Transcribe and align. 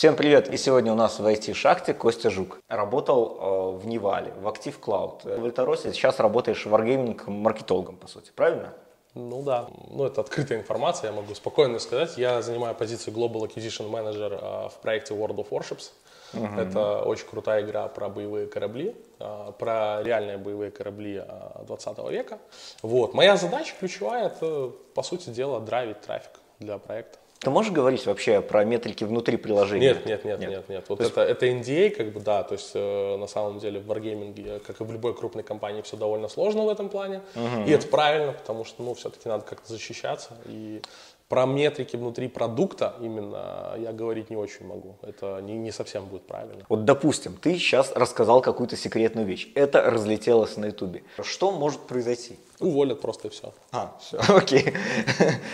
Всем 0.00 0.16
привет! 0.16 0.48
И 0.48 0.56
сегодня 0.56 0.92
у 0.92 0.94
нас 0.94 1.18
в 1.18 1.26
IT-шахте 1.26 1.92
Костя 1.92 2.30
Жук. 2.30 2.58
Работал 2.68 3.74
э, 3.76 3.76
в 3.76 3.86
Невале, 3.86 4.32
в 4.40 4.46
Active 4.46 4.80
Cloud. 4.80 5.38
В 5.38 5.44
Эльторосе 5.44 5.92
сейчас 5.92 6.18
работаешь 6.20 6.64
wargaming 6.64 7.20
маркетологом, 7.28 7.96
по 7.96 8.08
сути, 8.08 8.32
правильно? 8.34 8.72
Ну 9.12 9.42
да, 9.42 9.68
ну 9.90 10.06
это 10.06 10.22
открытая 10.22 10.58
информация, 10.58 11.10
я 11.10 11.14
могу 11.14 11.34
спокойно 11.34 11.78
сказать. 11.78 12.16
Я 12.16 12.40
занимаю 12.40 12.74
позицию 12.74 13.12
Global 13.14 13.42
Acquisition 13.42 13.90
Manager 13.90 14.38
э, 14.40 14.68
в 14.70 14.80
проекте 14.80 15.12
World 15.12 15.36
of 15.36 15.50
Warships. 15.50 15.90
Угу. 16.32 16.58
Это 16.58 17.02
очень 17.02 17.26
крутая 17.26 17.62
игра 17.62 17.86
про 17.88 18.08
боевые 18.08 18.46
корабли, 18.46 18.96
э, 19.18 19.52
про 19.58 20.02
реальные 20.02 20.38
боевые 20.38 20.70
корабли 20.70 21.22
20 21.66 21.98
века. 22.10 22.38
Вот. 22.80 23.12
Моя 23.12 23.36
задача 23.36 23.74
ключевая, 23.78 24.28
это, 24.28 24.72
по 24.94 25.02
сути 25.02 25.28
дела, 25.28 25.60
драйвить 25.60 26.00
трафик 26.00 26.40
для 26.58 26.78
проекта. 26.78 27.18
Ты 27.40 27.48
можешь 27.48 27.72
говорить 27.72 28.04
вообще 28.04 28.42
про 28.42 28.64
метрики 28.64 29.02
внутри 29.02 29.38
приложения? 29.38 29.94
Нет, 29.94 30.04
нет, 30.04 30.24
нет, 30.24 30.40
нет, 30.40 30.50
нет. 30.50 30.68
нет. 30.68 30.84
Вот 30.88 31.00
это, 31.00 31.22
есть... 31.22 31.32
это 31.32 31.46
NDA, 31.46 31.90
как 31.90 32.12
бы, 32.12 32.20
да, 32.20 32.42
то 32.42 32.52
есть 32.52 32.72
э, 32.74 33.16
на 33.16 33.26
самом 33.26 33.58
деле 33.58 33.80
в 33.80 33.90
Wargaming, 33.90 34.60
как 34.60 34.78
и 34.82 34.84
в 34.84 34.92
любой 34.92 35.16
крупной 35.16 35.42
компании, 35.42 35.80
все 35.80 35.96
довольно 35.96 36.28
сложно 36.28 36.64
в 36.64 36.68
этом 36.68 36.90
плане. 36.90 37.22
Угу. 37.34 37.64
И 37.66 37.70
это 37.70 37.86
правильно, 37.86 38.32
потому 38.32 38.66
что, 38.66 38.82
ну, 38.82 38.92
все-таки 38.92 39.26
надо 39.26 39.44
как-то 39.44 39.72
защищаться. 39.72 40.36
И 40.44 40.82
про 41.30 41.46
метрики 41.46 41.94
внутри 41.94 42.26
продукта 42.26 42.96
именно 43.00 43.76
я 43.78 43.92
говорить 43.92 44.30
не 44.30 44.36
очень 44.36 44.66
могу. 44.66 44.96
Это 45.00 45.40
не, 45.40 45.56
не 45.56 45.70
совсем 45.70 46.06
будет 46.06 46.26
правильно. 46.26 46.64
Вот, 46.68 46.84
допустим, 46.84 47.36
ты 47.36 47.54
сейчас 47.54 47.92
рассказал 47.92 48.42
какую-то 48.42 48.76
секретную 48.76 49.24
вещь. 49.28 49.48
Это 49.54 49.80
разлетелось 49.80 50.56
на 50.56 50.66
Ютубе. 50.66 51.04
Что 51.22 51.52
может 51.52 51.82
произойти? 51.82 52.36
Уволят 52.58 53.00
просто 53.00 53.28
и 53.28 53.30
все. 53.30 53.54
А, 53.70 53.96
все, 54.00 54.18
окей. 54.28 54.74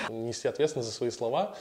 Нести 0.09 0.49
ответственность 0.49 0.89
за 0.89 0.95
свои 0.95 1.11
слова 1.11 1.55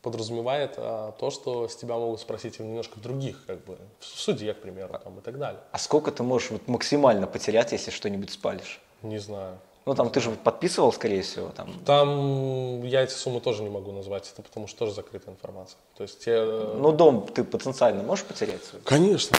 подразумевает 0.00 0.74
а, 0.76 1.10
то, 1.18 1.30
что 1.32 1.66
с 1.66 1.74
тебя 1.74 1.96
могут 1.96 2.20
спросить 2.20 2.60
немножко 2.60 3.00
других, 3.00 3.44
как 3.46 3.64
бы, 3.64 3.78
в 3.98 4.04
суде, 4.04 4.54
к 4.54 4.60
примеру, 4.60 4.96
там, 5.02 5.18
и 5.18 5.20
так 5.22 5.40
далее. 5.40 5.60
А 5.72 5.78
сколько 5.78 6.12
ты 6.12 6.22
можешь 6.22 6.52
вот, 6.52 6.68
максимально 6.68 7.26
потерять, 7.26 7.72
если 7.72 7.90
что-нибудь 7.90 8.30
спалишь? 8.30 8.80
Не 9.02 9.18
знаю. 9.18 9.58
Ну, 9.86 9.94
там 9.94 10.10
ты 10.10 10.20
же 10.20 10.32
подписывал, 10.32 10.92
скорее 10.92 11.22
всего. 11.22 11.50
Там. 11.50 11.72
там 11.84 12.82
я 12.82 13.02
эти 13.02 13.12
суммы 13.12 13.40
тоже 13.40 13.62
не 13.62 13.70
могу 13.70 13.92
назвать, 13.92 14.28
это 14.32 14.42
потому 14.42 14.66
что 14.66 14.80
тоже 14.80 14.94
закрытая 14.94 15.32
информация. 15.32 15.78
То 15.96 16.02
есть 16.02 16.24
те... 16.24 16.42
Ну, 16.42 16.90
дом 16.90 17.24
ты 17.32 17.44
потенциально 17.44 18.02
можешь 18.02 18.24
потерять 18.24 18.64
свой? 18.64 18.82
Конечно. 18.82 19.38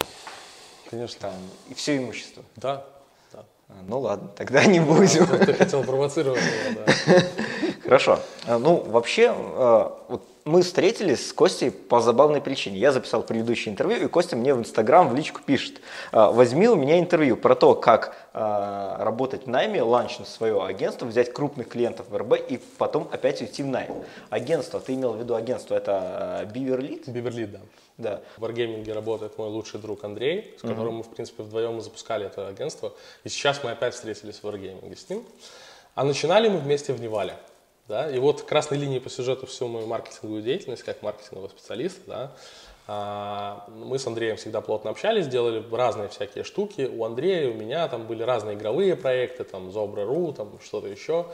Конечно. 0.89 1.19
Там, 1.19 1.33
и 1.69 1.73
все 1.73 1.97
имущество? 1.97 2.43
Да. 2.55 2.85
да. 3.33 3.43
А, 3.67 3.73
ну 3.85 3.99
ладно, 3.99 4.29
тогда 4.37 4.63
не 4.63 4.79
будем. 4.79 5.23
А, 5.23 5.45
ты 5.45 5.53
хотел 5.53 5.83
провоцировать 5.83 6.41
меня, 6.41 6.85
да. 6.85 7.23
Хорошо. 7.83 8.19
А, 8.45 8.57
ну, 8.57 8.77
вообще, 8.77 9.33
а, 9.35 10.01
вот 10.07 10.23
мы 10.47 10.61
встретились 10.61 11.29
с 11.29 11.33
Костей 11.33 11.71
по 11.71 12.01
забавной 12.01 12.41
причине. 12.41 12.79
Я 12.79 12.91
записал 12.91 13.23
предыдущее 13.23 13.71
интервью, 13.73 14.05
и 14.05 14.07
Костя 14.07 14.35
мне 14.35 14.53
в 14.53 14.59
Инстаграм 14.59 15.09
в 15.09 15.15
личку 15.15 15.41
пишет, 15.45 15.81
«А, 16.11 16.31
возьми 16.31 16.67
у 16.67 16.75
меня 16.75 16.99
интервью 16.99 17.37
про 17.37 17.55
то, 17.55 17.75
как 17.75 18.15
работать 18.37 19.45
в 19.45 19.49
найме, 19.49 19.81
ланчнуть 19.81 20.27
свое 20.27 20.63
агентство, 20.63 21.05
взять 21.05 21.33
крупных 21.33 21.69
клиентов 21.69 22.07
в 22.09 22.15
РБ 22.15 22.35
и 22.49 22.59
потом 22.77 23.09
опять 23.11 23.41
уйти 23.41 23.63
в 23.63 23.65
найм. 23.65 24.03
Агентство, 24.29 24.79
ты 24.79 24.93
имел 24.93 25.13
в 25.13 25.19
виду 25.19 25.33
агентство, 25.33 25.73
это 25.73 26.47
Биверлит? 26.53 27.09
Биверлит, 27.09 27.51
да. 27.51 27.59
Да. 27.97 28.21
В 28.37 28.45
Wargaming 28.45 28.93
работает 28.93 29.39
мой 29.39 29.49
лучший 29.49 29.79
друг 29.79 30.03
Андрей, 30.03 30.53
с 30.59 30.61
которым 30.61 30.95
uh-huh. 30.95 30.97
мы, 30.97 31.03
в 31.03 31.09
принципе, 31.09 31.41
вдвоем 31.41 31.81
запускали 31.81 32.27
это 32.27 32.47
агентство. 32.47 32.93
И 33.23 33.29
сейчас 33.29 33.63
мы 33.63 33.71
опять 33.71 33.95
встретились 33.95 34.35
в 34.35 34.43
Wargaming 34.43 34.95
с 34.95 35.09
ним. 35.09 35.25
А 35.95 36.03
начинали 36.03 36.47
мы 36.47 36.59
вместе 36.59 36.93
в 36.93 37.01
Невале. 37.01 37.33
Да? 37.88 38.09
И 38.09 38.19
вот 38.19 38.41
красной 38.41 38.77
линией 38.77 38.99
по 38.99 39.09
сюжету 39.09 39.45
всю 39.47 39.67
мою 39.67 39.88
маркетинговую 39.88 40.41
деятельность, 40.41 40.83
как 40.83 41.02
маркетингового 41.02 41.49
специалиста, 41.49 42.02
да, 42.05 42.31
а, 42.89 43.66
мы 43.67 43.99
с 43.99 44.07
Андреем 44.07 44.38
всегда 44.38 44.61
плотно 44.61 44.91
общались, 44.91 45.27
делали 45.27 45.63
разные 45.71 46.08
всякие 46.08 46.45
штуки. 46.45 46.89
У 46.92 47.03
Андрея, 47.03 47.52
у 47.52 47.53
меня 47.53 47.87
там 47.89 48.08
были 48.08 48.23
разные 48.23 48.55
игровые 48.55 48.95
проекты, 48.95 49.43
там 49.43 49.70
Zobra.ru, 49.70 50.33
там 50.33 50.58
что-то 50.64 50.87
еще. 50.87 51.25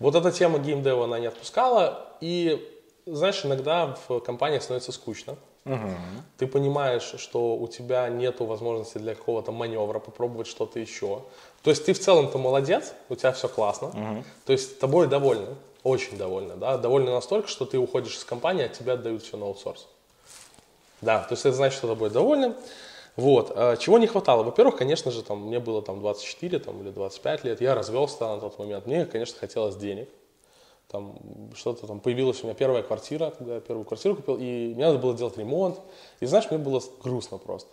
Вот 0.00 0.16
эта 0.16 0.32
тема 0.32 0.58
геймдева 0.58 1.04
она 1.04 1.20
не 1.20 1.26
отпускала. 1.26 2.08
И, 2.20 2.68
знаешь, 3.06 3.44
иногда 3.44 3.96
в 4.08 4.18
компаниях 4.18 4.62
становится 4.62 4.90
скучно. 4.90 5.36
Угу. 5.64 5.90
Ты 6.38 6.46
понимаешь, 6.48 7.14
что 7.18 7.56
у 7.56 7.68
тебя 7.68 8.08
нет 8.08 8.40
возможности 8.40 8.98
для 8.98 9.14
какого-то 9.14 9.52
маневра 9.52 10.00
попробовать 10.00 10.48
что-то 10.48 10.80
еще. 10.80 11.22
То 11.62 11.70
есть 11.70 11.86
ты 11.86 11.92
в 11.92 12.00
целом-то 12.00 12.38
молодец, 12.38 12.94
у 13.08 13.14
тебя 13.14 13.30
все 13.30 13.48
классно. 13.48 13.88
Угу. 13.88 14.24
То 14.46 14.52
есть 14.52 14.80
тобой 14.80 15.06
довольны 15.06 15.54
очень 15.86 16.18
довольны, 16.18 16.56
да, 16.56 16.76
довольны 16.78 17.12
настолько, 17.12 17.48
что 17.48 17.64
ты 17.64 17.78
уходишь 17.78 18.16
из 18.16 18.24
компании, 18.24 18.64
а 18.64 18.68
тебе 18.68 18.92
отдают 18.92 19.22
все 19.22 19.36
на 19.36 19.46
аутсорс. 19.46 19.86
Да, 21.00 21.20
то 21.20 21.34
есть 21.34 21.46
это 21.46 21.54
значит, 21.54 21.78
что 21.78 21.86
тобой 21.86 22.10
довольны. 22.10 22.54
Вот. 23.14 23.52
А 23.54 23.76
чего 23.76 23.98
не 23.98 24.06
хватало? 24.06 24.42
Во-первых, 24.42 24.76
конечно 24.76 25.10
же, 25.10 25.22
там, 25.22 25.46
мне 25.46 25.60
было 25.60 25.82
там 25.82 26.00
24 26.00 26.58
там, 26.58 26.82
или 26.82 26.90
25 26.90 27.44
лет, 27.44 27.60
я 27.60 27.74
развелся 27.74 28.26
на 28.26 28.40
тот 28.40 28.58
момент, 28.58 28.86
мне, 28.86 29.06
конечно, 29.06 29.38
хотелось 29.38 29.76
денег. 29.76 30.08
Там 30.88 31.18
что-то 31.54 31.86
там 31.86 32.00
появилась 32.00 32.42
у 32.42 32.46
меня 32.46 32.54
первая 32.54 32.82
квартира, 32.82 33.30
когда 33.30 33.54
я 33.54 33.60
первую 33.60 33.84
квартиру 33.84 34.16
купил, 34.16 34.36
и 34.38 34.72
мне 34.74 34.86
надо 34.86 34.98
было 34.98 35.14
делать 35.14 35.36
ремонт. 35.36 35.78
И 36.20 36.26
знаешь, 36.26 36.50
мне 36.50 36.58
было 36.58 36.82
грустно 37.02 37.38
просто. 37.38 37.70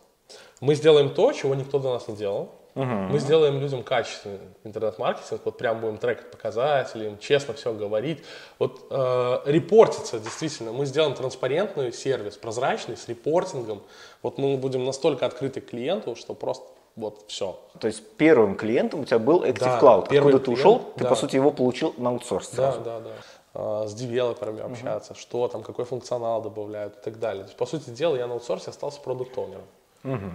Мы 0.62 0.76
сделаем 0.76 1.14
то, 1.14 1.32
чего 1.32 1.56
никто 1.56 1.80
до 1.80 1.94
нас 1.94 2.08
не 2.08 2.16
делал. 2.16 2.50
Угу. 2.76 2.86
Мы 2.86 3.20
сделаем 3.20 3.60
людям 3.60 3.84
качественный 3.84 4.40
интернет-маркетинг, 4.64 5.42
вот 5.46 5.58
прям 5.58 5.80
будем 5.80 5.98
трекать 5.98 6.32
показатели, 6.32 7.06
им 7.06 7.20
честно 7.20 7.54
все 7.54 7.72
говорить. 7.72 8.24
Вот 8.58 8.88
э, 8.90 9.40
репортиться 9.46 10.20
действительно, 10.20 10.72
мы 10.72 10.86
сделаем 10.86 11.14
транспарентный 11.14 11.94
сервис, 11.94 12.36
прозрачный, 12.36 12.98
с 12.98 13.08
репортингом. 13.08 13.84
Вот 14.24 14.40
мы 14.40 14.58
будем 14.58 14.86
настолько 14.86 15.28
открыты 15.28 15.62
к 15.62 15.70
клиенту, 15.70 16.16
что 16.16 16.34
просто 16.34 16.66
вот 16.96 17.26
все. 17.28 17.60
То 17.80 17.88
есть 17.88 18.04
первым 18.18 18.56
клиентом 18.56 19.02
у 19.02 19.06
тебя 19.06 19.20
был 19.20 19.44
Active 19.44 19.60
да, 19.60 19.80
Cloud. 19.80 20.16
Откуда 20.16 20.40
ты 20.40 20.52
ушел, 20.52 20.80
ты 20.98 21.04
да. 21.04 21.10
по 21.10 21.16
сути 21.16 21.36
его 21.36 21.52
получил 21.52 21.94
на 21.98 22.10
аутсорс 22.10 22.50
сразу. 22.50 22.82
Да, 22.82 23.00
да, 23.00 23.10
да 23.10 23.12
с 23.56 23.94
девелоперами 23.94 24.62
uh-huh. 24.62 24.72
общаться, 24.72 25.14
что 25.14 25.48
там, 25.48 25.62
какой 25.62 25.86
функционал 25.86 26.42
добавляют 26.42 26.98
и 26.98 27.02
так 27.02 27.20
далее. 27.20 27.44
То 27.44 27.50
есть, 27.50 27.58
по 27.58 27.68
сути 27.68 27.92
дела, 27.92 28.16
я 28.16 28.26
на 28.26 28.34
аутсорсе 28.34 28.72
остался 28.72 29.00
продукт-оунером. 29.00 29.62
Uh-huh 30.04 30.32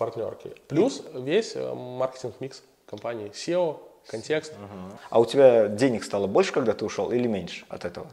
партнерки. 0.00 0.52
Плюс 0.66 1.02
весь 1.14 1.52
э, 1.54 1.74
маркетинг-микс 1.74 2.62
компании 2.86 3.30
SEO, 3.30 3.76
контекст. 4.06 4.52
Угу. 4.54 4.98
А 5.10 5.20
у 5.20 5.26
тебя 5.26 5.68
денег 5.68 6.04
стало 6.04 6.26
больше, 6.26 6.52
когда 6.52 6.72
ты 6.72 6.86
ушел, 6.86 7.12
или 7.12 7.26
меньше 7.26 7.66
от 7.68 7.84
этого? 7.84 8.06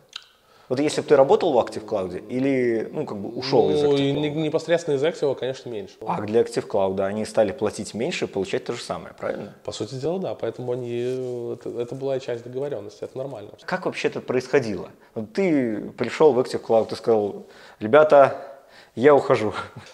Вот 0.67 0.81
если 0.81 0.99
бы 0.99 1.07
ты 1.07 1.15
работал 1.15 1.53
в 1.53 1.57
Active 1.57 1.85
Cloud 1.85 2.27
или, 2.27 2.89
ну, 2.91 3.05
как 3.05 3.17
бы 3.17 3.29
ушел 3.29 3.69
ну, 3.69 3.71
из 3.71 3.83
Active 3.83 4.15
Cloud? 4.15 4.29
непосредственно 4.35 4.95
из 4.95 5.03
Active, 5.03 5.33
конечно, 5.35 5.69
меньше. 5.69 5.95
А 6.05 6.21
для 6.21 6.41
Active 6.41 6.67
Cloud 6.67 7.01
они 7.05 7.23
стали 7.23 7.53
платить 7.53 7.93
меньше 7.93 8.25
и 8.25 8.27
получать 8.27 8.65
то 8.65 8.73
же 8.73 8.83
самое, 8.83 9.13
правильно? 9.17 9.55
По 9.63 9.71
сути 9.71 9.95
дела, 9.95 10.19
да. 10.19 10.35
Поэтому 10.35 10.73
они, 10.73 11.53
это, 11.53 11.69
это 11.69 11.95
была 11.95 12.19
часть 12.19 12.43
договоренности, 12.43 13.05
это 13.05 13.17
нормально. 13.17 13.51
Как 13.63 13.85
вообще 13.85 14.09
это 14.09 14.19
происходило? 14.19 14.89
Вот 15.15 15.31
ты 15.31 15.89
пришел 15.97 16.33
в 16.33 16.39
Active 16.39 16.61
Cloud, 16.61 16.89
ты 16.89 16.97
сказал, 16.97 17.45
ребята, 17.79 18.56
я 18.97 19.13
ухожу. 19.15 19.53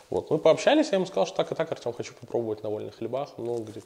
Вот, 0.09 0.31
мы 0.31 0.37
пообщались, 0.37 0.89
я 0.91 0.95
ему 0.95 1.05
сказал, 1.05 1.27
что 1.27 1.37
так 1.37 1.51
и 1.51 1.55
так, 1.55 1.71
Артем, 1.71 1.93
хочу 1.93 2.13
попробовать 2.13 2.63
на 2.63 2.69
вольных 2.69 2.95
хлебах. 2.95 3.29
Ну, 3.37 3.55
говорит, 3.55 3.83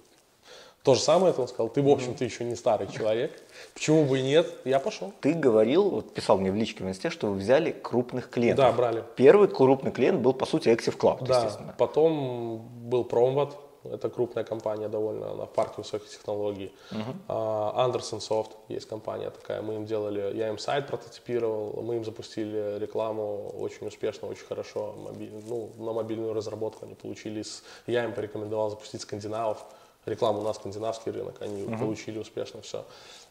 то 0.84 0.94
же 0.94 1.02
самое, 1.02 1.32
это 1.32 1.42
он 1.42 1.48
сказал, 1.48 1.70
ты, 1.70 1.82
в 1.82 1.90
общем, 1.90 2.14
ты 2.14 2.26
еще 2.26 2.44
не 2.44 2.56
старый 2.56 2.88
человек, 2.88 3.32
почему 3.74 4.06
бы 4.06 4.20
и 4.20 4.22
нет, 4.22 4.48
я 4.64 4.80
пошел. 4.80 5.12
Ты 5.20 5.34
говорил, 5.34 5.90
вот 5.90 6.14
писал 6.14 6.38
мне 6.38 6.52
в 6.52 6.56
личке 6.56 6.84
в 6.84 6.88
инсте, 6.88 7.10
что 7.10 7.28
вы 7.28 7.38
взяли 7.38 7.72
крупных 7.72 8.30
клиентов. 8.30 8.66
Да, 8.66 8.72
брали. 8.72 9.04
Первый 9.16 9.48
крупный 9.48 9.92
клиент 9.92 10.22
был, 10.22 10.34
по 10.34 10.46
сути, 10.46 10.70
Active 10.70 10.98
Cloud, 10.98 11.26
да, 11.26 11.38
естественно. 11.38 11.76
потом 11.78 12.60
был 12.84 13.04
Promvat, 13.04 13.54
это 13.84 14.10
крупная 14.10 14.44
компания 14.44 14.88
довольно, 14.88 15.34
на 15.34 15.46
парке 15.46 15.76
высоких 15.78 16.10
технологий. 16.10 16.72
Uh-huh. 16.92 17.76
Anderson 17.76 18.20
Soft 18.20 18.52
есть 18.70 18.88
компания 18.88 19.30
такая, 19.30 19.62
мы 19.62 19.76
им 19.76 19.86
делали, 19.86 20.36
я 20.36 20.50
им 20.50 20.58
сайт 20.58 20.88
прототипировал, 20.88 21.82
мы 21.82 21.96
им 21.96 22.06
запустили 22.06 22.78
рекламу 22.80 23.50
очень 23.58 23.88
успешно, 23.88 24.28
очень 24.28 24.46
хорошо, 24.46 24.96
мобиль, 24.98 25.32
ну, 25.48 25.72
на 25.78 25.94
мобильную 25.94 26.34
разработку 26.34 26.86
они 26.86 26.96
получили, 26.96 27.44
я 27.88 28.04
им 28.04 28.14
порекомендовал 28.14 28.70
запустить 28.70 29.02
скандинавов, 29.02 29.66
рекламу 30.06 30.42
на 30.42 30.54
скандинавский 30.54 31.12
рынок, 31.12 31.36
они 31.42 31.64
uh-huh. 31.64 31.80
получили 31.80 32.20
успешно 32.20 32.62
все. 32.62 32.86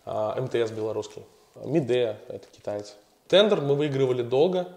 А, 0.05 0.41
МТС 0.41 0.71
белорусский, 0.71 1.23
Мидея, 1.65 2.21
это 2.29 2.47
китайцы. 2.55 2.95
Тендер 3.29 3.61
мы 3.61 3.75
выигрывали 3.75 4.23
долго, 4.23 4.69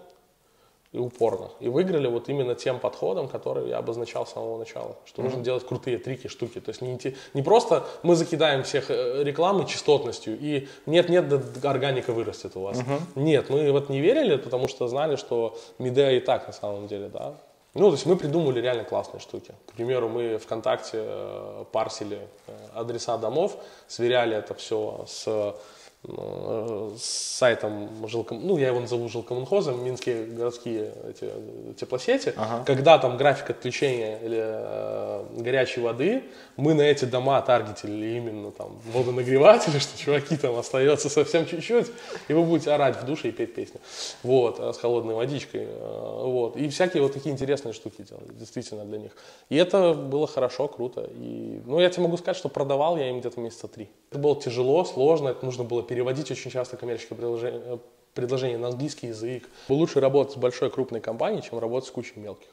и 0.92 0.98
упорно. 0.98 1.50
И 1.60 1.68
выиграли 1.68 2.08
вот 2.08 2.28
именно 2.28 2.54
тем 2.54 2.80
подходом, 2.80 3.28
который 3.28 3.68
я 3.68 3.78
обозначал 3.78 4.26
с 4.26 4.32
самого 4.32 4.58
начала. 4.58 4.96
Что 5.04 5.22
mm-hmm. 5.22 5.24
нужно 5.24 5.44
делать 5.44 5.66
крутые 5.66 5.98
трики, 5.98 6.26
штуки. 6.26 6.60
То 6.60 6.70
есть 6.70 6.82
не, 6.82 6.98
не 7.32 7.42
просто 7.42 7.84
мы 8.02 8.16
закидаем 8.16 8.64
всех 8.64 8.90
э, 8.90 9.22
рекламой 9.22 9.66
частотностью 9.66 10.36
и 10.38 10.68
нет-нет, 10.86 11.28
да, 11.28 11.70
органика 11.70 12.12
вырастет 12.12 12.56
у 12.56 12.62
вас. 12.62 12.78
Mm-hmm. 12.78 13.00
Нет, 13.14 13.50
мы 13.50 13.70
вот 13.70 13.88
не 13.88 14.00
верили, 14.00 14.36
потому 14.36 14.66
что 14.66 14.88
знали, 14.88 15.14
что 15.14 15.56
Мидея 15.78 16.16
и 16.16 16.20
так 16.20 16.48
на 16.48 16.52
самом 16.52 16.88
деле, 16.88 17.08
да. 17.08 17.34
Ну, 17.74 17.86
то 17.86 17.92
есть 17.92 18.06
мы 18.06 18.16
придумали 18.16 18.60
реально 18.60 18.82
классные 18.82 19.20
штуки. 19.20 19.54
К 19.68 19.72
примеру, 19.74 20.08
мы 20.08 20.38
ВКонтакте 20.38 20.98
э, 21.02 21.64
парсили 21.70 22.18
э, 22.48 22.52
адреса 22.74 23.16
домов, 23.16 23.56
сверяли 23.86 24.36
это 24.36 24.54
все 24.54 25.04
с 25.06 25.54
с 26.02 27.02
сайтом 27.38 28.08
жилком, 28.08 28.40
ну 28.46 28.56
я 28.56 28.68
его 28.68 28.80
назову 28.80 29.08
жилкомунхозом, 29.10 29.84
минские 29.84 30.24
городские 30.24 30.94
эти, 31.08 31.30
теплосети, 31.78 32.32
Ага. 32.36 32.64
когда 32.64 32.98
там 32.98 33.18
график 33.18 33.50
отключения 33.50 34.18
или 34.18 34.38
э, 34.40 35.24
горячей 35.36 35.82
воды, 35.82 36.24
мы 36.56 36.72
на 36.72 36.80
эти 36.82 37.04
дома 37.04 37.40
таргетили 37.42 38.16
именно 38.16 38.50
там 38.50 38.80
водонагреватели, 38.92 39.78
что 39.78 39.98
чуваки 39.98 40.38
там 40.38 40.56
остается 40.58 41.10
совсем 41.10 41.46
чуть-чуть, 41.46 41.88
и 42.28 42.32
вы 42.32 42.44
будете 42.44 42.70
орать 42.72 42.96
в 42.96 43.04
душе 43.04 43.28
и 43.28 43.32
петь 43.32 43.54
песни, 43.54 43.78
вот, 44.22 44.58
э, 44.58 44.72
с 44.72 44.78
холодной 44.78 45.14
водичкой, 45.14 45.66
э, 45.66 46.22
вот, 46.24 46.56
и 46.56 46.70
всякие 46.70 47.02
вот 47.02 47.12
такие 47.12 47.32
интересные 47.32 47.74
штуки 47.74 48.02
делали, 48.08 48.32
действительно 48.32 48.86
для 48.86 48.98
них. 48.98 49.12
И 49.50 49.56
это 49.56 49.92
было 49.92 50.26
хорошо, 50.26 50.66
круто, 50.66 51.10
и, 51.12 51.60
ну, 51.66 51.78
я 51.78 51.90
тебе 51.90 52.04
могу 52.04 52.16
сказать, 52.16 52.38
что 52.38 52.48
продавал 52.48 52.96
я 52.96 53.10
им 53.10 53.20
где-то 53.20 53.38
месяца 53.38 53.68
три. 53.68 53.90
Это 54.10 54.18
было 54.18 54.40
тяжело, 54.40 54.82
сложно, 54.86 55.28
это 55.28 55.44
нужно 55.44 55.62
было 55.64 55.82
переводить 55.90 56.30
очень 56.30 56.52
часто 56.52 56.76
коммерческое 56.76 57.18
предложение, 57.18 57.62
э, 57.64 57.78
предложение 58.14 58.58
на 58.58 58.68
английский 58.68 59.08
язык. 59.08 59.48
Лучше 59.68 59.98
работать 59.98 60.34
с 60.34 60.36
большой 60.36 60.70
крупной 60.70 61.00
компанией, 61.00 61.42
чем 61.42 61.58
работать 61.58 61.88
с 61.88 61.90
кучей 61.90 62.20
мелких. 62.20 62.46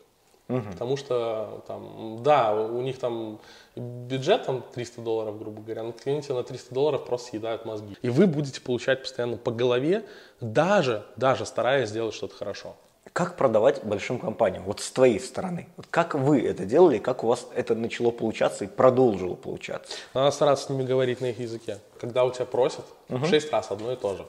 Потому 0.72 0.98
что 0.98 1.64
там, 1.68 2.24
да, 2.24 2.56
у 2.56 2.82
них 2.82 2.98
там 2.98 3.40
бюджет 3.76 4.46
там 4.46 4.64
300 4.74 5.02
долларов, 5.02 5.38
грубо 5.38 5.62
говоря, 5.62 5.84
но 5.84 5.92
клиенты 5.92 6.34
на 6.34 6.42
300 6.42 6.74
долларов 6.74 7.06
просто 7.06 7.30
съедают 7.30 7.66
мозги. 7.66 7.96
И 8.02 8.10
вы 8.10 8.26
будете 8.26 8.60
получать 8.60 9.02
постоянно 9.02 9.38
по 9.38 9.52
голове, 9.52 10.06
даже, 10.42 11.06
даже 11.16 11.46
стараясь 11.46 11.90
сделать 11.90 12.16
что-то 12.16 12.34
хорошо. 12.34 12.76
Как 13.18 13.36
продавать 13.36 13.84
большим 13.84 14.20
компаниям? 14.20 14.62
Вот 14.66 14.80
с 14.80 14.92
твоей 14.92 15.20
стороны. 15.20 15.68
Вот 15.76 15.88
как 15.90 16.14
вы 16.14 16.40
это 16.40 16.66
делали, 16.66 17.00
как 17.00 17.24
у 17.24 17.28
вас 17.28 17.48
это 17.56 17.74
начало 17.74 18.12
получаться 18.12 18.66
и 18.66 18.68
продолжило 18.68 19.34
получаться? 19.34 19.98
Надо 20.14 20.30
стараться 20.30 20.66
с 20.66 20.70
ними 20.70 20.84
говорить 20.84 21.20
на 21.20 21.32
их 21.32 21.40
языке. 21.40 21.80
Когда 22.00 22.26
у 22.26 22.32
тебя 22.32 22.46
просят, 22.46 22.86
шесть 23.28 23.52
раз 23.52 23.72
одно 23.72 23.92
и 23.92 23.96
то 23.96 24.16
же. 24.16 24.28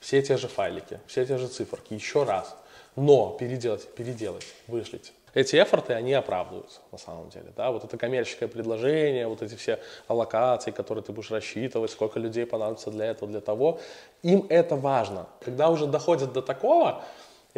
Все 0.00 0.20
те 0.20 0.36
же 0.36 0.48
файлики, 0.48 0.98
все 1.06 1.24
те 1.26 1.38
же 1.38 1.46
циферки, 1.46 1.94
еще 1.94 2.24
раз. 2.24 2.56
Но 2.96 3.36
переделать, 3.38 3.86
переделать, 3.94 4.46
вышлите. 4.66 5.12
Эти 5.32 5.54
эфорты, 5.54 5.92
они 5.92 6.12
оправдываются 6.12 6.80
на 6.90 6.98
самом 6.98 7.28
деле. 7.28 7.52
Да? 7.56 7.70
Вот 7.70 7.84
это 7.84 7.96
коммерческое 7.96 8.48
предложение, 8.48 9.28
вот 9.28 9.42
эти 9.42 9.54
все 9.54 9.78
аллокации, 10.08 10.72
которые 10.72 11.04
ты 11.04 11.12
будешь 11.12 11.30
рассчитывать, 11.30 11.92
сколько 11.92 12.18
людей 12.18 12.46
понадобится 12.46 12.90
для 12.90 13.06
этого, 13.06 13.30
для 13.30 13.40
того. 13.40 13.78
Им 14.24 14.44
это 14.48 14.74
важно. 14.74 15.26
Когда 15.40 15.68
уже 15.68 15.86
доходят 15.86 16.32
до 16.32 16.42
такого, 16.42 17.04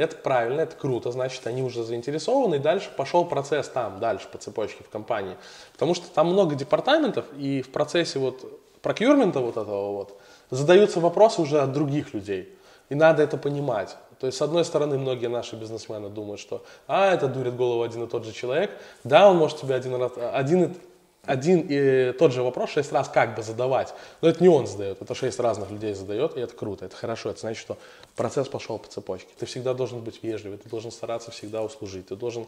это 0.01 0.17
правильно, 0.17 0.63
это 0.63 0.77
круто, 0.77 1.13
значит, 1.13 1.47
они 1.47 1.63
уже 1.63 1.85
заинтересованы, 1.85 2.57
и 2.57 2.59
дальше 2.59 2.91
пошел 2.97 3.25
процесс 3.25 3.69
там, 3.69 4.01
дальше 4.01 4.29
по 4.29 4.39
цепочке 4.39 4.83
в 4.83 4.89
компании. 4.89 5.37
Потому 5.73 5.95
что 5.95 6.09
там 6.09 6.29
много 6.29 6.55
департаментов, 6.55 7.27
и 7.37 7.63
в 7.63 7.71
процессе 7.71 8.19
вот 8.19 8.61
прокюрмента 8.83 9.41
вот 9.41 9.57
этого 9.57 9.93
вот 9.93 10.19
задаются 10.51 11.01
вопросы 11.01 11.43
уже 11.43 11.61
от 11.61 11.73
других 11.73 12.15
людей. 12.15 12.55
И 12.89 12.95
надо 12.95 13.23
это 13.23 13.37
понимать. 13.37 13.97
То 14.19 14.27
есть, 14.27 14.39
с 14.39 14.43
одной 14.43 14.65
стороны, 14.65 14.99
многие 14.99 15.29
наши 15.29 15.57
бизнесмены 15.57 16.09
думают, 16.09 16.41
что 16.41 16.63
а, 16.87 17.13
это 17.13 17.29
дурит 17.29 17.57
голову 17.57 17.83
один 17.83 18.05
и 18.05 18.07
тот 18.07 18.25
же 18.25 18.33
человек. 18.33 18.71
Да, 19.05 19.31
он 19.31 19.37
может 19.37 19.59
тебе 19.59 19.75
один, 19.75 19.95
раз, 19.95 20.13
один, 20.33 20.77
один 21.25 21.67
и 21.69 22.13
тот 22.13 22.33
же 22.33 22.43
вопрос 22.43 22.71
шесть 22.71 22.93
раз 22.93 23.09
как 23.09 23.35
бы 23.35 23.43
задавать. 23.43 23.95
Но 24.23 24.29
это 24.29 24.43
не 24.43 24.49
он 24.49 24.67
задает, 24.67 25.03
это 25.03 25.15
шесть 25.15 25.39
разных 25.39 25.71
людей 25.71 25.93
задает, 25.93 26.37
и 26.37 26.41
это 26.41 26.55
круто, 26.55 26.87
это 26.87 26.97
хорошо. 26.97 27.31
Это 27.31 27.41
значит, 27.41 27.61
что 27.61 27.77
процесс 28.17 28.49
пошел 28.49 28.79
по 28.79 28.89
цепочке. 28.89 29.29
Ты 29.39 29.47
всегда 29.47 29.75
должен 29.75 30.01
быть 30.01 30.23
вежливый, 30.23 30.59
ты 30.59 30.69
должен 30.69 30.91
стараться 30.91 31.31
всегда 31.31 31.63
услужить, 31.63 32.09
ты 32.09 32.17
должен 32.17 32.47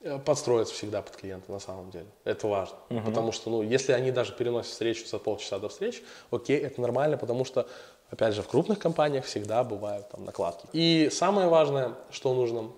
э, 0.00 0.18
подстроиться 0.18 0.74
всегда 0.74 1.02
под 1.02 1.16
клиента 1.16 1.52
на 1.52 1.60
самом 1.60 1.90
деле. 1.90 2.06
Это 2.24 2.48
важно. 2.48 2.76
Потому 2.88 3.30
что, 3.30 3.48
ну, 3.48 3.62
если 3.62 3.92
они 3.92 4.10
даже 4.10 4.32
переносят 4.32 4.72
встречу 4.72 5.06
за 5.06 5.18
полчаса 5.18 5.58
до 5.58 5.68
встречи, 5.68 6.02
окей, 6.32 6.58
это 6.58 6.80
нормально, 6.80 7.16
потому 7.16 7.44
что, 7.44 7.68
опять 8.10 8.34
же, 8.34 8.42
в 8.42 8.48
крупных 8.48 8.80
компаниях 8.80 9.24
всегда 9.24 9.62
бывают 9.62 10.08
там 10.10 10.24
накладки. 10.24 10.66
И 10.72 11.10
самое 11.12 11.46
важное, 11.46 11.94
что 12.10 12.34
нужно, 12.34 12.72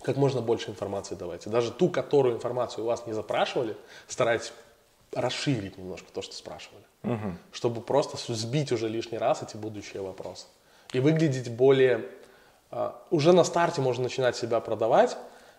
как 0.00 0.16
можно 0.16 0.40
больше 0.40 0.70
информации 0.70 1.16
давайте. 1.16 1.50
Даже 1.50 1.70
ту, 1.70 1.90
которую 1.90 2.34
информацию 2.34 2.84
у 2.84 2.86
вас 2.86 3.06
не 3.06 3.12
запрашивали, 3.12 3.76
старайтесь 4.08 4.54
расширить 5.12 5.78
немножко 5.78 6.06
то, 6.12 6.22
что 6.22 6.34
спрашивали. 6.34 6.84
Чтобы 7.52 7.80
просто 7.80 8.16
сбить 8.34 8.72
уже 8.72 8.88
лишний 8.88 9.18
раз 9.18 9.42
эти 9.42 9.56
будущие 9.56 10.02
вопросы. 10.02 10.46
И 10.92 11.00
выглядеть 11.00 11.50
более... 11.50 12.06
а, 12.70 13.00
уже 13.10 13.32
на 13.32 13.44
старте 13.44 13.80
можно 13.80 14.04
начинать 14.04 14.36
себя 14.36 14.60
продавать 14.60 15.16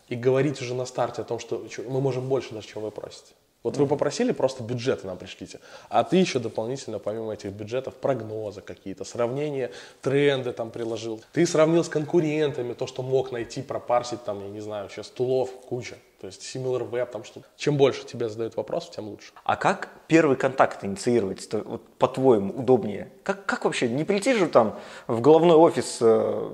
и 0.07 0.15
говорить 0.15 0.61
уже 0.61 0.73
на 0.73 0.85
старте 0.85 1.21
о 1.21 1.25
том, 1.25 1.39
что 1.39 1.65
мы 1.87 2.01
можем 2.01 2.27
больше 2.27 2.53
даже, 2.53 2.67
чем 2.67 2.81
вы 2.81 2.91
просите. 2.91 3.33
Вот 3.63 3.77
вы 3.77 3.85
попросили, 3.85 4.31
просто 4.31 4.63
бюджеты 4.63 5.05
нам 5.05 5.17
пришлите, 5.17 5.59
а 5.87 6.03
ты 6.03 6.17
еще 6.17 6.39
дополнительно, 6.39 6.97
помимо 6.97 7.31
этих 7.33 7.51
бюджетов, 7.51 7.93
прогнозы 7.93 8.61
какие-то, 8.61 9.03
сравнения, 9.03 9.69
тренды 10.01 10.51
там 10.51 10.71
приложил. 10.71 11.21
Ты 11.31 11.45
сравнил 11.45 11.83
с 11.83 11.89
конкурентами 11.89 12.73
то, 12.73 12.87
что 12.87 13.03
мог 13.03 13.31
найти, 13.31 13.61
пропарсить 13.61 14.23
там, 14.23 14.41
я 14.41 14.49
не 14.49 14.61
знаю, 14.61 14.89
сейчас 14.89 15.09
тулов 15.09 15.51
куча. 15.51 15.97
То 16.21 16.27
есть 16.27 16.43
SimilarWeb, 16.43 17.07
там 17.07 17.23
что 17.23 17.41
Чем 17.57 17.77
больше 17.77 18.05
тебе 18.05 18.29
задают 18.29 18.55
вопросов, 18.55 18.91
тем 18.91 19.07
лучше. 19.07 19.31
А 19.43 19.55
как 19.55 19.89
первый 20.07 20.37
контакт 20.37 20.85
инициировать, 20.85 21.51
вот, 21.51 21.81
по-твоему, 21.97 22.53
удобнее? 22.53 23.11
Как, 23.23 23.47
как 23.47 23.65
вообще, 23.65 23.89
не 23.89 24.03
прийти 24.03 24.35
же 24.35 24.45
там 24.47 24.79
в 25.07 25.19
головной 25.19 25.55
офис 25.55 25.97
э, 25.99 26.51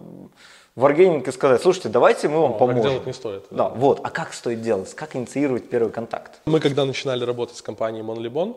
Wargaming 0.78 1.28
и 1.28 1.32
сказать, 1.34 1.62
слушайте, 1.62 1.90
давайте 1.90 2.30
мы 2.30 2.40
вам 2.40 2.52
Так 2.52 2.60
поможем. 2.60 2.82
делать 2.82 3.06
не 3.06 3.12
стоит. 3.12 3.44
Да, 3.52 3.68
вот. 3.68 4.00
А 4.06 4.10
как 4.10 4.34
стоит 4.34 4.62
делать? 4.62 4.94
Как 4.94 5.18
инициировать 5.18 5.70
первый 5.70 5.92
контакт? 5.92 6.40
Мы 6.46 6.62
когда 6.62 6.86
начинали 6.86 7.26
работать 7.26 7.58
с 7.58 7.62
компанией 7.62 8.04
Monlibon, 8.06 8.56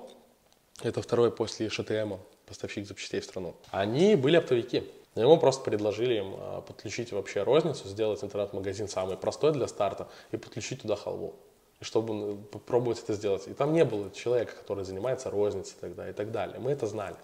это 0.85 1.03
второй 1.03 1.33
после 1.33 1.71
ШТМ 1.71 2.15
поставщик 2.47 2.87
запчастей 2.87 3.19
в 3.21 3.25
страну, 3.25 3.57
они 3.73 4.15
были 4.15 4.37
оптовики. 4.37 4.85
И 5.17 5.21
мы 5.21 5.39
просто 5.39 5.65
предложили 5.65 6.15
им 6.15 6.35
а, 6.39 6.61
подключить 6.61 7.13
вообще 7.13 7.43
розницу, 7.43 7.89
сделать 7.89 8.23
интернет-магазин 8.23 8.89
самый 8.89 9.17
простой 9.17 9.53
для 9.53 9.67
старта 9.67 10.09
и 10.31 10.37
подключить 10.37 10.83
туда 10.83 10.95
халву. 10.95 11.35
И 11.81 11.85
чтобы 11.85 12.15
ну, 12.15 12.37
попробовать 12.37 13.03
это 13.03 13.15
сделать. 13.15 13.49
И 13.49 13.55
там 13.55 13.73
не 13.73 13.85
было 13.85 14.11
человека, 14.11 14.55
который 14.55 14.85
занимается 14.85 15.31
розницей 15.31 15.75
тогда 15.81 16.09
и 16.09 16.13
так 16.13 16.31
далее. 16.31 16.59
Мы 16.61 16.71
это 16.71 16.87
знали. 16.87 17.17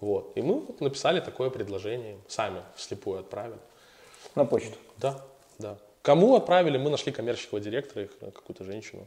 Вот. 0.00 0.32
И 0.36 0.42
мы 0.42 0.64
написали 0.80 1.20
такое 1.20 1.50
предложение, 1.50 2.18
сами 2.28 2.62
вслепую 2.76 3.20
отправили. 3.20 3.58
На 4.34 4.44
почту. 4.44 4.78
Да, 4.96 5.22
да. 5.58 5.78
Кому 6.08 6.36
отправили? 6.36 6.78
Мы 6.78 6.88
нашли 6.88 7.12
коммерческого 7.12 7.60
директора, 7.60 8.04
их, 8.04 8.10
э, 8.22 8.30
какую-то 8.30 8.64
женщину, 8.64 9.06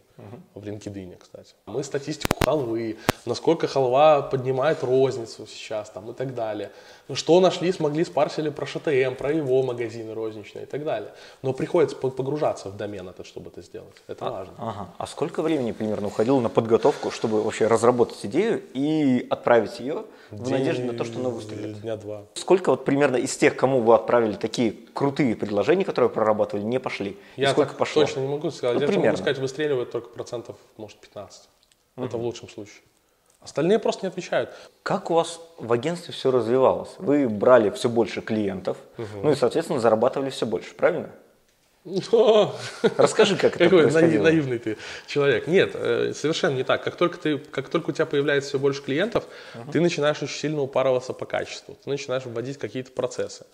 в 0.53 0.63
LinkedIn, 0.63 1.18
кстати. 1.18 1.56
Мы 1.65 1.83
статистику 1.83 2.36
халвы, 2.44 2.95
насколько 3.25 3.65
халва 3.65 4.21
поднимает 4.21 4.83
розницу 4.83 5.48
сейчас 5.48 5.89
там 5.89 6.12
и 6.12 6.13
так 6.13 6.36
далее. 6.36 6.69
Ну, 7.07 7.15
Что 7.15 7.39
нашли, 7.39 7.71
смогли, 7.71 8.06
спарсили 8.06 8.50
про 8.50 8.68
ШТМ, 8.68 9.15
про 9.18 9.31
его 9.31 9.63
магазины 9.63 10.13
розничные 10.13 10.66
и 10.66 10.68
так 10.68 10.83
далее. 10.83 11.09
Но 11.42 11.54
приходится 11.54 11.95
по- 11.95 12.11
погружаться 12.11 12.69
в 12.69 12.78
домен 12.78 13.09
этот, 13.09 13.25
чтобы 13.25 13.49
это 13.49 13.64
сделать. 13.64 13.95
Это 14.07 14.25
важно. 14.25 14.54
Ага. 14.59 14.94
А 14.99 15.07
сколько 15.07 15.42
времени 15.42 15.71
примерно 15.71 16.06
уходило 16.06 16.40
на 16.40 16.49
подготовку, 16.49 17.09
чтобы 17.09 17.42
вообще 17.42 17.66
разработать 17.66 18.23
идею 18.25 18.61
и 18.75 19.25
отправить 19.28 19.80
ее 19.80 20.04
в 20.30 20.52
надежде 20.52 20.83
на 20.83 20.94
то, 20.94 21.04
что 21.04 21.19
она 21.19 21.30
выстрелит? 21.30 21.81
Дня 21.81 21.95
два. 21.95 22.21
Сколько 22.35 22.69
вот 22.69 22.85
примерно 22.85 23.16
из 23.16 23.35
тех, 23.35 23.56
кому 23.56 23.81
вы 23.81 23.95
отправили 23.95 24.35
такие 24.35 24.71
крутые 24.94 25.35
предложения, 25.35 25.83
которые 25.83 26.11
прорабатывали, 26.11 26.64
не 26.64 26.80
пошли? 26.80 26.91
И 27.00 27.18
Я 27.38 27.52
сколько 27.52 27.69
так 27.71 27.78
пошло? 27.80 28.04
точно 28.04 28.19
не 28.21 28.28
могу 28.28 28.52
сказать. 28.52 28.76
Ну, 28.76 28.81
Я 28.81 28.88
примерно. 28.88 29.12
могу 29.12 29.18
сказать, 29.21 29.38
выстреливает 29.40 29.92
только 29.92 30.10
процентов, 30.10 30.57
может, 30.78 30.98
15. 30.98 31.50
Это 31.98 32.18
в 32.18 32.21
лучшем 32.21 32.50
случае. 32.50 32.81
Остальные 33.40 33.80
просто 33.80 34.06
не 34.06 34.10
отвечают. 34.10 34.52
Как 34.83 35.10
у 35.10 35.16
вас 35.16 35.42
в 35.57 35.71
агентстве 35.74 36.14
все 36.14 36.30
развивалось? 36.30 36.95
Вы 37.00 37.28
брали 37.28 37.69
все 37.71 37.90
больше 37.90 38.21
клиентов, 38.21 38.78
ну 39.24 39.31
и, 39.31 39.36
соответственно, 39.36 39.80
зарабатывали 39.80 40.30
все 40.30 40.45
больше, 40.45 40.76
правильно? 40.76 41.10
Расскажи, 41.83 43.35
как 43.38 43.56
это 43.56 43.64
Какой 43.66 43.80
наи- 43.83 43.92
происходило. 43.92 44.23
наивный 44.23 44.59
ты 44.59 44.78
человек. 45.07 45.47
Нет, 45.47 45.71
э, 45.73 46.14
совершенно 46.16 46.56
не 46.56 46.64
так. 46.64 46.83
Как 46.83 46.95
только, 46.95 47.18
ты, 47.18 47.38
как 47.38 47.69
только 47.69 47.90
у 47.90 47.94
тебя 47.94 48.06
появляется 48.06 48.50
все 48.50 48.59
больше 48.59 48.83
клиентов, 48.83 49.26
ты 49.71 49.81
начинаешь 49.81 50.21
очень 50.21 50.35
сильно 50.35 50.61
упарываться 50.61 51.14
по 51.14 51.26
качеству. 51.26 51.78
Ты 51.83 51.90
начинаешь 51.90 52.23
вводить 52.26 52.57
какие-то 52.57 52.92
процессы. 52.92 53.45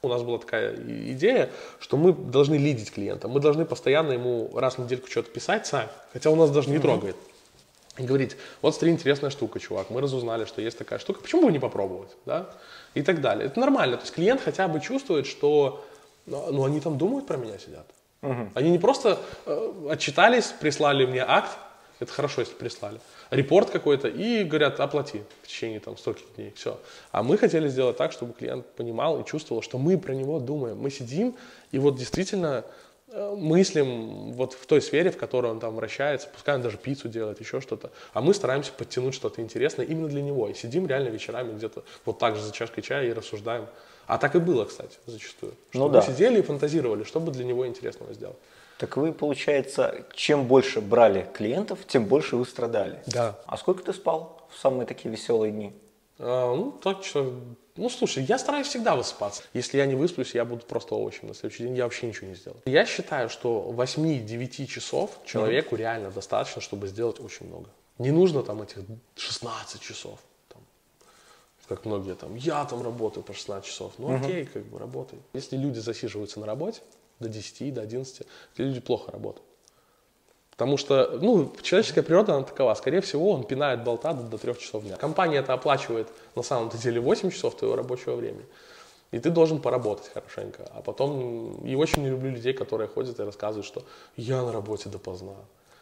У 0.00 0.08
нас 0.08 0.22
была 0.22 0.38
такая 0.38 0.74
идея, 0.76 1.50
что 1.80 1.96
мы 1.96 2.12
должны 2.12 2.54
лидить 2.56 2.92
клиента. 2.92 3.28
Мы 3.28 3.40
должны 3.40 3.64
постоянно 3.64 4.12
ему 4.12 4.50
раз 4.54 4.74
в 4.74 4.78
недельку 4.78 5.08
что-то 5.10 5.30
писать 5.30 5.66
сами, 5.66 5.88
хотя 6.12 6.30
он 6.30 6.38
нас 6.38 6.50
даже 6.50 6.70
не 6.70 6.78
трогает. 6.78 7.16
И 7.98 8.04
говорить, 8.04 8.36
вот 8.62 8.74
смотри, 8.74 8.92
интересная 8.92 9.28
штука, 9.28 9.60
чувак, 9.60 9.90
мы 9.90 10.00
разузнали, 10.00 10.46
что 10.46 10.62
есть 10.62 10.78
такая 10.78 10.98
штука, 10.98 11.20
почему 11.20 11.42
бы 11.46 11.52
не 11.52 11.58
попробовать, 11.58 12.08
да? 12.24 12.48
И 12.94 13.02
так 13.02 13.20
далее. 13.20 13.46
Это 13.46 13.60
нормально, 13.60 13.96
то 13.98 14.04
есть 14.04 14.14
клиент 14.14 14.40
хотя 14.40 14.66
бы 14.66 14.80
чувствует, 14.80 15.26
что, 15.26 15.84
ну, 16.26 16.52
ну, 16.52 16.64
они 16.64 16.80
там 16.80 16.98
думают 16.98 17.26
про 17.26 17.36
меня 17.36 17.58
сидят. 17.58 17.86
Они 18.54 18.70
не 18.70 18.78
просто 18.78 19.18
э, 19.46 19.88
отчитались, 19.90 20.54
прислали 20.60 21.04
мне 21.06 21.24
акт, 21.26 21.58
это 21.98 22.12
хорошо, 22.12 22.40
если 22.40 22.54
прислали, 22.54 23.00
репорт 23.30 23.70
какой-то 23.70 24.08
и 24.08 24.44
говорят, 24.44 24.80
оплати 24.80 25.22
в 25.42 25.46
течение 25.48 25.80
там 25.80 25.96
стольких 25.96 26.26
дней, 26.36 26.52
все. 26.54 26.78
А 27.10 27.22
мы 27.22 27.38
хотели 27.38 27.68
сделать 27.68 27.96
так, 27.96 28.12
чтобы 28.12 28.32
клиент 28.32 28.66
понимал 28.76 29.20
и 29.20 29.24
чувствовал, 29.24 29.62
что 29.62 29.78
мы 29.78 29.98
про 29.98 30.12
него 30.12 30.38
думаем. 30.38 30.78
Мы 30.78 30.90
сидим 30.90 31.34
и 31.70 31.78
вот 31.78 31.96
действительно 31.96 32.64
э, 33.08 33.34
мыслим 33.36 34.32
вот 34.32 34.52
в 34.54 34.66
той 34.66 34.82
сфере, 34.82 35.10
в 35.10 35.16
которой 35.16 35.50
он 35.50 35.58
там 35.58 35.74
вращается, 35.74 36.28
пускай 36.32 36.54
он 36.54 36.62
даже 36.62 36.76
пиццу 36.76 37.08
делает, 37.08 37.40
еще 37.40 37.60
что-то, 37.60 37.90
а 38.12 38.20
мы 38.20 38.34
стараемся 38.34 38.72
подтянуть 38.72 39.14
что-то 39.14 39.42
интересное 39.42 39.86
именно 39.86 40.08
для 40.08 40.22
него. 40.22 40.48
И 40.48 40.54
сидим 40.54 40.86
реально 40.86 41.08
вечерами 41.08 41.52
где-то 41.52 41.82
вот 42.04 42.18
так 42.18 42.36
же 42.36 42.42
за 42.42 42.52
чашкой 42.52 42.82
чая 42.82 43.08
и 43.08 43.12
рассуждаем. 43.12 43.66
А 44.06 44.18
так 44.18 44.34
и 44.34 44.38
было, 44.38 44.64
кстати, 44.64 44.98
зачастую. 45.06 45.54
Что 45.70 45.78
Ну 45.78 45.86
мы 45.86 45.94
да. 45.94 46.02
сидели 46.02 46.38
и 46.40 46.42
фантазировали, 46.42 47.04
что 47.04 47.20
бы 47.20 47.32
для 47.32 47.44
него 47.44 47.66
интересного 47.66 48.12
сделать. 48.14 48.36
Так 48.78 48.96
вы, 48.96 49.12
получается, 49.12 50.04
чем 50.12 50.46
больше 50.46 50.80
брали 50.80 51.28
клиентов, 51.34 51.80
тем 51.86 52.06
больше 52.06 52.36
вы 52.36 52.44
страдали. 52.44 53.00
Да. 53.06 53.38
А 53.46 53.56
сколько 53.56 53.84
ты 53.84 53.92
спал 53.92 54.48
в 54.50 54.58
самые 54.58 54.86
такие 54.86 55.10
веселые 55.10 55.52
дни? 55.52 55.72
А, 56.18 56.54
ну, 56.54 56.72
так 56.72 57.04
что... 57.04 57.32
Ну, 57.76 57.88
слушай, 57.88 58.22
я 58.24 58.38
стараюсь 58.38 58.66
всегда 58.66 58.96
высыпаться. 58.96 59.44
Если 59.54 59.78
я 59.78 59.86
не 59.86 59.94
высплюсь, 59.94 60.34
я 60.34 60.44
буду 60.44 60.64
просто 60.66 60.94
овощем. 60.94 61.28
На 61.28 61.34
следующий 61.34 61.62
день 61.62 61.76
я 61.76 61.84
вообще 61.84 62.06
ничего 62.06 62.26
не 62.26 62.34
сделаю. 62.34 62.60
Я 62.66 62.84
считаю, 62.84 63.28
что 63.30 63.72
8-9 63.74 64.66
часов 64.66 65.10
человеку 65.24 65.76
реально 65.76 66.10
достаточно, 66.10 66.60
чтобы 66.60 66.88
сделать 66.88 67.18
очень 67.20 67.46
много. 67.46 67.70
Не 67.98 68.10
нужно 68.10 68.42
там 68.42 68.60
этих 68.62 68.78
16 69.16 69.80
часов. 69.80 70.18
Как 71.76 71.86
многие 71.86 72.14
там, 72.14 72.34
я 72.34 72.64
там 72.64 72.82
работаю 72.82 73.24
по 73.24 73.32
16 73.32 73.64
часов. 73.64 73.92
Ну, 73.98 74.14
окей, 74.14 74.44
как 74.44 74.64
бы 74.64 74.78
работай. 74.78 75.18
Если 75.32 75.56
люди 75.56 75.78
засиживаются 75.78 76.38
на 76.40 76.46
работе 76.46 76.80
до 77.18 77.28
10, 77.28 77.72
до 77.74 77.80
11, 77.80 78.22
эти 78.54 78.62
люди 78.62 78.80
плохо 78.80 79.10
работают. 79.10 79.46
Потому 80.50 80.76
что, 80.76 81.18
ну, 81.20 81.50
человеческая 81.62 82.02
природа, 82.02 82.34
она 82.34 82.44
такова. 82.44 82.74
Скорее 82.74 83.00
всего, 83.00 83.30
он 83.30 83.44
пинает 83.44 83.84
болта 83.84 84.12
до, 84.12 84.22
до 84.22 84.38
3 84.38 84.54
часов 84.58 84.84
дня. 84.84 84.96
Компания 84.96 85.38
это 85.38 85.54
оплачивает 85.54 86.08
на 86.34 86.42
самом-то 86.42 86.76
деле 86.76 87.00
8 87.00 87.30
часов 87.30 87.56
твоего 87.56 87.74
рабочего 87.74 88.16
времени. 88.16 88.44
И 89.10 89.18
ты 89.18 89.30
должен 89.30 89.60
поработать 89.60 90.10
хорошенько. 90.12 90.70
А 90.74 90.82
потом, 90.82 91.56
и 91.64 91.74
очень 91.74 92.02
не 92.02 92.10
люблю 92.10 92.30
людей, 92.30 92.52
которые 92.52 92.88
ходят 92.88 93.18
и 93.18 93.22
рассказывают, 93.22 93.66
что 93.66 93.82
я 94.16 94.42
на 94.42 94.52
работе 94.52 94.90
допоздна. 94.90 95.36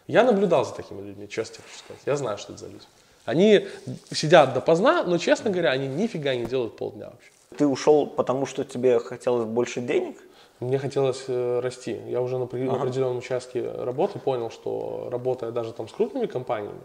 Я 0.06 0.23
наблюдал 0.25 0.64
за 0.64 0.73
такими 0.73 1.02
людьми, 1.02 1.28
честно 1.28 1.64
хочу 1.64 1.78
сказать. 1.78 2.02
Я 2.06 2.16
знаю, 2.16 2.38
что 2.38 2.52
это 2.52 2.61
за 2.61 2.68
люди. 2.68 2.85
Они 3.30 3.66
сидят 4.12 4.54
допоздна, 4.54 5.04
но, 5.04 5.18
честно 5.18 5.50
говоря, 5.50 5.70
они 5.70 5.87
нифига 5.87 6.34
не 6.34 6.44
делают 6.44 6.76
полдня 6.76 7.06
вообще. 7.06 7.30
Ты 7.56 7.66
ушел, 7.66 8.06
потому 8.06 8.44
что 8.46 8.64
тебе 8.64 8.99
хотелось 8.99 9.46
больше 9.46 9.80
денег? 9.80 10.16
Мне 10.58 10.78
хотелось 10.78 11.25
э, 11.28 11.60
расти. 11.60 11.99
Я 12.08 12.20
уже 12.20 12.38
на 12.38 12.46
при- 12.46 12.68
определенном 12.68 13.18
участке 13.18 13.70
работы 13.70 14.18
понял, 14.18 14.50
что 14.50 15.08
работая 15.10 15.52
даже 15.52 15.72
там 15.72 15.88
с 15.88 15.92
крупными 15.92 16.26
компаниями, 16.26 16.80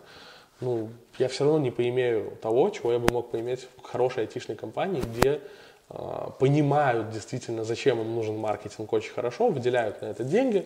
ну, 0.61 0.89
я 1.17 1.27
все 1.27 1.43
равно 1.43 1.59
не 1.59 1.71
поимею 1.71 2.37
того, 2.41 2.69
чего 2.69 2.93
я 2.93 2.99
бы 2.99 3.11
мог 3.11 3.31
поиметь 3.31 3.67
в 3.77 3.81
хорошей 3.81 4.21
айтишной 4.21 4.55
компании, 4.55 5.01
где 5.01 5.41
а, 5.89 6.29
понимают 6.39 7.09
действительно, 7.09 7.63
зачем 7.63 7.99
им 7.99 8.15
нужен 8.15 8.37
маркетинг 8.37 8.93
очень 8.93 9.11
хорошо, 9.11 9.49
выделяют 9.49 10.01
на 10.01 10.05
это 10.05 10.23
деньги, 10.23 10.65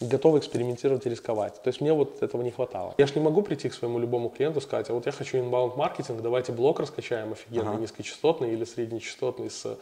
готовы 0.00 0.38
экспериментировать 0.38 1.06
и 1.06 1.10
рисковать. 1.10 1.60
То 1.62 1.68
есть 1.68 1.80
мне 1.80 1.92
вот 1.92 2.22
этого 2.22 2.42
не 2.42 2.50
хватало. 2.50 2.94
Я 2.98 3.06
же 3.06 3.14
не 3.14 3.20
могу 3.20 3.42
прийти 3.42 3.68
к 3.68 3.74
своему 3.74 3.98
любому 3.98 4.28
клиенту 4.28 4.60
и 4.60 4.62
сказать, 4.62 4.88
а 4.90 4.94
вот 4.94 5.06
я 5.06 5.12
хочу 5.12 5.38
inbound 5.38 5.76
маркетинг, 5.76 6.20
давайте 6.22 6.52
блок 6.52 6.80
раскачаем 6.80 7.32
офигенный, 7.32 7.76
низкочастотный 7.76 8.52
или 8.52 8.64
среднечастотный 8.64 9.50
с 9.50 9.78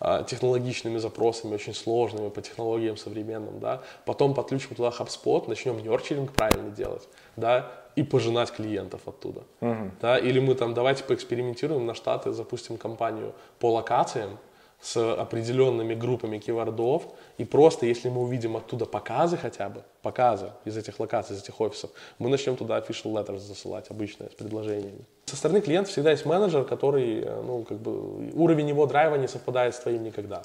а, 0.00 0.24
технологичными 0.24 0.98
запросами, 0.98 1.54
очень 1.54 1.74
сложными 1.74 2.30
по 2.30 2.42
технологиям 2.42 2.96
современным, 2.96 3.60
да. 3.60 3.82
Потом 4.04 4.34
подключим 4.34 4.74
туда 4.74 4.88
HubSpot, 4.88 5.44
начнем 5.48 5.78
нерчеринг 5.78 6.32
правильно 6.32 6.70
делать, 6.70 7.08
да, 7.36 7.70
и 7.96 8.02
пожинать 8.02 8.50
клиентов 8.52 9.02
оттуда. 9.06 9.42
Да? 10.00 10.18
Или 10.18 10.40
мы 10.40 10.54
там 10.54 10.74
давайте 10.74 11.04
поэкспериментируем 11.04 11.86
на 11.86 11.94
штаты, 11.94 12.32
запустим 12.32 12.76
компанию 12.76 13.34
по 13.58 13.72
локациям, 13.72 14.38
с 14.80 14.96
определенными 15.14 15.94
группами 15.94 16.38
кивардов, 16.38 17.02
и 17.38 17.44
просто 17.44 17.86
если 17.86 18.08
мы 18.08 18.22
увидим 18.22 18.56
оттуда 18.56 18.86
показы 18.86 19.36
хотя 19.36 19.68
бы, 19.68 19.82
показы 20.02 20.52
из 20.64 20.76
этих 20.76 20.98
локаций, 20.98 21.36
из 21.36 21.42
этих 21.42 21.60
офисов, 21.60 21.90
мы 22.18 22.30
начнем 22.30 22.56
туда 22.56 22.78
official 22.78 23.12
letters 23.12 23.40
засылать, 23.40 23.90
обычные, 23.90 24.30
с 24.30 24.34
предложениями. 24.34 25.04
Со 25.26 25.36
стороны 25.36 25.60
клиента 25.60 25.90
всегда 25.90 26.10
есть 26.10 26.24
менеджер, 26.24 26.64
который, 26.64 27.20
э, 27.20 27.42
ну, 27.42 27.62
как 27.62 27.78
бы, 27.78 28.30
уровень 28.32 28.68
его 28.68 28.86
драйва 28.86 29.16
не 29.16 29.28
совпадает 29.28 29.74
с 29.74 29.80
твоим 29.80 30.02
никогда. 30.02 30.42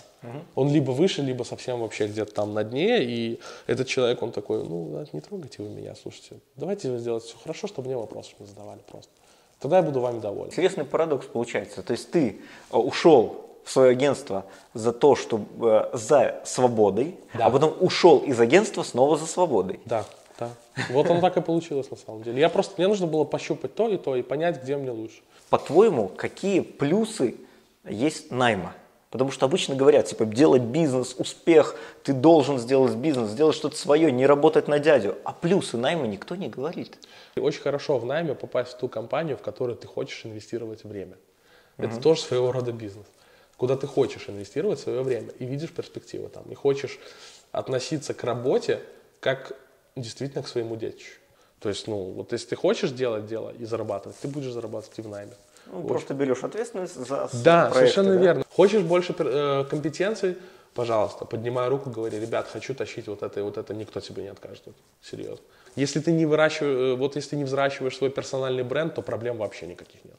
Он 0.54 0.70
либо 0.70 0.92
выше, 0.92 1.22
либо 1.22 1.44
совсем 1.44 1.80
вообще 1.80 2.08
где-то 2.08 2.34
там 2.34 2.54
на 2.54 2.63
дне, 2.63 3.04
и 3.04 3.39
этот 3.68 3.88
человек, 3.88 4.22
он 4.22 4.32
такой, 4.32 4.63
ну, 4.63 5.06
не 5.13 5.22
трогайте 5.22 5.63
вы 5.63 5.70
меня, 5.70 5.96
слушайте, 5.96 6.39
давайте 6.56 6.98
сделать 6.98 7.24
все 7.24 7.38
хорошо, 7.38 7.68
чтобы 7.68 7.88
мне 7.88 7.98
вопросов 7.98 8.34
не 8.39 8.46
задавали 8.46 8.82
просто. 8.92 9.12
Тогда 9.60 9.77
я 9.77 9.84
буду 9.84 10.01
вами 10.01 10.20
доволен. 10.20 10.51
Интересный 10.51 10.84
парадокс 10.84 11.27
получается. 11.27 11.82
То 11.82 11.94
есть 11.94 12.12
ты 12.12 12.42
э, 12.72 12.77
ушел 12.77 13.45
в 13.66 13.72
свое 13.72 13.92
агентство 13.92 14.46
за 14.74 14.94
то, 14.94 15.16
что 15.16 15.42
э, 15.62 15.90
за 15.98 16.40
свободой, 16.46 17.18
Да. 17.34 17.48
а 17.48 17.50
потом 17.50 17.76
ушел 17.82 18.20
из 18.20 18.40
агентства 18.40 18.84
снова 18.84 19.18
за 19.18 19.26
свободой. 19.26 19.80
Да, 19.86 20.06
да. 20.40 20.50
Вот 20.92 21.10
оно 21.10 21.20
так 21.20 21.36
и 21.38 21.42
получилось 21.42 21.90
на 21.90 21.98
самом 21.98 22.22
деле. 22.24 22.40
Я 22.40 22.50
просто, 22.50 22.76
мне 22.78 22.88
нужно 22.88 23.08
было 23.08 23.24
пощупать 23.24 23.74
то 23.76 23.90
и 23.90 23.98
то 23.98 24.16
и 24.16 24.22
понять, 24.22 24.62
где 24.64 24.78
мне 24.78 24.92
лучше. 24.92 25.22
По-твоему, 25.50 26.08
какие 26.10 26.60
плюсы 26.62 27.36
есть 27.84 28.32
найма? 28.32 28.74
Потому 29.10 29.32
что 29.32 29.46
обычно 29.46 29.76
говорят, 29.76 30.08
типа, 30.08 30.26
делать 30.26 30.62
бизнес, 30.62 31.16
успех, 31.18 31.76
ты 32.04 32.14
должен 32.14 32.60
сделать 32.60 32.96
бизнес, 32.96 33.30
сделать 33.30 33.56
что-то 33.56 33.78
свое, 33.78 34.12
не 34.12 34.26
работать 34.28 34.68
на 34.68 34.78
дядю. 34.78 35.16
А 35.24 35.32
плюсы 35.32 35.78
найма 35.78 36.06
никто 36.06 36.36
не 36.36 36.50
говорит. 36.50 36.98
И 37.36 37.40
очень 37.40 37.62
хорошо 37.62 37.98
в 37.98 38.06
найме 38.06 38.36
попасть 38.36 38.74
в 38.74 38.78
ту 38.78 38.90
компанию, 38.90 39.38
в 39.38 39.42
которую 39.42 39.78
ты 39.78 39.88
хочешь 39.88 40.26
инвестировать 40.26 40.84
время. 40.84 41.16
Это 41.78 42.00
тоже 42.00 42.22
своего 42.22 42.52
рода 42.52 42.72
бизнес. 42.72 43.06
Куда 43.58 43.76
ты 43.78 43.88
хочешь 43.88 44.30
инвестировать 44.30 44.80
свое 44.80 45.02
время 45.02 45.30
и 45.40 45.46
видишь 45.46 45.72
перспективы 45.72 46.30
там. 46.30 46.44
И 46.52 46.56
хочешь 46.56 47.00
относиться 47.52 48.14
к 48.14 48.24
работе 48.24 48.82
как 49.20 49.54
действительно 49.96 50.44
к 50.44 50.48
своему 50.48 50.76
детищу. 50.76 51.20
То 51.60 51.70
есть, 51.70 51.88
ну, 51.88 52.12
вот 52.12 52.32
если 52.32 52.50
ты 52.50 52.56
хочешь 52.56 52.92
делать 52.92 53.26
дело 53.26 53.52
и 53.58 53.66
зарабатывать, 53.66 54.18
ты 54.22 54.28
будешь 54.28 54.52
зарабатывать 54.52 55.00
и 55.00 55.02
в 55.02 55.08
найме. 55.08 55.34
Ну, 55.68 55.84
просто 55.88 56.14
берешь 56.14 56.44
ответственность 56.44 56.96
за 56.96 57.30
Да, 57.44 57.70
проекты, 57.72 57.80
совершенно 57.80 58.16
да? 58.16 58.22
верно. 58.22 58.44
Хочешь 58.52 58.84
больше 58.84 59.16
э, 59.18 59.66
компетенций, 59.70 60.38
пожалуйста, 60.76 61.26
поднимай 61.26 61.70
руку, 61.70 61.90
говори, 61.90 62.20
ребят, 62.20 62.48
хочу 62.52 62.76
тащить 62.76 63.08
вот 63.08 63.24
это 63.24 63.40
и 63.40 63.44
вот 63.44 63.58
это, 63.58 63.74
никто 63.74 64.00
тебе 64.00 64.24
не 64.24 64.30
откажет. 64.30 64.64
Серьезно. 65.02 65.44
Если 65.76 66.00
ты 66.02 66.12
не 66.12 66.26
выращиваешь, 66.26 66.94
э, 66.94 66.96
вот 66.96 67.16
если 67.16 67.32
ты 67.32 67.36
не 67.38 67.46
взращиваешь 67.46 67.98
свой 67.98 68.12
персональный 68.12 68.64
бренд, 68.64 68.94
то 68.94 69.02
проблем 69.02 69.38
вообще 69.38 69.66
никаких 69.66 70.04
нет. 70.06 70.18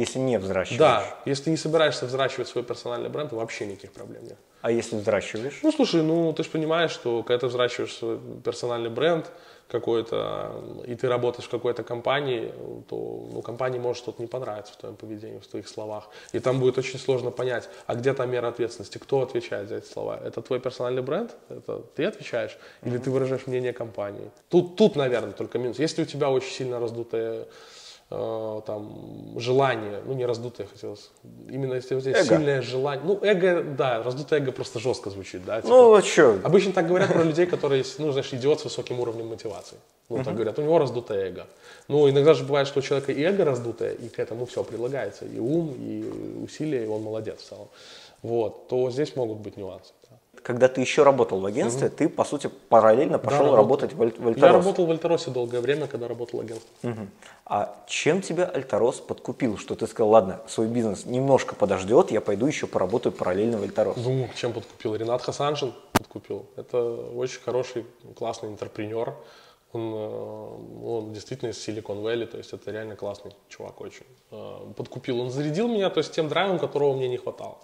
Если 0.00 0.18
не 0.18 0.38
взращиваешь. 0.38 0.78
Да, 0.78 1.04
если 1.26 1.44
ты 1.44 1.50
не 1.50 1.58
собираешься 1.58 2.06
взращивать 2.06 2.48
свой 2.48 2.64
персональный 2.64 3.10
бренд, 3.10 3.32
вообще 3.32 3.66
никаких 3.66 3.92
проблем 3.92 4.24
нет. 4.24 4.38
А 4.62 4.70
если 4.70 4.96
взращиваешь? 4.96 5.60
Ну, 5.62 5.70
слушай, 5.72 6.02
ну, 6.02 6.32
ты 6.32 6.42
же 6.42 6.48
понимаешь, 6.48 6.90
что 6.90 7.22
когда 7.22 7.40
ты 7.40 7.46
взращиваешь 7.48 7.92
свой 7.92 8.18
персональный 8.42 8.88
бренд 8.88 9.30
какой-то, 9.68 10.64
и 10.86 10.94
ты 10.94 11.06
работаешь 11.06 11.46
в 11.46 11.50
какой-то 11.50 11.82
компании, 11.82 12.50
то, 12.88 13.28
ну, 13.30 13.42
компании 13.42 13.78
может 13.78 14.02
что-то 14.02 14.22
не 14.22 14.26
понравиться 14.26 14.72
в 14.72 14.76
твоем 14.76 14.96
поведении, 14.96 15.38
в 15.38 15.46
твоих 15.46 15.68
словах. 15.68 16.08
И 16.32 16.40
там 16.40 16.60
будет 16.60 16.78
очень 16.78 16.98
сложно 16.98 17.30
понять, 17.30 17.68
а 17.86 17.94
где 17.94 18.14
там 18.14 18.30
мера 18.30 18.48
ответственности, 18.48 18.96
кто 18.96 19.20
отвечает 19.20 19.68
за 19.68 19.76
эти 19.76 19.86
слова. 19.86 20.18
Это 20.24 20.40
твой 20.40 20.60
персональный 20.60 21.02
бренд? 21.02 21.36
Это 21.50 21.82
ты 21.94 22.06
отвечаешь? 22.06 22.56
Или 22.84 22.96
ты 22.96 23.10
выражаешь 23.10 23.46
мнение 23.46 23.74
компании? 23.74 24.30
Тут, 24.48 24.76
тут, 24.76 24.96
наверное, 24.96 25.32
только 25.32 25.58
минус. 25.58 25.78
Если 25.78 26.02
у 26.02 26.06
тебя 26.06 26.30
очень 26.30 26.52
сильно 26.52 26.80
раздутая 26.80 27.46
там 28.10 29.38
желание, 29.38 30.00
ну 30.04 30.14
не 30.14 30.26
раздутое 30.26 30.66
хотелось, 30.66 31.10
именно 31.48 31.74
если 31.74 31.94
у 31.94 32.00
тебя 32.00 32.18
Эго. 32.18 32.24
сильное 32.24 32.60
желание, 32.60 33.04
ну 33.06 33.20
эго, 33.22 33.62
да, 33.62 34.02
раздутое 34.02 34.40
эго 34.40 34.50
просто 34.50 34.80
жестко 34.80 35.10
звучит, 35.10 35.44
да, 35.44 35.60
типа. 35.60 35.72
Ну, 35.72 35.94
а 35.94 36.02
что? 36.02 36.40
Обычно 36.42 36.72
так 36.72 36.88
говорят 36.88 37.12
про 37.12 37.22
людей, 37.30 37.46
которые, 37.46 37.84
ну, 37.98 38.10
знаешь, 38.10 38.32
идиот 38.32 38.60
с 38.60 38.64
высоким 38.64 38.98
уровнем 38.98 39.28
мотивации. 39.28 39.76
Ну, 40.08 40.24
так 40.24 40.34
говорят, 40.34 40.58
у 40.58 40.62
него 40.62 40.78
раздутое 40.80 41.28
эго. 41.28 41.46
Ну, 41.86 42.10
иногда 42.10 42.34
же 42.34 42.42
бывает, 42.42 42.66
что 42.66 42.80
у 42.80 42.82
человека 42.82 43.12
и 43.12 43.22
эго 43.22 43.44
раздутое, 43.44 43.92
и 43.92 44.08
к 44.08 44.18
этому 44.18 44.44
все 44.44 44.64
прилагается, 44.64 45.24
и 45.24 45.38
ум, 45.38 45.72
и 45.78 46.42
усилия, 46.42 46.84
и 46.84 46.88
он 46.88 47.02
молодец 47.02 47.40
в 47.40 47.48
целом. 47.48 47.68
Вот, 48.22 48.66
то 48.66 48.90
здесь 48.90 49.14
могут 49.14 49.38
быть 49.38 49.56
нюансы. 49.56 49.92
да. 50.10 50.16
Когда 50.42 50.68
ты 50.68 50.80
еще 50.80 51.02
работал 51.02 51.40
в 51.40 51.46
агентстве, 51.46 51.88
ты, 51.88 52.08
по 52.08 52.24
сути, 52.24 52.48
параллельно 52.68 53.18
пошел 53.18 53.38
работал. 53.54 53.56
работать 53.56 53.92
в, 53.94 54.02
Аль- 54.02 54.12
в 54.16 54.22
Я 54.22 54.28
Альтарос. 54.28 54.64
работал 54.64 54.86
в 54.86 54.90
Альтаросе 54.90 55.30
долгое 55.30 55.60
время, 55.60 55.86
когда 55.86 56.08
работал 56.08 56.40
агентством. 56.40 56.70
Мгм. 56.82 57.10
А 57.46 57.76
чем 57.86 58.22
тебя 58.22 58.44
Альтарос 58.46 59.00
подкупил, 59.00 59.58
что 59.58 59.74
ты 59.74 59.86
сказал, 59.86 60.10
ладно, 60.10 60.40
свой 60.48 60.66
бизнес 60.68 61.04
немножко 61.04 61.54
подождет, 61.54 62.10
я 62.10 62.20
пойду 62.20 62.46
еще 62.46 62.66
поработаю 62.66 63.12
параллельно 63.12 63.58
в 63.58 63.62
Альтарос? 63.62 63.96
Ну, 63.96 64.28
чем 64.34 64.52
подкупил? 64.52 64.94
Ренат 64.94 65.22
Хасанжин 65.22 65.74
подкупил. 65.92 66.46
Это 66.56 66.82
очень 66.82 67.40
хороший, 67.40 67.84
классный 68.16 68.48
интерпренер. 68.48 69.14
Он, 69.72 69.92
э, 69.94 70.84
он 70.84 71.12
действительно 71.12 71.50
из 71.50 71.56
Silicon 71.68 72.02
Valley, 72.02 72.26
то 72.26 72.38
есть 72.38 72.52
это 72.52 72.70
реально 72.72 72.96
классный 72.96 73.32
чувак 73.48 73.80
очень. 73.80 74.06
Э, 74.32 74.72
Подкупил. 74.76 75.20
Он 75.20 75.30
зарядил 75.30 75.68
меня 75.68 75.90
то 75.90 75.98
есть, 75.98 76.12
тем 76.12 76.28
драйвом, 76.28 76.58
которого 76.58 76.96
мне 76.96 77.08
не 77.08 77.18
хватало. 77.18 77.58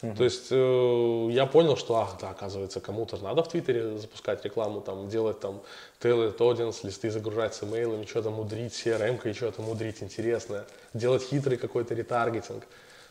То 0.00 0.22
есть 0.22 0.48
э, 0.50 1.28
я 1.32 1.46
понял, 1.46 1.76
что, 1.76 1.96
ах, 1.96 2.18
да, 2.20 2.30
оказывается, 2.30 2.80
кому-то 2.80 3.16
надо 3.16 3.42
в 3.42 3.48
Твиттере 3.48 3.98
запускать 3.98 4.44
рекламу, 4.44 4.80
там, 4.80 5.08
делать 5.08 5.40
там 5.40 5.60
tailored 6.00 6.36
audience, 6.38 6.76
листы 6.84 7.10
загружать 7.10 7.54
с 7.54 7.64
имейлами, 7.64 8.04
что-то 8.04 8.30
мудрить, 8.30 8.72
CRM-кой, 8.74 9.32
что-то 9.32 9.60
мудрить 9.62 10.00
интересное, 10.00 10.66
делать 10.94 11.24
хитрый 11.24 11.56
какой-то 11.56 11.94
ретаргетинг. 11.94 12.64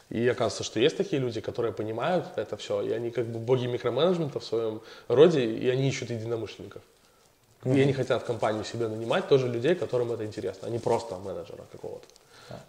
И 0.10 0.25
оказывается, 0.29 0.63
что 0.63 0.79
есть 0.79 0.96
такие 0.96 1.22
люди, 1.22 1.41
которые 1.41 1.74
понимают 1.74 2.25
это 2.38 2.56
все, 2.56 2.82
и 2.82 2.91
они 2.91 3.12
как 3.12 3.25
бы 3.25 3.39
боги 3.39 3.67
микроменеджмента 3.67 4.39
в 4.39 4.46
своем 4.46 4.82
роде, 5.10 5.44
и 5.44 5.67
они 5.67 5.89
ищут 5.89 6.10
единомышленников. 6.10 6.82
И 7.65 7.82
они 7.82 7.91
хотят 7.91 8.24
в 8.24 8.25
компанию 8.25 8.63
себе 8.63 8.88
нанимать 8.88 9.27
тоже 9.27 9.50
людей, 9.50 9.75
которым 9.75 10.13
это 10.13 10.25
интересно, 10.25 10.70
а 10.70 10.72
не 10.72 10.79
просто 10.79 11.17
менеджера 11.17 11.65
какого-то. 11.70 12.06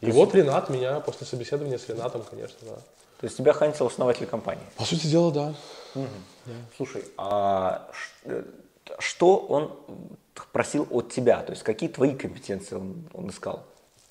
И 0.00 0.10
вот 0.10 0.34
Ренат 0.34 0.70
меня 0.70 0.98
после 0.98 1.25
собеседования 1.25 1.78
с 1.78 1.88
Ренатом, 1.88 2.25
конечно, 2.28 2.58
да. 2.62 2.78
То 3.20 3.25
есть 3.25 3.37
тебя 3.37 3.52
хантил 3.52 3.87
основатель 3.87 4.26
компании? 4.26 4.64
По 4.76 4.84
сути 4.84 5.06
дела, 5.06 5.32
да. 5.32 5.54
Слушай, 6.76 7.04
а 7.16 7.90
э, 8.25 8.44
что 8.98 9.37
он 9.37 9.72
просил 10.52 10.87
от 10.90 11.10
тебя? 11.10 11.42
То 11.42 11.52
есть 11.52 11.62
какие 11.62 11.88
твои 11.88 12.14
компетенции 12.14 12.76
он, 12.76 13.04
он 13.12 13.30
искал? 13.30 13.64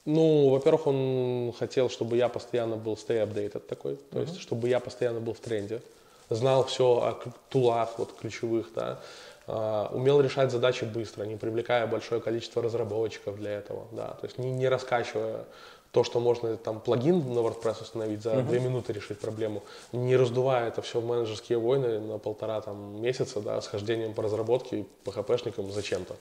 Ну, 0.06 0.50
во-первых, 0.50 0.88
он 0.88 1.54
хотел, 1.58 1.90
чтобы 1.90 2.16
я 2.16 2.30
постоянно 2.30 2.78
был 2.78 2.94
stay 2.94 3.26
updated 3.26 3.60
такой, 3.68 3.98
то 3.98 4.22
есть, 4.22 4.40
чтобы 4.40 4.70
я 4.70 4.80
постоянно 4.80 5.20
был 5.20 5.34
в 5.34 5.40
тренде, 5.40 5.82
знал 6.30 6.64
все 6.64 6.86
о 6.86 7.20
тулах 7.50 7.98
вот 7.98 8.14
ключевых, 8.18 8.68
да, 8.74 9.00
а, 9.48 9.90
умел 9.94 10.22
решать 10.22 10.50
задачи 10.52 10.86
быстро, 10.86 11.26
не 11.26 11.36
привлекая 11.36 11.88
большое 11.88 12.22
количество 12.22 12.62
разработчиков 12.62 13.36
для 13.36 13.52
этого, 13.52 13.88
да, 13.92 14.08
то 14.08 14.26
есть 14.26 14.38
не, 14.38 14.50
не 14.50 14.70
раскачивая 14.70 15.44
то, 15.92 16.04
что 16.04 16.20
можно 16.20 16.56
там 16.58 16.80
плагин 16.80 17.34
на 17.34 17.40
WordPress 17.40 17.82
установить 17.82 18.22
за 18.22 18.42
две 18.42 18.60
минуты 18.60 18.94
решить 18.94 19.20
проблему, 19.20 19.64
не 19.92 20.16
раздувая 20.16 20.68
это 20.68 20.82
все 20.82 21.00
в 21.00 21.06
менеджерские 21.06 21.58
войны 21.58 22.00
на 22.00 22.18
полтора 22.18 22.62
там 22.62 23.02
месяца, 23.02 23.40
да, 23.40 23.62
с 23.62 23.68
хождением 23.68 24.14
по 24.14 24.24
разработке 24.24 24.80
и 24.80 24.86
PHP-шникам 25.06 25.72
зачем-то. 25.72 26.16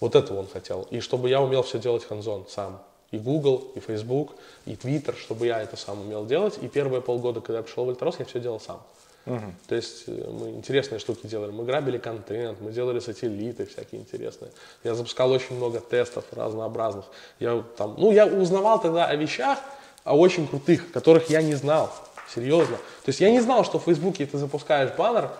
Вот 0.00 0.14
это 0.14 0.34
он 0.34 0.46
хотел. 0.46 0.86
И 0.90 1.00
чтобы 1.00 1.28
я 1.28 1.40
умел 1.42 1.62
все 1.62 1.78
делать 1.78 2.04
ханзон 2.04 2.46
сам. 2.48 2.82
И 3.10 3.18
Google, 3.18 3.72
и 3.74 3.80
Facebook, 3.80 4.32
и 4.66 4.74
Twitter, 4.74 5.16
чтобы 5.16 5.46
я 5.46 5.60
это 5.60 5.76
сам 5.76 6.00
умел 6.00 6.24
делать. 6.26 6.58
И 6.62 6.68
первые 6.68 7.02
полгода, 7.02 7.40
когда 7.40 7.58
я 7.58 7.62
пришел 7.64 7.84
в 7.84 7.88
Альтерос, 7.88 8.20
я 8.20 8.24
все 8.24 8.40
делал 8.40 8.60
сам. 8.60 8.80
То 9.24 9.74
есть 9.74 10.04
э, 10.06 10.30
мы 10.30 10.50
интересные 10.50 10.98
штуки 10.98 11.26
делали. 11.26 11.50
Мы 11.50 11.64
грабили 11.64 11.98
контент, 11.98 12.60
мы 12.60 12.72
делали 12.72 13.00
сателлиты 13.00 13.66
всякие 13.66 14.00
интересные. 14.00 14.50
Я 14.82 14.94
запускал 14.94 15.30
очень 15.30 15.56
много 15.56 15.80
тестов 15.80 16.24
разнообразных. 16.32 17.04
Я 17.38 17.62
там, 17.76 17.96
ну, 17.98 18.12
я 18.12 18.26
узнавал 18.26 18.80
тогда 18.80 19.06
о 19.06 19.14
вещах, 19.16 19.58
о 20.04 20.16
очень 20.16 20.48
крутых, 20.48 20.90
которых 20.92 21.28
я 21.28 21.42
не 21.42 21.54
знал. 21.54 21.92
Серьезно. 22.34 22.76
То 22.76 23.08
есть 23.08 23.20
я 23.20 23.30
не 23.30 23.40
знал, 23.40 23.64
что 23.64 23.78
в 23.78 23.84
Фейсбуке 23.84 24.24
ты 24.24 24.38
запускаешь 24.38 24.92
баннер, 24.96 25.30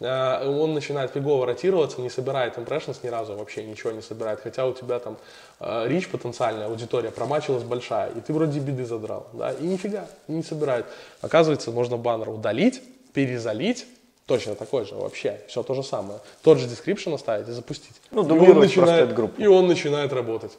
э, 0.00 0.48
он 0.48 0.72
начинает 0.72 1.10
фигово 1.12 1.44
ротироваться, 1.44 2.00
не 2.00 2.08
собирает 2.08 2.56
impressions 2.56 2.98
ни 3.02 3.08
разу, 3.08 3.36
вообще 3.36 3.64
ничего 3.64 3.92
не 3.92 4.00
собирает. 4.00 4.40
Хотя 4.40 4.66
у 4.66 4.72
тебя 4.72 4.98
там 4.98 5.18
э, 5.60 5.88
рич 5.88 6.08
потенциальная, 6.08 6.66
аудитория 6.66 7.10
промачилась 7.10 7.64
большая, 7.64 8.10
и 8.12 8.20
ты 8.20 8.32
вроде 8.32 8.60
беды 8.60 8.86
задрал, 8.86 9.26
да, 9.34 9.52
и 9.52 9.66
нифига 9.66 10.06
не 10.26 10.42
собирает. 10.42 10.86
Оказывается, 11.20 11.70
можно 11.70 11.98
баннер 11.98 12.30
удалить, 12.30 12.80
перезалить, 13.16 13.86
точно 14.26 14.54
такой 14.54 14.84
же 14.84 14.94
вообще, 14.94 15.40
все 15.48 15.62
то 15.62 15.72
же 15.72 15.82
самое. 15.82 16.20
Тот 16.42 16.58
же 16.58 16.66
description 16.66 17.14
оставить 17.14 17.48
и 17.48 17.52
запустить. 17.52 17.96
Ну, 18.10 18.22
И 18.26 18.50
он 18.50 18.58
начинает- 18.58 19.14
группу. 19.14 19.40
И 19.40 19.46
он 19.46 19.66
начинает 19.66 20.12
работать. 20.12 20.52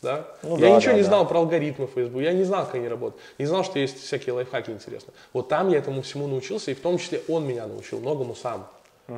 Да? 0.00 0.26
Ну 0.42 0.56
я 0.56 0.70
да, 0.70 0.76
ничего 0.76 0.92
да, 0.92 0.96
не 0.96 1.02
да. 1.02 1.08
знал 1.08 1.28
про 1.28 1.38
алгоритмы 1.40 1.86
Facebook, 1.86 2.22
я 2.22 2.32
не 2.32 2.44
знал, 2.44 2.64
как 2.64 2.76
они 2.76 2.88
работают, 2.88 3.20
не 3.36 3.46
знал, 3.46 3.64
что 3.64 3.78
есть 3.78 4.02
всякие 4.02 4.32
лайфхаки 4.32 4.70
интересные. 4.70 5.12
Вот 5.32 5.48
там 5.48 5.68
я 5.68 5.78
этому 5.78 6.00
всему 6.02 6.28
научился, 6.28 6.70
и 6.70 6.74
в 6.74 6.80
том 6.80 6.98
числе 6.98 7.20
он 7.28 7.46
меня 7.46 7.66
научил 7.66 7.98
многому 8.00 8.34
сам. 8.34 8.66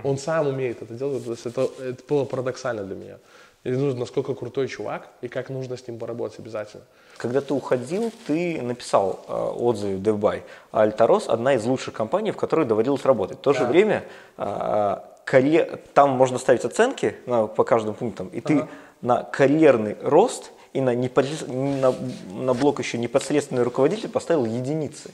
Он 0.04 0.18
сам 0.18 0.46
умеет 0.48 0.82
это 0.82 0.94
делать, 0.94 1.24
то 1.24 1.30
есть 1.32 1.46
это, 1.46 1.68
это 1.80 2.02
было 2.08 2.24
парадоксально 2.24 2.82
для 2.84 2.96
меня. 2.96 3.18
И 3.62 3.70
ну, 3.70 3.94
насколько 3.94 4.34
крутой 4.34 4.68
чувак, 4.68 5.08
и 5.20 5.28
как 5.28 5.50
нужно 5.50 5.76
с 5.76 5.86
ним 5.86 5.98
поработать 5.98 6.38
обязательно. 6.38 6.82
Когда 7.18 7.42
ты 7.42 7.52
уходил, 7.52 8.10
ты 8.26 8.62
написал 8.62 9.20
э, 9.28 9.32
отзывы 9.34 9.96
в 9.96 10.00
DevBuy. 10.02 10.42
А 10.72 10.82
Альтарос– 10.82 11.26
одна 11.28 11.52
из 11.54 11.64
лучших 11.66 11.92
компаний, 11.92 12.30
в 12.30 12.36
которой 12.36 12.64
доводилось 12.64 13.04
работать. 13.04 13.38
В 13.38 13.40
то 13.42 13.52
же 13.52 13.60
Да. 13.60 13.66
время 13.66 14.04
э, 14.38 14.96
карье- 15.26 15.78
там 15.92 16.10
можно 16.10 16.38
ставить 16.38 16.64
оценки 16.64 17.16
на- 17.26 17.46
по 17.48 17.64
каждым 17.64 17.94
пунктам, 17.94 18.28
и 18.28 18.40
ты 18.40 18.66
на 19.02 19.24
карьерный 19.24 19.96
рост 20.00 20.52
и 20.72 20.80
на, 20.80 20.94
непосред- 20.94 21.46
на, 21.52 21.94
на 22.32 22.54
блок 22.54 22.78
еще 22.78 22.96
непосредственный 22.96 23.62
руководитель 23.62 24.08
поставил 24.08 24.46
единицы. 24.46 25.10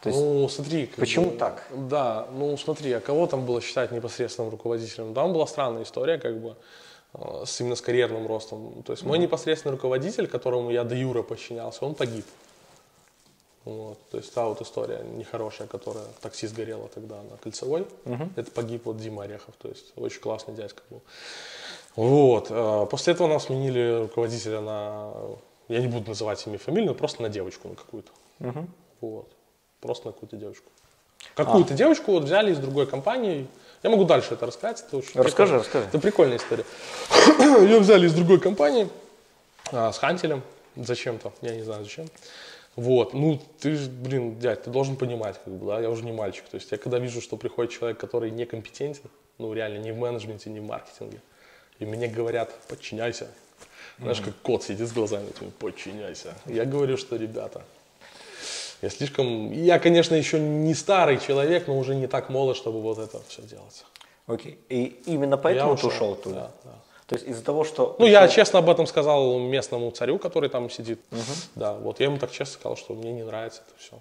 То 0.00 0.08
есть, 0.10 0.20
ну, 0.20 0.48
смотри. 0.48 0.90
почему 0.96 1.30
бы, 1.30 1.36
так? 1.36 1.66
Да, 1.74 2.26
ну 2.32 2.56
смотри, 2.56 2.92
а 2.92 3.00
кого 3.00 3.26
там 3.26 3.44
было 3.44 3.60
считать 3.60 3.90
непосредственным 3.92 4.50
руководителем? 4.50 5.12
Там 5.12 5.32
была 5.34 5.46
странная 5.46 5.82
история, 5.82 6.18
как 6.18 6.38
бы, 6.38 6.56
с, 7.44 7.60
именно 7.60 7.76
с 7.76 7.80
карьерным 7.80 8.26
ростом. 8.26 8.82
То 8.84 8.92
есть 8.92 9.04
мой 9.04 9.18
непосредственный 9.18 9.74
руководитель, 9.74 10.26
которому 10.26 10.70
я 10.70 10.84
до 10.84 10.94
Юра 10.94 11.22
подчинялся, 11.22 11.84
он 11.84 11.94
погиб. 11.94 12.24
Вот, 13.64 13.98
то 14.10 14.18
есть 14.18 14.32
та 14.32 14.46
вот 14.46 14.62
история 14.62 15.02
нехорошая, 15.02 15.66
которая 15.66 16.04
такси 16.20 16.46
сгорела 16.46 16.88
тогда 16.88 17.16
на 17.22 17.36
Кольцевой, 17.36 17.86
это 18.36 18.50
погиб 18.52 18.82
вот 18.84 18.96
Дима 18.98 19.24
Орехов, 19.24 19.54
то 19.58 19.68
есть 19.68 19.92
очень 19.96 20.20
классный 20.20 20.54
дядька 20.54 20.82
был. 20.88 21.02
Вот, 21.96 22.46
э, 22.50 22.86
после 22.88 23.14
этого 23.14 23.26
нам 23.26 23.40
сменили 23.40 24.02
руководителя 24.02 24.60
на, 24.60 25.12
я 25.66 25.80
не 25.80 25.88
буду 25.88 26.10
называть 26.10 26.46
имя 26.46 26.58
фамилию, 26.58 26.90
но 26.90 26.94
просто 26.94 27.22
на 27.22 27.28
девочку 27.28 27.68
на 27.68 27.74
какую-то. 27.74 28.12
Вот, 29.00 29.28
просто 29.80 30.06
на 30.06 30.12
какую-то 30.12 30.36
девочку. 30.36 30.70
Какую-то 31.34 31.74
девочку 31.74 32.12
вот 32.12 32.24
взяли 32.24 32.52
из 32.52 32.58
другой 32.58 32.86
компании. 32.86 33.48
Я 33.86 33.90
могу 33.90 34.02
дальше 34.04 34.34
это 34.34 34.46
рассказать. 34.46 34.84
Это 34.84 34.96
очень 34.96 35.12
Расскажи, 35.14 35.52
прикольно. 35.52 35.58
расскажи. 35.58 35.86
Это 35.86 35.98
прикольная 36.00 36.36
история. 36.38 36.64
Ее 37.62 37.78
взяли 37.78 38.08
из 38.08 38.14
другой 38.14 38.40
компании 38.40 38.88
а, 39.70 39.92
с 39.92 39.98
хантелем 39.98 40.42
зачем-то, 40.74 41.32
я 41.40 41.54
не 41.54 41.62
знаю 41.62 41.84
зачем. 41.84 42.08
Вот, 42.74 43.14
ну 43.14 43.40
ты 43.60 43.76
же, 43.76 43.88
блин, 43.88 44.40
дядь, 44.40 44.64
ты 44.64 44.70
должен 44.70 44.96
понимать, 44.96 45.36
как 45.44 45.54
бы, 45.54 45.66
да, 45.68 45.78
я 45.78 45.88
уже 45.88 46.02
не 46.02 46.10
мальчик. 46.10 46.42
То 46.50 46.56
есть 46.56 46.72
я 46.72 46.78
когда 46.78 46.98
вижу, 46.98 47.20
что 47.20 47.36
приходит 47.36 47.70
человек, 47.70 47.96
который 47.96 48.32
некомпетентен, 48.32 49.08
ну 49.38 49.52
реально 49.52 49.78
ни 49.78 49.92
в 49.92 49.96
менеджменте, 49.98 50.50
ни 50.50 50.58
в 50.58 50.64
маркетинге, 50.64 51.20
и 51.78 51.84
мне 51.84 52.08
говорят, 52.08 52.52
подчиняйся. 52.66 53.28
Знаешь, 54.00 54.20
как 54.20 54.34
кот 54.42 54.64
сидит 54.64 54.88
с 54.88 54.92
глазами, 54.92 55.28
такой, 55.28 55.50
подчиняйся. 55.60 56.34
Я 56.46 56.64
говорю, 56.64 56.96
что, 56.96 57.14
ребята, 57.14 57.62
я 58.82 58.90
слишком... 58.90 59.52
Я, 59.52 59.78
конечно, 59.78 60.14
еще 60.14 60.38
не 60.38 60.74
старый 60.74 61.18
человек, 61.18 61.66
но 61.66 61.78
уже 61.78 61.94
не 61.94 62.06
так 62.06 62.28
молод, 62.28 62.56
чтобы 62.56 62.80
вот 62.80 62.98
это 62.98 63.20
все 63.28 63.42
делать. 63.42 63.84
Окей. 64.26 64.58
И 64.68 65.00
именно 65.06 65.36
поэтому 65.36 65.72
Я 65.72 65.76
ты 65.76 65.86
ушел 65.86 66.12
оттуда? 66.12 66.34
Да, 66.34 66.50
да. 66.64 66.74
То 67.06 67.14
есть 67.14 67.26
из-за 67.28 67.44
того, 67.44 67.64
что... 67.64 67.96
Ну, 67.98 68.06
я 68.06 68.26
честно 68.28 68.58
об 68.58 68.68
этом 68.68 68.86
сказал 68.86 69.38
местному 69.38 69.90
царю, 69.92 70.18
который 70.18 70.48
там 70.48 70.68
сидит. 70.70 71.00
Да, 71.54 71.74
вот 71.74 72.00
я 72.00 72.06
ему 72.06 72.18
так 72.18 72.32
честно 72.32 72.54
сказал, 72.54 72.76
что 72.76 72.94
мне 72.94 73.12
не 73.12 73.22
нравится 73.22 73.62
это 73.66 73.78
все. 73.78 74.00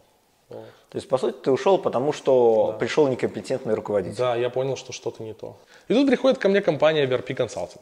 То 0.49 0.97
есть, 0.97 1.09
по 1.09 1.17
сути, 1.17 1.35
ты 1.43 1.51
ушел, 1.51 1.77
потому 1.77 2.13
что 2.13 2.75
пришел 2.79 3.07
некомпетентный 3.07 3.73
руководитель. 3.73 4.17
Да, 4.17 4.35
я 4.35 4.49
понял, 4.49 4.77
что 4.77 4.93
что-то 4.93 5.23
не 5.23 5.33
то. 5.33 5.57
И 5.87 5.93
тут 5.93 6.07
приходит 6.07 6.37
ко 6.37 6.49
мне 6.49 6.61
компания 6.61 7.05
VRP 7.05 7.35
Consulting, 7.35 7.81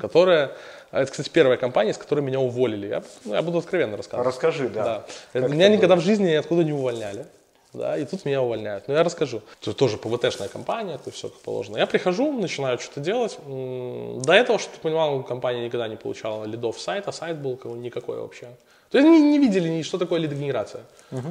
которая... 0.00 0.52
а 0.90 1.02
Это, 1.02 1.10
кстати, 1.10 1.28
первая 1.28 1.56
компания, 1.56 1.94
с 1.94 1.98
которой 1.98 2.20
меня 2.20 2.40
уволили. 2.40 2.86
Я, 2.88 3.02
ну, 3.24 3.34
я 3.34 3.42
буду 3.42 3.58
откровенно 3.58 3.96
рассказывать. 3.96 4.26
Расскажи, 4.26 4.68
да. 4.68 5.04
Да. 5.32 5.40
Как 5.40 5.50
меня 5.50 5.68
никогда 5.68 5.94
было? 5.94 6.02
в 6.02 6.04
жизни 6.04 6.30
ниоткуда 6.30 6.64
не 6.64 6.72
увольняли. 6.72 7.26
Да, 7.72 7.96
и 7.96 8.04
тут 8.04 8.24
меня 8.24 8.42
увольняют. 8.42 8.88
Но 8.88 8.94
я 8.94 9.04
расскажу. 9.04 9.42
Это 9.62 9.72
тоже 9.72 9.96
ПВТшная 9.96 10.48
компания, 10.48 10.96
это 10.96 11.12
все 11.12 11.28
как 11.28 11.38
положено. 11.38 11.76
Я 11.76 11.86
прихожу, 11.86 12.32
начинаю 12.32 12.78
что-то 12.80 13.00
делать. 13.00 13.38
До 13.46 14.32
этого, 14.32 14.58
чтобы 14.58 14.76
ты 14.76 14.82
понимал, 14.82 15.22
компания 15.22 15.64
никогда 15.64 15.86
не 15.86 15.96
получала 15.96 16.44
лидов 16.44 16.80
сайта, 16.80 17.12
сайт 17.12 17.38
был 17.38 17.58
никакой 17.76 18.18
вообще. 18.18 18.48
То 18.90 18.98
есть 18.98 19.08
они 19.08 19.20
не 19.22 19.38
видели, 19.38 19.68
ни- 19.68 19.82
что 19.82 19.98
такое 19.98 20.18
лидогенерация. 20.20 20.82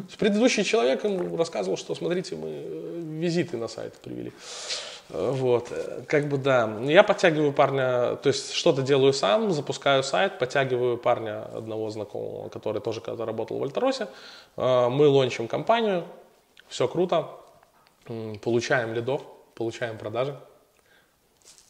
Есть 0.07 0.17
Предыдущий 0.17 0.63
человек 0.63 1.03
им 1.05 1.35
рассказывал, 1.35 1.77
что 1.77 1.93
смотрите, 1.95 2.35
мы 2.35 2.47
э, 2.47 2.99
визиты 3.19 3.57
на 3.57 3.67
сайт 3.67 3.93
привели. 3.95 4.31
Э, 5.09 5.31
Вот, 5.31 5.67
э, 5.71 6.01
как 6.07 6.29
бы 6.29 6.37
да. 6.37 6.69
Я 6.85 7.03
подтягиваю 7.03 7.51
парня, 7.51 8.15
то 8.15 8.27
есть 8.29 8.53
что-то 8.53 8.81
делаю 8.81 9.11
сам, 9.13 9.51
запускаю 9.51 10.03
сайт, 10.03 10.39
подтягиваю 10.39 10.97
парня 10.97 11.43
одного 11.53 11.89
знакомого, 11.89 12.47
который 12.49 12.81
тоже 12.81 13.01
когда 13.01 13.25
работал 13.25 13.59
в 13.59 13.63
Альтаросе. 13.63 14.07
Мы 14.55 15.07
лончим 15.07 15.47
компанию, 15.47 16.03
все 16.69 16.87
круто, 16.87 17.27
получаем 18.41 18.93
лидов, 18.93 19.21
получаем 19.55 19.97
продажи 19.97 20.35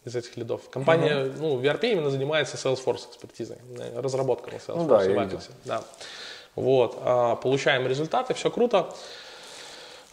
из 0.05 0.15
этих 0.15 0.37
лидов. 0.37 0.61
Компания, 0.69 1.31
ну, 1.37 1.59
VRP 1.59 1.91
именно 1.91 2.09
занимается 2.09 2.57
Salesforce 2.57 3.09
экспертизой, 3.09 3.57
э, 3.77 3.99
разработкой 3.99 4.53
на 4.53 4.57
Salesforce. 4.57 4.77
Ну 4.77 4.87
да, 4.87 5.03
видел. 5.03 5.37
Apex, 5.37 5.49
да. 5.65 5.83
Вот, 6.55 6.97
а, 7.01 7.35
получаем 7.35 7.87
результаты, 7.87 8.33
все 8.33 8.49
круто. 8.49 8.93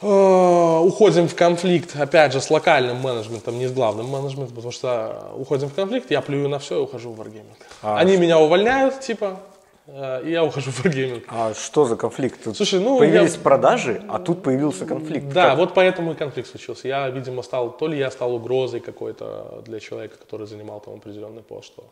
Э, 0.03 0.79
Уходим 0.79 1.27
в 1.27 1.35
конфликт, 1.35 1.97
опять 1.99 2.33
же, 2.33 2.41
с 2.41 2.51
локальным 2.51 2.99
менеджментом, 2.99 3.59
не 3.59 3.67
с 3.67 3.73
главным 3.73 4.07
менеджментом, 4.07 4.55
потому 4.55 4.73
что 4.73 5.33
уходим 5.35 5.69
в 5.69 5.75
конфликт, 5.75 6.11
я 6.11 6.21
плюю 6.21 6.49
на 6.49 6.59
все 6.59 6.77
и 6.77 6.81
ухожу 6.83 7.13
в 7.13 7.21
Wargaming. 7.21 7.45
А, 7.83 7.99
Они 7.99 8.17
меня 8.19 8.39
увольняют, 8.39 9.01
типа, 9.01 9.41
и 9.89 10.31
я 10.31 10.43
ухожу 10.45 10.71
в 10.71 10.85
Wargaming. 10.85 11.25
А 11.29 11.55
что 11.55 11.85
за 11.85 11.97
конфликт? 11.97 12.43
Тут 12.43 12.57
Слушай, 12.57 12.81
ну, 12.81 12.99
появились 12.99 13.35
я- 13.35 13.41
продажи, 13.41 14.03
а 14.09 14.19
тут 14.19 14.43
появился 14.43 14.85
конфликт. 14.87 15.29
Да, 15.33 15.51
Как? 15.51 15.59
вот 15.59 15.75
поэтому 15.75 16.13
и 16.13 16.15
конфликт 16.17 16.49
случился. 16.51 16.89
Я, 16.89 17.09
видимо, 17.11 17.43
стал, 17.43 17.77
то 17.77 17.87
ли 17.87 17.97
я 17.99 18.11
стал 18.11 18.35
угрозой 18.35 18.81
какой-то 18.81 19.63
для 19.65 19.79
человека, 19.81 20.17
который 20.19 20.47
занимал 20.47 20.81
там 20.81 20.95
определенный 20.95 21.43
пост, 21.43 21.67
что 21.67 21.85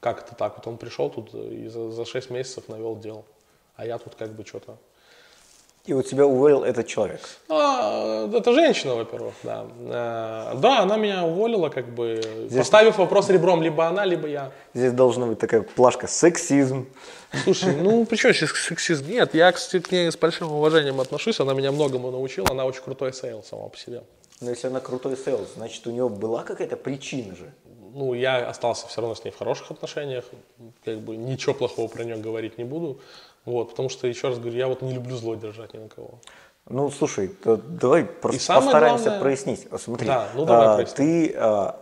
как 0.00 0.22
это 0.26 0.34
так, 0.34 0.56
вот 0.56 0.66
он 0.66 0.76
пришел 0.76 1.08
тут 1.10 1.32
и 1.34 1.68
за, 1.68 1.90
за 1.90 2.04
6 2.04 2.30
месяцев 2.30 2.68
навел 2.68 2.96
дел, 2.96 3.24
а 3.76 3.86
я 3.86 3.98
тут 3.98 4.14
как 4.16 4.32
бы 4.32 4.44
что-то 4.44 4.76
И 5.84 5.92
у 5.94 6.02
тебя 6.02 6.26
уволил 6.26 6.62
этот 6.62 6.86
человек. 6.86 7.20
А, 7.48 8.28
это 8.32 8.52
женщина, 8.52 8.94
во-первых, 8.94 9.34
да. 9.42 9.66
Э, 9.80 10.56
Да, 10.58 10.80
она 10.80 10.96
меня 10.96 11.24
уволила, 11.24 11.70
как 11.70 11.92
бы, 11.92 12.20
поставив 12.56 12.98
вопрос 12.98 13.30
ребром, 13.30 13.62
либо 13.62 13.86
она, 13.86 14.04
либо 14.04 14.28
я. 14.28 14.52
Здесь 14.74 14.92
должна 14.92 15.26
быть 15.26 15.40
такая 15.40 15.62
плашка 15.62 16.06
«сексизм». 16.06 16.86
Слушай, 17.44 17.74
ну 17.74 18.04
при 18.04 18.16
чем 18.16 18.32
здесь 18.32 18.50
сексизм? 18.50 19.08
Нет, 19.08 19.34
я, 19.34 19.50
кстати, 19.50 19.82
к 19.82 19.90
ней 19.90 20.12
с 20.12 20.16
большим 20.16 20.52
уважением 20.52 21.00
отношусь, 21.00 21.40
она 21.40 21.52
меня 21.54 21.72
многому 21.72 22.10
научила, 22.12 22.46
она 22.50 22.64
очень 22.64 22.82
крутой 22.82 23.12
sales 23.12 23.42
сама 23.42 23.68
по 23.68 23.76
себе. 23.76 24.02
Но 24.40 24.50
если 24.50 24.66
она 24.68 24.80
крутой 24.80 25.16
sales, 25.16 25.48
значит, 25.56 25.86
у 25.86 25.90
нее 25.90 26.08
была 26.08 26.42
какая-то 26.44 26.76
причина 26.76 27.34
же. 27.34 27.52
Ну, 27.94 28.14
я 28.14 28.48
остался 28.48 28.86
все 28.88 29.00
равно 29.00 29.14
с 29.14 29.24
ней 29.24 29.30
в 29.30 29.38
хороших 29.38 29.70
отношениях, 29.70 30.24
как 30.84 30.98
бы 31.00 31.16
ничего 31.16 31.52
плохого 31.54 31.88
про 31.88 32.04
нее 32.04 32.16
говорить 32.16 32.56
не 32.58 32.64
буду, 32.64 33.00
вот, 33.44 33.70
потому 33.70 33.88
что, 33.90 34.06
еще 34.06 34.28
раз 34.28 34.38
говорю, 34.38 34.56
я 34.56 34.66
вот 34.68 34.82
не 34.82 34.92
люблю 34.94 35.14
зло 35.16 35.34
держать 35.34 35.74
ни 35.74 35.78
на 35.78 35.88
кого. 35.88 36.18
Ну, 36.68 36.90
слушай, 36.90 37.34
давай 37.44 38.04
просто 38.04 38.54
постараемся 38.54 39.04
главное- 39.04 39.20
прояснить. 39.20 39.68
Смотри, 39.78 40.06
Да, 40.06 40.28
ну 40.34 40.44
давай 40.46 40.66
а, 40.68 40.74
проясним. 40.76 40.96
ты, 40.96 41.34
а, 41.36 41.80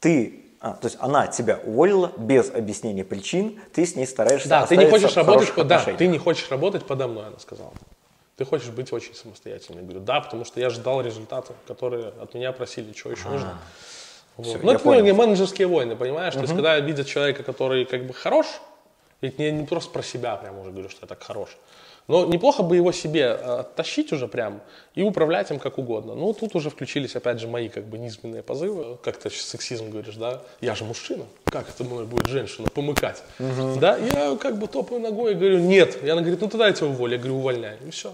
ты, 0.00 0.44
а, 0.60 0.72
то 0.72 0.86
есть 0.86 0.96
она 1.00 1.26
тебя 1.28 1.60
уволила 1.64 2.10
без 2.16 2.50
объяснения 2.50 3.04
причин, 3.04 3.60
ты 3.72 3.84
с 3.86 3.94
ней 3.94 4.06
стараешься 4.06 4.48
Да, 4.48 4.66
ты 4.66 4.76
не 4.76 4.86
хочешь 4.90 5.14
работать, 5.16 5.54
по- 5.54 5.64
да, 5.64 5.84
ты 5.84 6.06
не 6.06 6.18
хочешь 6.18 6.50
работать 6.50 6.86
подо 6.86 7.06
мной, 7.08 7.26
она 7.26 7.38
сказала. 7.38 7.72
Ты 8.36 8.46
хочешь 8.46 8.70
быть 8.70 8.92
очень 8.92 9.14
самостоятельной. 9.14 9.82
Я 9.82 9.84
говорю, 9.84 10.00
да, 10.00 10.20
потому 10.20 10.44
что 10.44 10.58
я 10.58 10.70
ждал 10.70 11.02
результаты, 11.02 11.52
которые 11.68 12.08
от 12.20 12.34
меня 12.34 12.50
просили, 12.52 12.92
что 12.94 13.10
еще 13.10 13.28
нужно. 13.28 13.58
Вот. 14.36 14.46
всё, 14.46 14.58
Ну, 14.62 14.72
это 14.72 14.82
понял. 14.82 15.14
менеджерские 15.14 15.66
войны, 15.66 15.96
понимаешь? 15.96 16.34
То 16.34 16.40
есть, 16.40 16.54
когда 16.54 16.78
видят 16.78 17.06
человека, 17.06 17.42
который 17.42 17.84
как 17.84 18.06
бы 18.06 18.14
хорош, 18.14 18.46
ведь 19.20 19.38
не, 19.38 19.50
не 19.50 19.66
просто 19.66 19.90
про 19.90 20.02
себя 20.02 20.36
прям 20.36 20.58
уже 20.58 20.70
говорю, 20.70 20.88
что 20.88 21.00
я 21.02 21.06
так 21.08 21.22
хорош. 21.22 21.50
Но 22.08 22.26
неплохо 22.26 22.64
бы 22.64 22.74
его 22.76 22.90
себе 22.90 23.20
э, 23.20 23.60
оттащить 23.60 24.12
уже 24.12 24.26
прям 24.26 24.60
и 24.96 25.02
управлять 25.02 25.50
им 25.52 25.60
как 25.60 25.78
угодно. 25.78 26.14
Ну, 26.14 26.32
тут 26.34 26.56
уже 26.56 26.68
включились, 26.68 27.14
опять 27.14 27.38
же, 27.38 27.46
мои 27.46 27.68
как 27.68 27.84
бы 27.84 27.96
низменные 27.96 28.42
позывы. 28.42 28.98
Как 29.04 29.18
ты 29.18 29.30
сейчас 29.30 29.46
сексизм 29.46 29.90
говоришь, 29.90 30.16
да? 30.16 30.42
Я 30.60 30.74
же 30.74 30.84
мужчина. 30.84 31.24
Как 31.44 31.68
это 31.68 31.84
мной 31.84 32.04
будет 32.04 32.26
женщина 32.26 32.66
помыкать? 32.74 33.22
Да, 33.78 33.96
я 33.96 34.36
как 34.36 34.58
бы 34.58 34.66
топаю 34.66 35.00
ногой 35.00 35.32
и 35.32 35.34
говорю, 35.34 35.58
нет. 35.60 36.02
И 36.02 36.08
она 36.08 36.22
говорит, 36.22 36.40
ну 36.40 36.48
тогда 36.48 36.66
я 36.66 36.72
тебя 36.72 36.88
уволю. 36.88 37.12
Я 37.12 37.18
говорю, 37.18 37.36
увольняй. 37.36 37.76
И 37.86 37.90
все. 37.90 38.12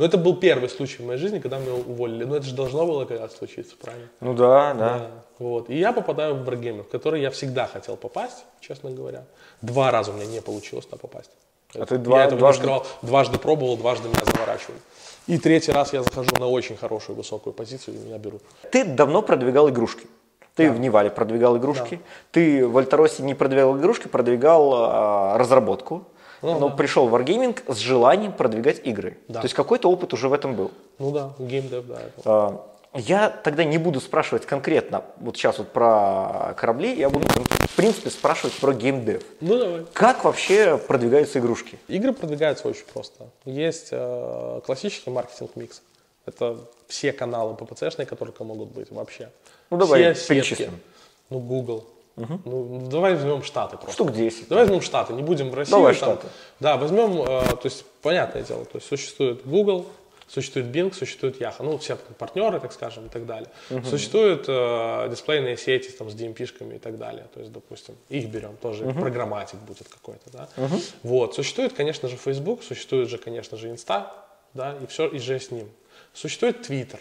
Но 0.00 0.06
это 0.06 0.16
был 0.16 0.34
первый 0.34 0.70
случай 0.70 1.02
в 1.02 1.06
моей 1.06 1.18
жизни, 1.18 1.40
когда 1.40 1.58
меня 1.58 1.74
уволили. 1.74 2.24
Но 2.24 2.34
это 2.36 2.46
же 2.46 2.54
должно 2.54 2.86
было 2.86 3.04
когда-то 3.04 3.36
случиться, 3.36 3.76
правильно? 3.78 4.08
Ну 4.20 4.32
да, 4.32 4.72
да. 4.72 4.98
Да, 4.98 5.10
Вот. 5.38 5.68
И 5.68 5.78
я 5.78 5.92
попадаю 5.92 6.34
в 6.36 6.48
Wargaming, 6.48 6.84
в 6.84 6.88
который 6.88 7.20
я 7.20 7.30
всегда 7.30 7.66
хотел 7.66 7.98
попасть, 7.98 8.46
честно 8.60 8.90
говоря. 8.90 9.24
Два 9.60 9.90
раза 9.90 10.12
у 10.12 10.14
меня 10.14 10.24
не 10.24 10.40
получилось 10.40 10.86
туда 10.86 10.96
попасть. 10.96 11.30
А 11.74 11.84
ты 11.84 11.96
я 11.96 12.00
два- 12.00 12.24
этого 12.24 12.38
не 12.38 12.40
дважды- 12.40 12.56
скрывал. 12.62 12.86
Дважды 13.02 13.38
пробовал, 13.38 13.76
дважды 13.76 14.08
меня 14.08 14.24
заворачивали. 14.24 14.78
И 15.26 15.36
третий 15.36 15.70
раз 15.72 15.92
я 15.92 16.02
захожу 16.02 16.30
на 16.38 16.48
очень 16.48 16.78
хорошую 16.78 17.14
высокую 17.16 17.52
позицию, 17.52 17.96
и 17.96 17.98
меня 17.98 18.16
берут. 18.16 18.40
Ты 18.72 18.84
давно 18.86 19.20
продвигал 19.20 19.68
игрушки. 19.68 20.06
Ты 20.54 20.70
в 20.70 20.80
Невале 20.80 21.10
продвигал 21.10 21.58
игрушки. 21.58 22.00
Ты 22.32 22.66
в 22.66 22.76
Альтаросе 22.78 23.22
не 23.22 23.34
продвигал 23.34 23.76
игрушки, 23.78 24.08
продвигал 24.08 24.72
а, 24.74 25.36
разработку. 25.38 26.04
Ну 26.42 26.58
но 26.58 26.68
да. 26.70 26.76
пришел 26.76 27.08
в 27.08 27.14
Wargaming 27.14 27.72
с 27.72 27.76
желанием 27.78 28.32
продвигать 28.32 28.80
игры. 28.86 29.18
Да. 29.28 29.40
То 29.40 29.44
есть 29.44 29.54
какой-то 29.54 29.90
опыт 29.90 30.12
уже 30.14 30.28
в 30.28 30.32
этом 30.32 30.54
был. 30.54 30.70
Ну 30.98 31.10
да, 31.10 31.32
геймдев, 31.38 31.86
да. 31.86 31.94
это- 32.00 32.22
А, 32.24 32.66
Я 32.94 33.28
тогда 33.30 33.62
не 33.64 33.78
буду 33.78 34.00
спрашивать 34.00 34.46
конкретно 34.46 35.04
вот 35.18 35.36
сейчас 35.36 35.58
вот 35.58 35.68
про 35.68 36.54
корабли, 36.56 36.92
я 36.96 37.08
буду 37.08 37.26
в 37.28 37.76
принципе 37.76 38.10
спрашивать 38.10 38.54
про 38.58 38.72
геймдев. 38.72 39.22
Ну 39.40 39.58
давай. 39.58 39.86
Как 39.92 40.24
вообще 40.24 40.76
продвигаются 40.76 41.38
игрушки? 41.38 41.78
Игры 41.86 42.12
продвигаются 42.12 42.66
очень 42.66 42.84
просто. 42.92 43.26
Есть 43.44 43.88
э, 43.92 44.60
классический 44.66 45.10
маркетинг-микс. 45.10 45.82
Это 46.26 46.58
все 46.88 47.12
каналы 47.12 47.54
ППЦшные, 47.54 48.06
которые 48.06 48.34
могут 48.40 48.70
быть 48.70 48.90
вообще. 48.90 49.30
Ну, 49.70 49.76
давай 49.76 50.12
все 50.14 50.34
перечислим. 50.34 50.80
Ну, 51.28 51.38
Google. 51.38 51.84
Ну, 52.44 52.88
давай 52.90 53.14
возьмем 53.14 53.42
Штаты 53.42 53.76
просто. 53.76 53.92
Штук 53.92 54.12
10. 54.12 54.48
Давай 54.48 54.64
возьмем 54.64 54.82
Штаты, 54.82 55.12
не 55.12 55.22
будем 55.22 55.50
в 55.50 55.54
Россию. 55.54 55.78
Давай 55.78 55.94
там. 55.94 56.16
Штаты. 56.16 56.28
Да, 56.60 56.76
возьмем, 56.76 57.22
э, 57.22 57.24
то 57.24 57.60
есть, 57.64 57.84
понятное 58.02 58.42
дело, 58.42 58.64
то 58.64 58.76
есть 58.76 58.86
существует 58.88 59.46
Google, 59.46 59.86
существует 60.28 60.66
Bing, 60.66 60.94
существует 60.94 61.40
Yahoo, 61.40 61.62
ну, 61.62 61.78
все 61.78 61.96
партнеры, 61.96 62.60
так 62.60 62.72
скажем, 62.72 63.06
и 63.06 63.08
так 63.08 63.26
далее. 63.26 63.50
Существуют 63.84 64.44
э, 64.48 65.08
дисплейные 65.10 65.56
сети 65.56 65.90
там, 65.90 66.08
с 66.10 66.14
DMP-шками 66.14 66.76
и 66.76 66.78
так 66.78 66.98
далее, 66.98 67.26
то 67.34 67.40
есть, 67.40 67.52
допустим, 67.52 67.96
их 68.08 68.28
берем, 68.28 68.56
тоже 68.56 68.84
программатик 68.84 69.58
будет 69.60 69.88
какой-то, 69.88 70.30
да. 70.30 70.48
Вот, 71.02 71.34
существует, 71.34 71.72
конечно 71.72 72.08
же, 72.08 72.16
Facebook, 72.16 72.62
существует 72.62 73.08
же, 73.08 73.18
конечно 73.18 73.56
же, 73.56 73.68
Insta, 73.70 74.06
да, 74.54 74.76
и 74.82 74.86
все, 74.86 75.08
и 75.08 75.18
же 75.18 75.38
с 75.38 75.50
ним. 75.50 75.68
Существует 76.12 76.68
Twitter, 76.68 76.98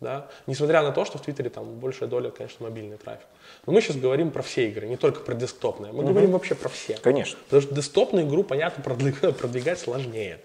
да, 0.00 0.28
несмотря 0.46 0.82
на 0.82 0.92
то, 0.92 1.04
что 1.04 1.18
в 1.18 1.22
Твиттере 1.22 1.50
там 1.50 1.78
большая 1.78 2.08
доля, 2.08 2.30
конечно, 2.30 2.64
мобильный 2.66 2.96
трафик. 2.96 3.26
Но 3.66 3.72
мы 3.72 3.80
сейчас 3.80 3.96
говорим 3.96 4.30
про 4.30 4.42
все 4.42 4.68
игры, 4.68 4.86
не 4.86 4.96
только 4.96 5.20
про 5.20 5.34
десктопные, 5.34 5.92
мы 5.92 6.04
говорим 6.04 6.30
вообще 6.30 6.54
про 6.54 6.68
все. 6.68 6.96
Конечно. 6.98 7.38
Потому 7.44 7.62
что 7.62 7.74
десктопную 7.74 8.26
игру, 8.26 8.44
понятно, 8.44 8.82
продвиг- 8.82 9.32
продвигать 9.38 9.78
сложнее. 9.78 10.40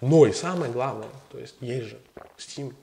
Но 0.00 0.26
и 0.26 0.32
самое 0.32 0.70
главное, 0.70 1.08
то 1.32 1.38
есть 1.38 1.56
есть 1.60 1.88
же 1.88 1.98
Steam, 2.36 2.74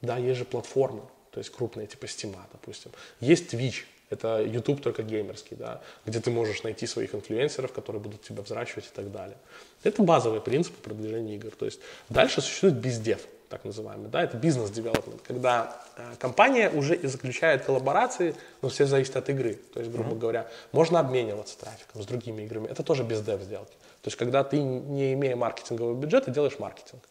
да, 0.00 0.16
есть 0.16 0.38
же 0.38 0.44
платформы, 0.44 1.02
то 1.30 1.38
есть 1.38 1.50
крупные, 1.50 1.86
типа 1.86 2.06
Steam, 2.06 2.34
допустим. 2.52 2.90
Есть 3.20 3.52
Twitch, 3.52 3.84
это 4.08 4.40
YouTube 4.40 4.80
только 4.80 5.02
геймерский, 5.02 5.56
да, 5.56 5.82
где 6.04 6.20
ты 6.20 6.30
можешь 6.30 6.62
найти 6.62 6.86
своих 6.86 7.14
инфлюенсеров, 7.14 7.72
которые 7.72 8.00
будут 8.00 8.22
тебя 8.22 8.42
взращивать 8.42 8.86
и 8.86 8.94
так 8.94 9.10
далее. 9.10 9.36
Это 9.82 10.02
базовые 10.02 10.40
принципы 10.40 10.80
продвижения 10.80 11.34
игр. 11.34 11.50
То 11.50 11.66
есть 11.66 11.80
дальше 12.08 12.40
существует 12.40 12.76
бездев, 12.76 13.20
так 13.48 13.64
называемый, 13.64 14.08
да, 14.08 14.22
это 14.22 14.36
бизнес-девелопмент, 14.36 15.22
когда 15.22 15.76
э, 15.96 16.14
компания 16.18 16.70
уже 16.70 16.96
и 16.96 17.06
заключает 17.06 17.64
коллаборации, 17.64 18.34
но 18.62 18.68
все 18.68 18.86
зависит 18.86 19.16
от 19.16 19.28
игры. 19.28 19.54
То 19.72 19.80
есть, 19.80 19.92
грубо 19.92 20.14
говоря, 20.14 20.46
можно 20.72 21.00
обмениваться 21.00 21.58
трафиком 21.58 22.02
с 22.02 22.06
другими 22.06 22.42
играми. 22.42 22.66
Это 22.68 22.82
тоже 22.82 23.04
бездев 23.04 23.40
сделки. 23.42 23.72
То 24.02 24.08
есть, 24.08 24.16
когда 24.16 24.44
ты, 24.44 24.60
не 24.60 25.14
имея 25.14 25.36
маркетингового 25.36 25.94
бюджета, 25.94 26.30
делаешь 26.30 26.58
маркетинг. 26.58 27.02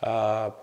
А, 0.00 0.54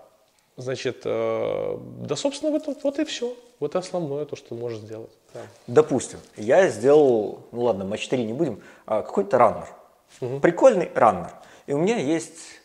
значит, 0.57 1.01
э, 1.05 1.77
да, 1.99 2.15
собственно, 2.15 2.51
вот, 2.51 2.83
вот 2.83 2.99
и 2.99 3.05
все. 3.05 3.35
Вот 3.59 3.75
основное 3.75 4.25
то, 4.25 4.35
что 4.35 4.55
можешь 4.55 4.79
сделать. 4.79 5.11
да. 5.33 5.41
Допустим, 5.67 6.19
я 6.35 6.67
сделал, 6.69 7.45
ну 7.51 7.61
ладно, 7.61 7.85
матч 7.85 8.01
4 8.01 8.23
не 8.23 8.33
будем, 8.33 8.61
а 8.87 9.03
какой-то 9.03 9.37
раннер. 9.37 9.67
Прикольный 10.41 10.91
раннер. 10.95 11.31
И 11.67 11.73
у 11.73 11.77
меня 11.77 11.97
есть 11.97 12.60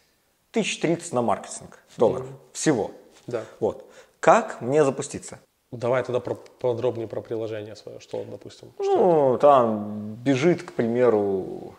1030 0.60 1.12
на 1.12 1.20
маркетинг 1.20 1.78
долларов 1.98 2.26
всего. 2.52 2.92
Да. 3.26 3.44
Вот. 3.60 3.84
Как 4.20 4.62
мне 4.62 4.84
запуститься? 4.84 5.38
Давай 5.70 6.02
тогда 6.02 6.20
про- 6.20 6.34
подробнее 6.34 7.08
про 7.08 7.20
приложение 7.20 7.76
свое, 7.76 8.00
что, 8.00 8.24
допустим. 8.24 8.72
Ну, 8.78 9.36
там 9.38 10.14
бежит, 10.14 10.62
к 10.62 10.72
примеру, 10.72 11.74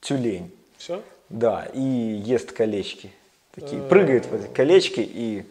тюлень. 0.00 0.54
Все? 0.76 1.02
Да, 1.28 1.64
и 1.72 1.80
ест 1.80 2.52
колечки. 2.52 3.10
Такие, 3.52 3.82
прыгает 3.82 4.26
в 4.26 4.34
эти 4.34 4.46
колечки 4.52 5.00
и... 5.00 5.44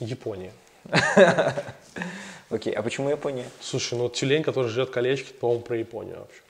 Япония. 0.00 0.52
Окей, 2.50 2.72
а 2.72 2.82
почему 2.82 3.10
Япония? 3.10 3.46
Слушай, 3.60 3.96
ну 3.96 4.08
тюлень, 4.08 4.42
который 4.42 4.68
жрет 4.68 4.90
колечки, 4.90 5.32
по-моему, 5.32 5.62
про 5.62 5.76
Японию 5.76 6.18
вообще. 6.18 6.40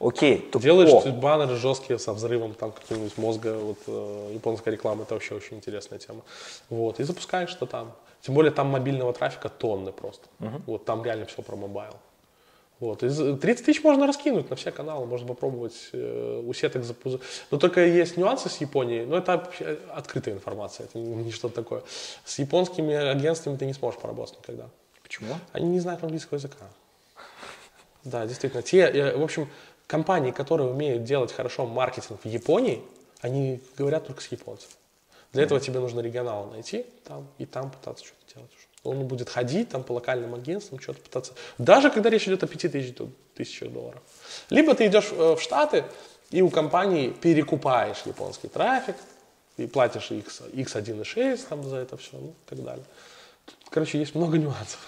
Окей, 0.00 0.38
то 0.38 0.58
Делаешь 0.58 0.90
о, 0.90 1.12
баннеры 1.12 1.56
жесткие 1.56 1.98
со 1.98 2.12
взрывом 2.12 2.54
там 2.54 2.72
какого-нибудь 2.72 3.16
мозга, 3.18 3.54
вот 3.54 3.78
э, 3.86 4.30
японская 4.34 4.72
реклама, 4.72 5.02
это 5.02 5.14
вообще 5.14 5.34
очень 5.34 5.56
интересная 5.56 5.98
тема. 5.98 6.22
Вот, 6.70 7.00
и 7.00 7.04
запускаешь 7.04 7.50
что 7.50 7.66
там. 7.66 7.92
Тем 8.22 8.34
более 8.34 8.52
там 8.52 8.68
мобильного 8.68 9.12
трафика 9.12 9.48
тонны 9.48 9.92
просто. 9.92 10.26
Вот 10.66 10.84
там 10.84 11.04
реально 11.04 11.26
все 11.26 11.42
про 11.42 11.56
mobile. 11.56 11.94
Вот. 12.80 13.02
И 13.02 13.08
за- 13.08 13.36
30 13.36 13.66
тысяч 13.66 13.84
можно 13.84 14.06
раскинуть 14.06 14.50
на 14.50 14.56
все 14.56 14.72
каналы, 14.72 15.06
можно 15.06 15.28
попробовать 15.28 15.90
э, 15.92 16.42
у 16.44 16.52
сеток 16.52 16.84
запузать. 16.84 17.20
Но 17.50 17.58
только 17.58 17.84
есть 17.84 18.16
нюансы 18.16 18.48
с 18.48 18.56
Японией, 18.60 19.06
но 19.06 19.16
это 19.16 19.36
вообще 19.36 19.78
открытая 19.94 20.34
информация, 20.34 20.86
это 20.86 20.98
не, 20.98 21.14
не 21.24 21.30
что-то 21.30 21.54
такое. 21.54 21.82
С 22.24 22.38
японскими 22.38 22.94
агентствами 22.94 23.56
ты 23.56 23.66
не 23.66 23.74
сможешь 23.74 24.00
поработать 24.00 24.38
никогда. 24.38 24.68
почему? 25.02 25.34
Они 25.52 25.68
не 25.68 25.80
знают 25.80 26.02
английского 26.02 26.36
языка. 26.38 26.66
Да, 28.04 28.26
действительно. 28.26 28.62
Те, 28.62 28.80
э, 28.80 29.16
в 29.16 29.22
общем, 29.22 29.48
компании, 29.86 30.30
которые 30.30 30.70
умеют 30.70 31.04
делать 31.04 31.32
хорошо 31.32 31.66
маркетинг 31.66 32.20
в 32.22 32.26
Японии, 32.28 32.82
они 33.20 33.60
говорят 33.76 34.06
только 34.06 34.20
с 34.22 34.26
японцев. 34.28 34.68
Для 35.32 35.42
этого 35.42 35.58
тебе 35.58 35.80
нужно 35.80 36.00
регионала 36.00 36.48
найти 36.50 36.86
там 37.04 37.26
и 37.38 37.46
там 37.46 37.70
пытаться 37.70 38.04
что-то 38.04 38.34
делать. 38.34 38.50
уже. 38.54 38.66
Он 38.84 39.06
будет 39.08 39.30
ходить 39.30 39.70
там 39.70 39.82
по 39.82 39.92
локальным 39.92 40.34
агентствам, 40.34 40.78
что-то 40.78 41.00
пытаться. 41.00 41.32
Даже 41.58 41.90
когда 41.90 42.10
речь 42.10 42.28
идет 42.28 42.44
о 42.44 42.46
5000 42.46 42.94
ду- 42.94 43.10
тысячах 43.34 43.72
долларов. 43.72 44.02
Либо 44.50 44.74
ты 44.74 44.86
идешь 44.86 45.08
э, 45.10 45.34
в 45.34 45.40
Штаты 45.40 45.84
и 46.30 46.42
у 46.42 46.50
компании 46.50 47.08
перекупаешь 47.10 48.02
японский 48.04 48.48
трафик 48.48 48.96
и 49.56 49.66
платишь 49.66 50.10
X, 50.10 50.42
X1,6 50.52 51.40
там 51.48 51.64
за 51.64 51.76
это 51.76 51.96
все, 51.96 52.10
ну 52.18 52.28
и 52.28 52.48
так 52.48 52.62
далее. 52.62 52.84
Тут, 53.46 53.56
короче, 53.70 53.98
есть 53.98 54.14
много 54.14 54.36
нюансов. 54.38 54.78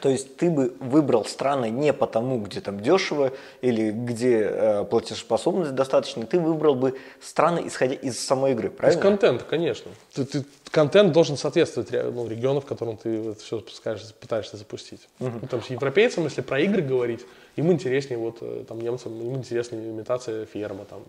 То 0.00 0.08
есть 0.08 0.36
ты 0.36 0.50
бы 0.50 0.74
выбрал 0.80 1.24
страны 1.24 1.70
не 1.70 1.92
потому, 1.92 2.40
где 2.40 2.60
там 2.60 2.80
дешево 2.80 3.32
или 3.60 3.90
где 3.90 4.40
э, 4.40 4.84
платежеспособность 4.84 5.74
достаточно, 5.74 6.26
ты 6.26 6.38
выбрал 6.38 6.74
бы 6.74 6.98
страны, 7.20 7.62
исходя 7.66 7.94
из 7.94 8.18
самой 8.18 8.52
игры, 8.52 8.70
правильно? 8.70 8.98
Из 8.98 9.02
контента, 9.02 9.44
конечно. 9.44 9.90
Ты, 10.14 10.24
ты, 10.24 10.44
контент 10.70 11.12
должен 11.12 11.36
соответствовать 11.36 11.90
ну, 11.92 12.28
региону, 12.28 12.60
в 12.60 12.66
котором 12.66 12.96
ты 12.96 13.30
это 13.30 13.40
все 13.40 13.60
пытаешься, 13.60 14.14
пытаешься 14.14 14.56
запустить. 14.56 15.08
Угу. 15.20 15.46
Там, 15.48 15.62
с 15.62 15.66
европейцам, 15.70 16.24
если 16.24 16.40
про 16.40 16.60
игры 16.60 16.82
говорить, 16.82 17.24
им 17.56 17.72
интереснее, 17.72 18.18
вот 18.18 18.38
э, 18.40 18.64
там 18.68 18.80
немцам, 18.80 19.20
им 19.20 19.36
интереснее 19.36 19.90
имитация 19.90 20.46
ферма, 20.46 20.84
там, 20.84 21.02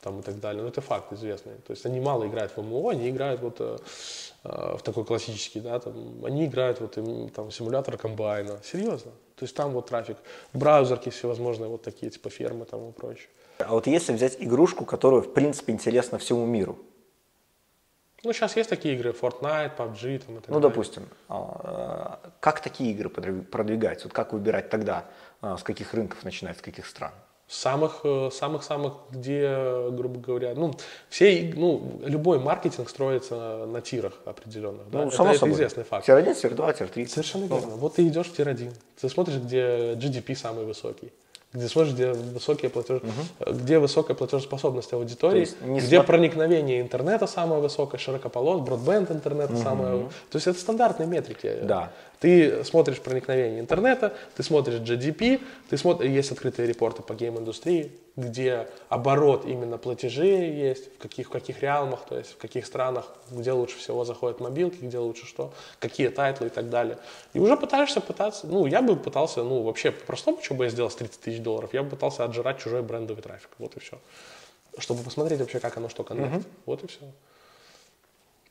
там 0.00 0.20
и 0.20 0.22
так 0.22 0.40
далее. 0.40 0.62
Но 0.62 0.68
это 0.68 0.80
факт 0.80 1.12
известный. 1.12 1.54
То 1.66 1.72
есть 1.72 1.86
они 1.86 2.00
мало 2.00 2.26
играют 2.26 2.52
в 2.56 2.62
ММО, 2.62 2.90
они 2.90 3.10
играют 3.10 3.40
вот 3.40 3.56
э, 3.60 3.76
э, 4.44 4.76
в 4.78 4.82
такой 4.82 5.04
классический, 5.04 5.60
да, 5.60 5.78
там, 5.78 6.24
они 6.24 6.46
играют 6.46 6.80
вот 6.80 6.96
им, 6.98 7.28
там 7.30 7.50
симулятор 7.50 7.96
комбайна. 7.96 8.58
Серьезно. 8.64 9.12
То 9.36 9.44
есть 9.44 9.54
там 9.54 9.72
вот 9.72 9.86
трафик, 9.86 10.16
браузерки 10.52 11.08
всевозможные 11.10 11.68
вот 11.68 11.82
такие, 11.82 12.10
типа 12.10 12.30
фермы 12.30 12.64
там 12.64 12.88
и 12.88 12.92
прочее. 12.92 13.28
А 13.58 13.72
вот 13.74 13.86
если 13.86 14.12
взять 14.12 14.36
игрушку, 14.40 14.84
которая, 14.84 15.20
в 15.20 15.32
принципе, 15.32 15.72
интересна 15.72 16.18
всему 16.18 16.46
миру, 16.46 16.78
ну, 18.22 18.34
сейчас 18.34 18.54
есть 18.56 18.68
такие 18.68 18.94
игры, 18.96 19.12
Fortnite, 19.12 19.76
PUBG 19.78 20.18
там 20.18 20.36
и 20.36 20.40
так 20.40 20.48
Ну, 20.48 20.54
далее. 20.54 20.60
допустим, 20.60 21.08
а, 21.30 22.20
как 22.40 22.60
такие 22.60 22.90
игры 22.92 23.08
продвигаются? 23.08 24.08
Вот 24.08 24.12
как 24.12 24.34
выбирать 24.34 24.68
тогда, 24.68 25.06
а, 25.40 25.56
с 25.56 25.62
каких 25.62 25.94
рынков 25.94 26.22
начинать, 26.22 26.58
с 26.58 26.60
каких 26.60 26.86
стран? 26.86 27.12
Самых 27.50 28.00
э, 28.04 28.30
самых 28.32 28.62
самых 28.62 28.92
где 29.10 29.50
грубо 29.90 30.20
говоря 30.20 30.54
ну 30.54 30.72
все 31.08 31.52
ну 31.56 32.00
любой 32.04 32.38
маркетинг 32.38 32.88
строится 32.88 33.66
на 33.66 33.80
тирах 33.80 34.12
определенных 34.24 34.82
ну, 34.92 35.06
да? 35.06 35.10
само 35.10 35.30
это, 35.30 35.40
собой. 35.40 35.54
это 35.54 35.58
известный 35.58 35.84
факт 35.84 36.06
тир 36.06 36.14
1 36.14 36.34
тир 36.36 36.54
2 36.54 36.72
тир 36.74 36.88
3 36.88 37.06
совершенно 37.06 37.46
ну. 37.48 37.58
верно 37.58 37.74
вот 37.74 37.94
ты 37.94 38.06
идешь 38.06 38.28
в 38.28 38.36
тир 38.36 38.48
1 38.48 38.72
ты 39.00 39.08
смотришь 39.08 39.36
где 39.36 39.94
GDP 39.94 40.36
самый 40.36 40.64
высокий 40.64 41.10
где 41.52 41.66
смотришь, 41.66 41.94
где 41.94 42.12
высокие 42.12 42.70
платеж, 42.70 43.00
угу. 43.02 43.52
где 43.52 43.80
высокая 43.80 44.16
платежеспособность 44.16 44.92
аудитории, 44.92 45.48
где 45.64 45.80
см... 45.80 46.06
проникновение 46.06 46.80
интернета 46.80 47.26
самое 47.26 47.60
высокое, 47.60 47.98
широкополос, 47.98 48.60
broadband 48.60 49.10
интернета 49.10 49.54
угу. 49.54 49.62
самое. 49.62 49.98
То 50.30 50.36
есть 50.36 50.46
это 50.46 50.60
стандартные 50.60 51.08
метрики. 51.08 51.56
Да. 51.64 51.90
Ты 52.20 52.64
смотришь 52.64 53.00
проникновение 53.00 53.60
интернета, 53.60 54.14
ты 54.36 54.42
смотришь 54.42 54.80
GDP, 54.80 55.40
ты 55.70 55.78
смотришь, 55.78 56.10
есть 56.10 56.30
открытые 56.30 56.68
репорты 56.68 57.00
по 57.02 57.14
гейм-индустрии, 57.14 57.92
где 58.14 58.68
оборот 58.90 59.46
именно 59.46 59.78
платежей 59.78 60.52
есть, 60.52 60.94
в 60.94 60.98
каких, 60.98 61.28
в 61.28 61.30
каких 61.30 61.62
реалмах, 61.62 62.04
то 62.06 62.18
есть 62.18 62.32
в 62.32 62.36
каких 62.36 62.66
странах, 62.66 63.06
где 63.30 63.52
лучше 63.52 63.78
всего 63.78 64.04
заходят 64.04 64.38
мобилки, 64.38 64.76
где 64.82 64.98
лучше 64.98 65.26
что, 65.26 65.54
какие 65.78 66.08
тайтлы 66.08 66.48
и 66.48 66.50
так 66.50 66.68
далее. 66.68 66.98
И 67.32 67.38
уже 67.38 67.56
пытаешься 67.56 68.02
пытаться, 68.02 68.46
ну, 68.46 68.66
я 68.66 68.82
бы 68.82 68.96
пытался, 68.96 69.42
ну, 69.42 69.62
вообще 69.62 69.90
по-простому, 69.90 70.42
что 70.42 70.52
бы 70.52 70.64
я 70.64 70.70
сделал 70.70 70.90
с 70.90 70.96
30 70.96 71.20
тысяч 71.20 71.40
долларов, 71.40 71.72
я 71.72 71.82
бы 71.82 71.88
пытался 71.88 72.24
отжирать 72.24 72.58
чужой 72.58 72.82
брендовый 72.82 73.22
трафик, 73.22 73.48
вот 73.56 73.76
и 73.76 73.80
все. 73.80 73.98
Чтобы 74.76 75.02
посмотреть 75.02 75.40
вообще, 75.40 75.58
как 75.58 75.78
оно 75.78 75.88
что 75.88 76.04
коннектит, 76.04 76.40
угу. 76.40 76.46
вот 76.66 76.84
и 76.84 76.86
все. 76.86 77.00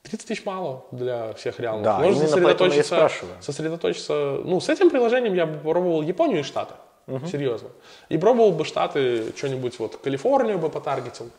30 0.03 0.27
тысяч 0.27 0.45
мало 0.45 0.85
для 0.91 1.33
всех 1.33 1.59
реалов. 1.59 1.83
Да, 1.83 1.99
Можно 1.99 2.27
сосредоточиться, 2.27 3.09
сосредоточиться. 3.41 4.39
Ну, 4.43 4.59
с 4.59 4.69
этим 4.69 4.89
приложением 4.89 5.33
я 5.33 5.45
пробовал 5.45 6.01
Японию 6.01 6.39
и 6.39 6.43
Штаты. 6.43 6.73
Угу. 7.07 7.27
Серьезно. 7.27 7.69
И 8.09 8.17
пробовал 8.17 8.51
бы 8.51 8.65
Штаты, 8.65 9.33
что-нибудь 9.35 9.79
вот 9.79 9.97
Калифорнию 9.97 10.57
бы 10.57 10.69
потаргетил. 10.69 11.29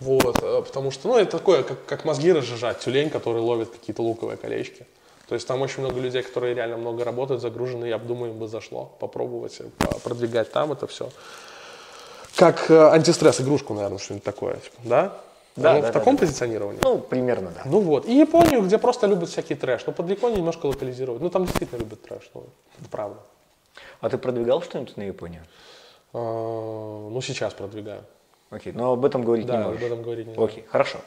Вот, 0.00 0.42
э, 0.42 0.62
потому 0.66 0.90
что, 0.90 1.08
ну, 1.08 1.18
это 1.18 1.38
такое, 1.38 1.62
как, 1.62 1.84
как 1.84 2.04
мозги 2.04 2.32
разжижать, 2.32 2.80
тюлень, 2.80 3.10
который 3.10 3.40
ловит 3.40 3.70
какие-то 3.70 4.02
луковые 4.02 4.36
колечки. 4.36 4.86
То 5.28 5.34
есть 5.34 5.46
там 5.46 5.62
очень 5.62 5.80
много 5.80 6.00
людей, 6.00 6.22
которые 6.22 6.54
реально 6.54 6.76
много 6.76 7.04
работают, 7.04 7.40
загружены, 7.40 7.86
я 7.86 7.98
думаю, 7.98 8.32
им 8.32 8.38
бы 8.38 8.48
зашло 8.48 8.94
попробовать 8.98 9.60
продвигать 10.02 10.52
там 10.52 10.72
это 10.72 10.86
все. 10.86 11.10
Как 12.36 12.70
э, 12.70 12.88
антистресс 12.88 13.40
игрушку, 13.40 13.74
наверное, 13.74 13.98
что-нибудь 13.98 14.24
такое, 14.24 14.56
типа, 14.56 14.76
да? 14.82 15.16
Да, 15.56 15.74
ну, 15.74 15.82
да, 15.82 15.90
в 15.90 15.92
таком 15.92 16.16
да, 16.16 16.20
позиционировании? 16.20 16.80
Ну, 16.82 16.98
примерно, 16.98 17.52
да. 17.54 17.62
Ну 17.64 17.80
вот. 17.80 18.06
И 18.06 18.12
Японию, 18.12 18.62
где 18.62 18.76
просто 18.76 19.06
любят 19.06 19.28
всякий 19.28 19.54
трэш. 19.54 19.86
Но 19.86 19.92
под 19.92 20.10
Японию 20.10 20.38
немножко 20.38 20.66
локализировать. 20.66 21.22
Ну, 21.22 21.30
там 21.30 21.44
действительно 21.44 21.78
любят 21.78 22.02
трэш, 22.02 22.30
ну, 22.34 22.44
это 22.80 22.88
правда. 22.90 23.20
А 24.00 24.08
ты 24.08 24.18
продвигал 24.18 24.62
что-нибудь 24.62 24.96
на 24.96 25.02
Японию? 25.02 25.42
А, 26.12 26.18
ну, 27.08 27.20
сейчас 27.20 27.54
продвигаю. 27.54 28.02
Окей, 28.50 28.72
но 28.72 28.92
об 28.92 29.04
этом 29.04 29.22
говорить 29.22 29.46
да, 29.46 29.58
не 29.58 29.64
можешь. 29.64 29.80
об 29.80 29.86
этом 29.86 30.02
говорить 30.02 30.26
не 30.26 30.44
Окей, 30.44 30.64
хорошо. 30.68 30.98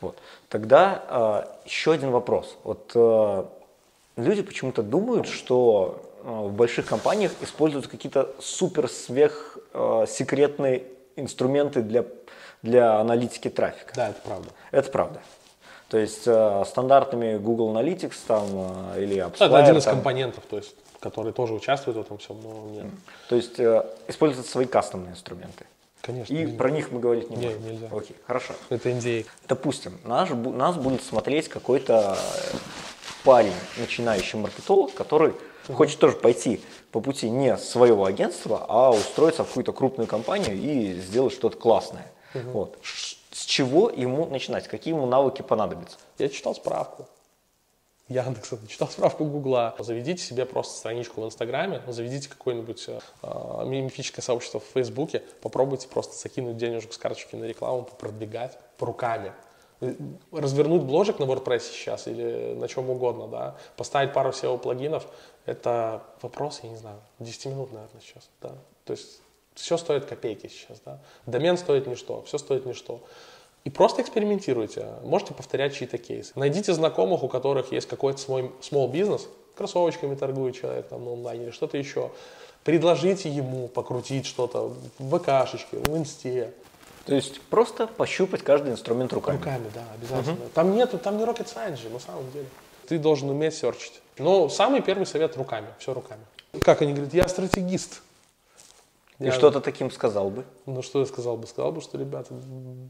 Вот. 0.00 0.16
Тогда 0.48 1.44
э, 1.64 1.68
еще 1.68 1.92
один 1.92 2.10
вопрос. 2.10 2.56
Вот 2.64 2.90
э, 2.94 3.44
люди 4.16 4.42
почему-то 4.42 4.82
думают, 4.82 5.28
что 5.28 6.02
э, 6.24 6.28
в 6.28 6.52
больших 6.52 6.86
компаниях 6.86 7.32
используют 7.42 7.86
какие-то 7.86 8.34
супер 8.40 8.88
сверх 8.88 9.58
э, 9.72 10.06
секретные 10.08 10.84
инструменты 11.16 11.82
для 11.82 12.02
для 12.62 12.98
аналитики 12.98 13.48
трафика. 13.48 13.94
Да, 13.94 14.10
это 14.10 14.20
правда. 14.22 14.50
Это 14.70 14.90
правда. 14.90 15.20
То 15.88 15.98
есть 15.98 16.22
э, 16.26 16.64
стандартными 16.66 17.36
Google 17.38 17.76
Analytics 17.76 18.16
там 18.26 18.46
э, 18.94 19.02
или 19.02 19.16
AppsFlyer, 19.16 19.46
Это 19.46 19.58
один 19.58 19.76
из 19.76 19.84
там, 19.84 19.96
компонентов, 19.96 20.44
то 20.48 20.56
есть, 20.56 20.74
который 21.00 21.32
тоже 21.32 21.52
участвует 21.52 21.96
в 21.96 22.00
этом 22.00 22.18
всем, 22.18 22.40
но 22.42 22.70
нет. 22.70 22.86
То 23.28 23.34
есть 23.34 23.58
э, 23.58 23.84
используют 24.06 24.46
свои 24.46 24.66
кастомные 24.66 25.12
инструменты. 25.12 25.66
Конечно. 26.00 26.32
И 26.32 26.44
не, 26.44 26.52
про 26.56 26.70
них 26.70 26.92
мы 26.92 27.00
говорить 27.00 27.28
не, 27.30 27.36
не 27.36 27.46
можем. 27.46 27.64
нельзя. 27.64 27.88
Окей, 27.92 28.16
хорошо. 28.26 28.54
Это 28.68 28.88
NDA. 28.88 29.26
Допустим, 29.48 29.98
наш, 30.04 30.30
нас 30.30 30.76
будет 30.76 31.02
смотреть 31.02 31.48
какой-то 31.48 32.16
парень, 33.24 33.52
начинающий 33.76 34.38
маркетолог, 34.38 34.94
который 34.94 35.30
uh-huh. 35.30 35.74
хочет 35.74 35.98
тоже 35.98 36.16
пойти 36.16 36.62
по 36.92 37.00
пути 37.00 37.28
не 37.28 37.56
своего 37.58 38.04
агентства, 38.04 38.64
а 38.68 38.90
устроиться 38.90 39.44
в 39.44 39.48
какую-то 39.48 39.72
крупную 39.72 40.06
компанию 40.06 40.56
и 40.56 40.94
сделать 40.94 41.32
что-то 41.32 41.56
классное. 41.56 42.06
Угу. 42.34 42.50
Вот. 42.50 42.78
С 42.82 43.44
чего 43.44 43.90
ему 43.90 44.26
начинать? 44.26 44.68
Какие 44.68 44.94
ему 44.94 45.06
навыки 45.06 45.42
понадобятся? 45.42 45.98
Я 46.18 46.28
читал 46.28 46.54
справку. 46.54 47.06
Яндекса, 48.10 48.58
читал 48.66 48.88
справку 48.88 49.24
Гугла. 49.24 49.76
Заведите 49.78 50.22
себе 50.22 50.44
просто 50.44 50.76
страничку 50.76 51.20
в 51.20 51.26
Инстаграме, 51.26 51.80
заведите 51.86 52.28
какое-нибудь 52.28 52.88
э, 52.88 53.64
мифическое 53.66 54.22
сообщество 54.22 54.58
в 54.58 54.64
Фейсбуке, 54.74 55.22
попробуйте 55.40 55.86
просто 55.86 56.16
закинуть 56.16 56.56
денежек 56.56 56.92
с 56.92 56.98
карточки 56.98 57.36
на 57.36 57.44
рекламу, 57.44 57.84
продвигать 57.84 58.58
руками. 58.80 59.32
Развернуть 60.32 60.82
бложек 60.82 61.20
на 61.20 61.24
WordPress 61.24 61.60
сейчас 61.60 62.08
или 62.08 62.54
на 62.54 62.66
чем 62.66 62.90
угодно, 62.90 63.28
да, 63.28 63.56
поставить 63.76 64.12
пару 64.12 64.30
SEO-плагинов, 64.30 65.06
это 65.46 66.02
вопрос, 66.20 66.60
я 66.64 66.68
не 66.68 66.76
знаю, 66.76 67.00
10 67.20 67.46
минут, 67.46 67.72
наверное, 67.72 68.02
сейчас, 68.02 68.28
да. 68.42 68.54
То 68.84 68.92
есть 68.92 69.22
все 69.60 69.76
стоит 69.76 70.06
копейки 70.06 70.48
сейчас, 70.48 70.80
да. 70.84 70.98
Домен 71.26 71.56
стоит 71.56 71.86
ничто, 71.86 72.22
все 72.22 72.38
стоит 72.38 72.66
ничто. 72.66 73.00
И 73.64 73.70
просто 73.70 74.00
экспериментируйте. 74.02 74.86
Можете 75.02 75.34
повторять 75.34 75.74
чьи-то 75.74 75.98
кейсы. 75.98 76.32
Найдите 76.34 76.72
знакомых, 76.72 77.22
у 77.22 77.28
которых 77.28 77.72
есть 77.72 77.88
какой-то 77.88 78.18
свой 78.18 78.50
small 78.62 78.90
бизнес, 78.90 79.28
кроссовочками 79.54 80.14
торгует 80.14 80.58
человек 80.58 80.88
там 80.88 81.04
на 81.04 81.12
онлайне 81.12 81.44
или 81.44 81.50
что-то 81.50 81.76
еще. 81.76 82.10
Предложите 82.64 83.28
ему 83.28 83.68
покрутить 83.68 84.26
что-то 84.26 84.74
в 84.98 85.18
ВКшечке, 85.18 85.78
в 85.78 85.96
инсте. 85.96 86.52
То 87.06 87.14
есть 87.14 87.40
просто 87.42 87.86
пощупать 87.86 88.42
каждый 88.42 88.72
инструмент 88.72 89.12
руками. 89.12 89.36
Руками, 89.36 89.70
да, 89.74 89.84
обязательно. 89.94 90.44
Угу. 90.44 90.50
Там 90.54 90.74
нету, 90.74 90.98
там 90.98 91.18
не 91.18 91.24
rocket 91.24 91.46
science 91.46 91.76
же, 91.80 91.90
на 91.90 91.98
самом 91.98 92.30
деле. 92.32 92.46
Ты 92.86 92.98
должен 92.98 93.28
уметь 93.30 93.54
серчить. 93.54 94.00
Но 94.18 94.48
самый 94.48 94.82
первый 94.82 95.06
совет 95.06 95.36
руками, 95.36 95.68
все 95.78 95.94
руками. 95.94 96.22
Как 96.62 96.82
они 96.82 96.92
говорят, 96.92 97.14
я 97.14 97.28
стратегист. 97.28 98.02
И 99.20 99.26
я... 99.26 99.32
что 99.32 99.50
то 99.50 99.60
таким 99.60 99.90
сказал 99.90 100.30
бы? 100.30 100.44
Ну, 100.66 100.82
что 100.82 101.00
я 101.00 101.06
сказал 101.06 101.36
бы? 101.36 101.46
Сказал 101.46 101.72
бы, 101.72 101.80
что, 101.82 101.98
ребята, 101.98 102.34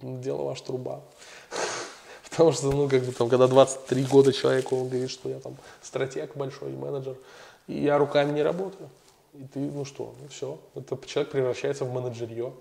дело 0.00 0.44
ваша 0.44 0.64
труба. 0.64 1.00
Потому 2.30 2.52
что, 2.52 2.70
ну, 2.70 2.88
как 2.88 3.02
бы 3.02 3.12
там, 3.12 3.28
когда 3.28 3.48
23 3.48 4.04
года 4.04 4.32
человеку, 4.32 4.76
он 4.76 4.88
говорит, 4.88 5.10
что 5.10 5.28
я 5.28 5.40
там 5.40 5.56
стратег 5.82 6.36
большой, 6.36 6.70
менеджер, 6.70 7.16
и 7.66 7.82
я 7.82 7.98
руками 7.98 8.32
не 8.32 8.42
работаю. 8.42 8.88
И 9.34 9.44
ты, 9.44 9.58
ну 9.58 9.84
что, 9.84 10.14
ну 10.20 10.28
все, 10.28 10.58
это 10.74 10.98
человек 11.06 11.32
превращается 11.32 11.84
в 11.84 11.92
менеджерье, 11.92 12.52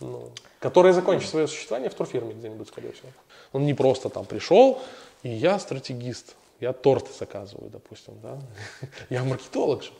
ну, 0.00 0.30
который 0.58 0.92
закончит 0.92 1.28
свое 1.28 1.46
существование 1.46 1.90
в 1.90 1.94
турфирме 1.94 2.34
где-нибудь, 2.34 2.68
скорее 2.68 2.92
всего. 2.92 3.08
Он 3.52 3.64
не 3.64 3.74
просто 3.74 4.08
там 4.08 4.24
пришел, 4.24 4.80
и 5.22 5.28
я 5.28 5.58
стратегист, 5.58 6.36
я 6.60 6.72
торты 6.72 7.10
заказываю, 7.18 7.70
допустим, 7.70 8.14
да. 8.22 8.38
Я 9.10 9.24
маркетолог 9.24 9.82
же. 9.82 9.90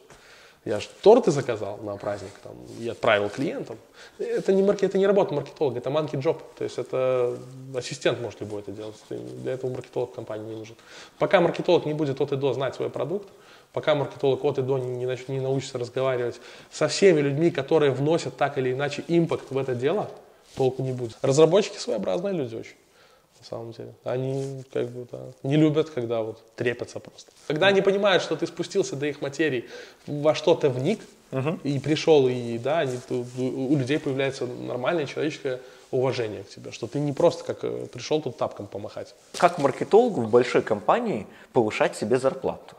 Я 0.66 0.78
же 0.78 0.88
торты 1.02 1.30
заказал 1.30 1.78
на 1.78 1.96
праздник 1.96 2.32
там, 2.42 2.52
и 2.78 2.86
отправил 2.86 3.30
клиентам. 3.30 3.78
Это 4.18 4.52
не, 4.52 4.62
маркет, 4.62 4.90
это 4.90 4.98
не 4.98 5.06
работа 5.06 5.32
маркетолога, 5.32 5.78
это 5.78 5.88
манки 5.88 6.16
джоб. 6.16 6.42
То 6.58 6.64
есть 6.64 6.76
это 6.76 7.38
ассистент 7.74 8.20
может 8.20 8.40
любой 8.40 8.60
это 8.60 8.70
делать. 8.70 8.96
Для 9.08 9.52
этого 9.52 9.70
маркетолог 9.70 10.14
компании 10.14 10.50
не 10.50 10.56
нужен. 10.56 10.76
Пока 11.18 11.40
маркетолог 11.40 11.86
не 11.86 11.94
будет 11.94 12.20
от 12.20 12.32
и 12.32 12.36
до 12.36 12.52
знать 12.52 12.74
свой 12.74 12.90
продукт, 12.90 13.26
пока 13.72 13.94
маркетолог 13.94 14.44
от 14.44 14.58
и 14.58 14.62
до 14.62 14.76
не, 14.76 15.06
не, 15.06 15.18
не 15.28 15.40
научится 15.40 15.78
разговаривать 15.78 16.38
со 16.70 16.88
всеми 16.88 17.20
людьми, 17.20 17.50
которые 17.50 17.92
вносят 17.92 18.36
так 18.36 18.58
или 18.58 18.72
иначе 18.72 19.02
импакт 19.08 19.50
в 19.50 19.56
это 19.56 19.74
дело, 19.74 20.10
толку 20.56 20.82
не 20.82 20.92
будет. 20.92 21.16
Разработчики 21.22 21.78
своеобразные 21.78 22.34
люди 22.34 22.56
очень. 22.56 22.76
На 23.40 23.46
самом 23.46 23.72
деле. 23.72 23.94
Они 24.04 24.62
как 24.72 24.88
бы 24.88 25.06
да, 25.10 25.18
не 25.42 25.56
любят, 25.56 25.90
когда 25.90 26.22
вот 26.22 26.38
трепятся 26.56 27.00
просто. 27.00 27.32
Когда 27.46 27.68
они 27.68 27.80
понимают, 27.80 28.22
что 28.22 28.36
ты 28.36 28.46
спустился 28.46 28.96
до 28.96 29.06
их 29.06 29.20
материи, 29.20 29.68
во 30.06 30.34
что 30.34 30.54
то 30.54 30.68
вник, 30.68 31.00
и 31.62 31.78
пришел, 31.78 32.28
и 32.28 32.58
да, 32.58 32.80
они, 32.80 32.98
у 33.38 33.76
людей 33.76 33.98
появляется 33.98 34.46
нормальное 34.46 35.06
человеческое 35.06 35.60
уважение 35.92 36.42
к 36.42 36.48
тебе, 36.48 36.72
что 36.72 36.86
ты 36.86 36.98
не 36.98 37.12
просто 37.12 37.44
как 37.44 37.58
э, 37.62 37.86
пришел 37.92 38.20
тут 38.20 38.36
тапком 38.36 38.66
помахать. 38.66 39.14
Как 39.36 39.58
маркетологу 39.58 40.22
в 40.22 40.30
большой 40.30 40.62
компании 40.62 41.26
повышать 41.52 41.96
себе 41.96 42.18
зарплату? 42.18 42.76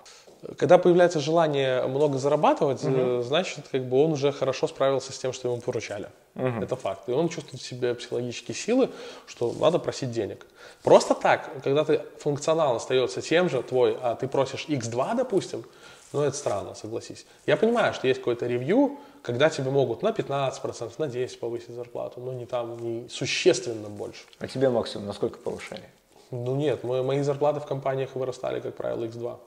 Когда 0.58 0.78
появляется 0.78 1.20
желание 1.20 1.86
много 1.86 2.18
зарабатывать, 2.18 2.84
угу. 2.84 3.22
значит, 3.22 3.68
как 3.72 3.84
бы 3.86 4.04
он 4.04 4.14
уже 4.14 4.32
хорошо 4.32 4.68
справился 4.68 5.14
с 5.14 5.20
тем, 5.20 5.34
что 5.34 5.50
ему 5.50 5.62
поручали. 5.62 6.10
Угу. 6.36 6.64
Это 6.64 6.76
факт. 6.76 7.08
И 7.10 7.12
он 7.12 7.30
чувствует 7.30 7.62
в 7.62 7.66
себе 7.66 7.94
психологические 7.94 8.56
силы, 8.56 8.90
что 9.28 9.54
надо 9.60 9.78
просить 9.78 10.12
денег. 10.12 10.46
Просто 10.84 11.14
так, 11.14 11.50
когда 11.64 11.86
ты 11.86 12.02
функционал 12.20 12.76
остается 12.76 13.22
тем 13.22 13.50
же 13.50 13.62
твой, 13.62 13.98
а 14.02 14.16
ты 14.16 14.28
просишь 14.28 14.66
x2, 14.68 15.16
допустим, 15.16 15.64
ну 16.12 16.22
это 16.24 16.36
странно, 16.36 16.74
согласись. 16.74 17.26
Я 17.46 17.56
понимаю, 17.56 17.94
что 17.94 18.08
есть 18.08 18.20
какое-то 18.20 18.48
ревью, 18.48 18.98
когда 19.22 19.50
тебе 19.50 19.70
могут 19.70 20.02
на 20.02 20.10
15%, 20.10 20.94
на 20.98 21.04
10% 21.04 21.38
повысить 21.38 21.70
зарплату, 21.70 22.20
но 22.20 22.34
не 22.34 22.46
там, 22.46 22.78
не 22.78 23.08
существенно 23.10 23.90
больше. 23.90 24.24
А 24.40 24.48
тебе 24.48 24.70
максимум 24.70 25.06
на 25.06 25.14
сколько 25.14 25.38
повышали? 25.38 25.84
Ну 26.32 26.56
нет, 26.56 26.84
мои, 26.84 27.02
мои 27.02 27.22
зарплаты 27.22 27.60
в 27.60 27.66
компаниях 27.66 28.16
вырастали, 28.16 28.60
как 28.60 28.76
правило, 28.76 29.06
x2. 29.06 29.38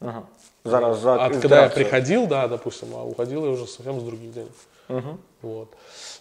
Ага. 0.00 0.24
За, 0.64 0.94
за 0.94 1.24
а 1.24 1.30
когда 1.30 1.64
я 1.64 1.70
приходил, 1.70 2.26
да, 2.26 2.48
допустим, 2.48 2.88
а 2.94 3.04
уходил 3.04 3.44
я 3.44 3.50
уже 3.50 3.66
совсем 3.66 4.00
с 4.00 4.02
других 4.02 4.32
денег. 4.32 4.52
Угу. 4.88 5.18
Вот. 5.42 5.68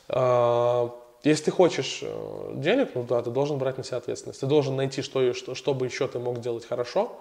А, 0.10 0.96
если 1.24 1.46
ты 1.46 1.52
хочешь 1.52 2.00
э, 2.02 2.52
денег, 2.56 2.92
ну 2.96 3.04
да, 3.04 3.22
ты 3.22 3.30
должен 3.30 3.58
брать 3.58 3.78
на 3.78 3.84
себя 3.84 3.98
ответственность. 3.98 4.40
Ты 4.40 4.48
должен 4.48 4.76
найти, 4.76 5.02
что, 5.02 5.34
что, 5.34 5.56
что 5.56 5.74
бы 5.74 5.86
еще 5.86 6.08
ты 6.08 6.20
мог 6.20 6.40
делать 6.40 6.66
хорошо, 6.66 7.18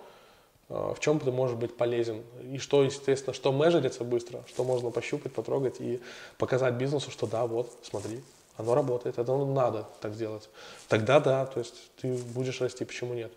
э, 0.68 0.94
в 0.96 1.00
чем 1.00 1.18
ты 1.18 1.32
можешь 1.32 1.56
быть 1.56 1.76
полезен. 1.76 2.22
И 2.52 2.58
что, 2.58 2.84
естественно, 2.84 3.34
что 3.34 3.50
межерится 3.50 4.04
быстро, 4.04 4.44
что 4.46 4.62
можно 4.62 4.90
пощупать, 4.90 5.32
потрогать 5.32 5.80
и 5.80 6.00
показать 6.38 6.74
бизнесу, 6.74 7.10
что 7.10 7.26
да, 7.26 7.46
вот, 7.46 7.72
смотри, 7.82 8.22
оно 8.56 8.74
работает, 8.74 9.18
это 9.18 9.36
надо 9.36 9.86
так 10.00 10.16
делать. 10.16 10.48
Тогда 10.88 11.18
да, 11.18 11.46
то 11.46 11.58
есть 11.58 11.74
ты 12.00 12.12
будешь 12.12 12.60
расти, 12.60 12.84
почему 12.84 13.14
нет? 13.14 13.32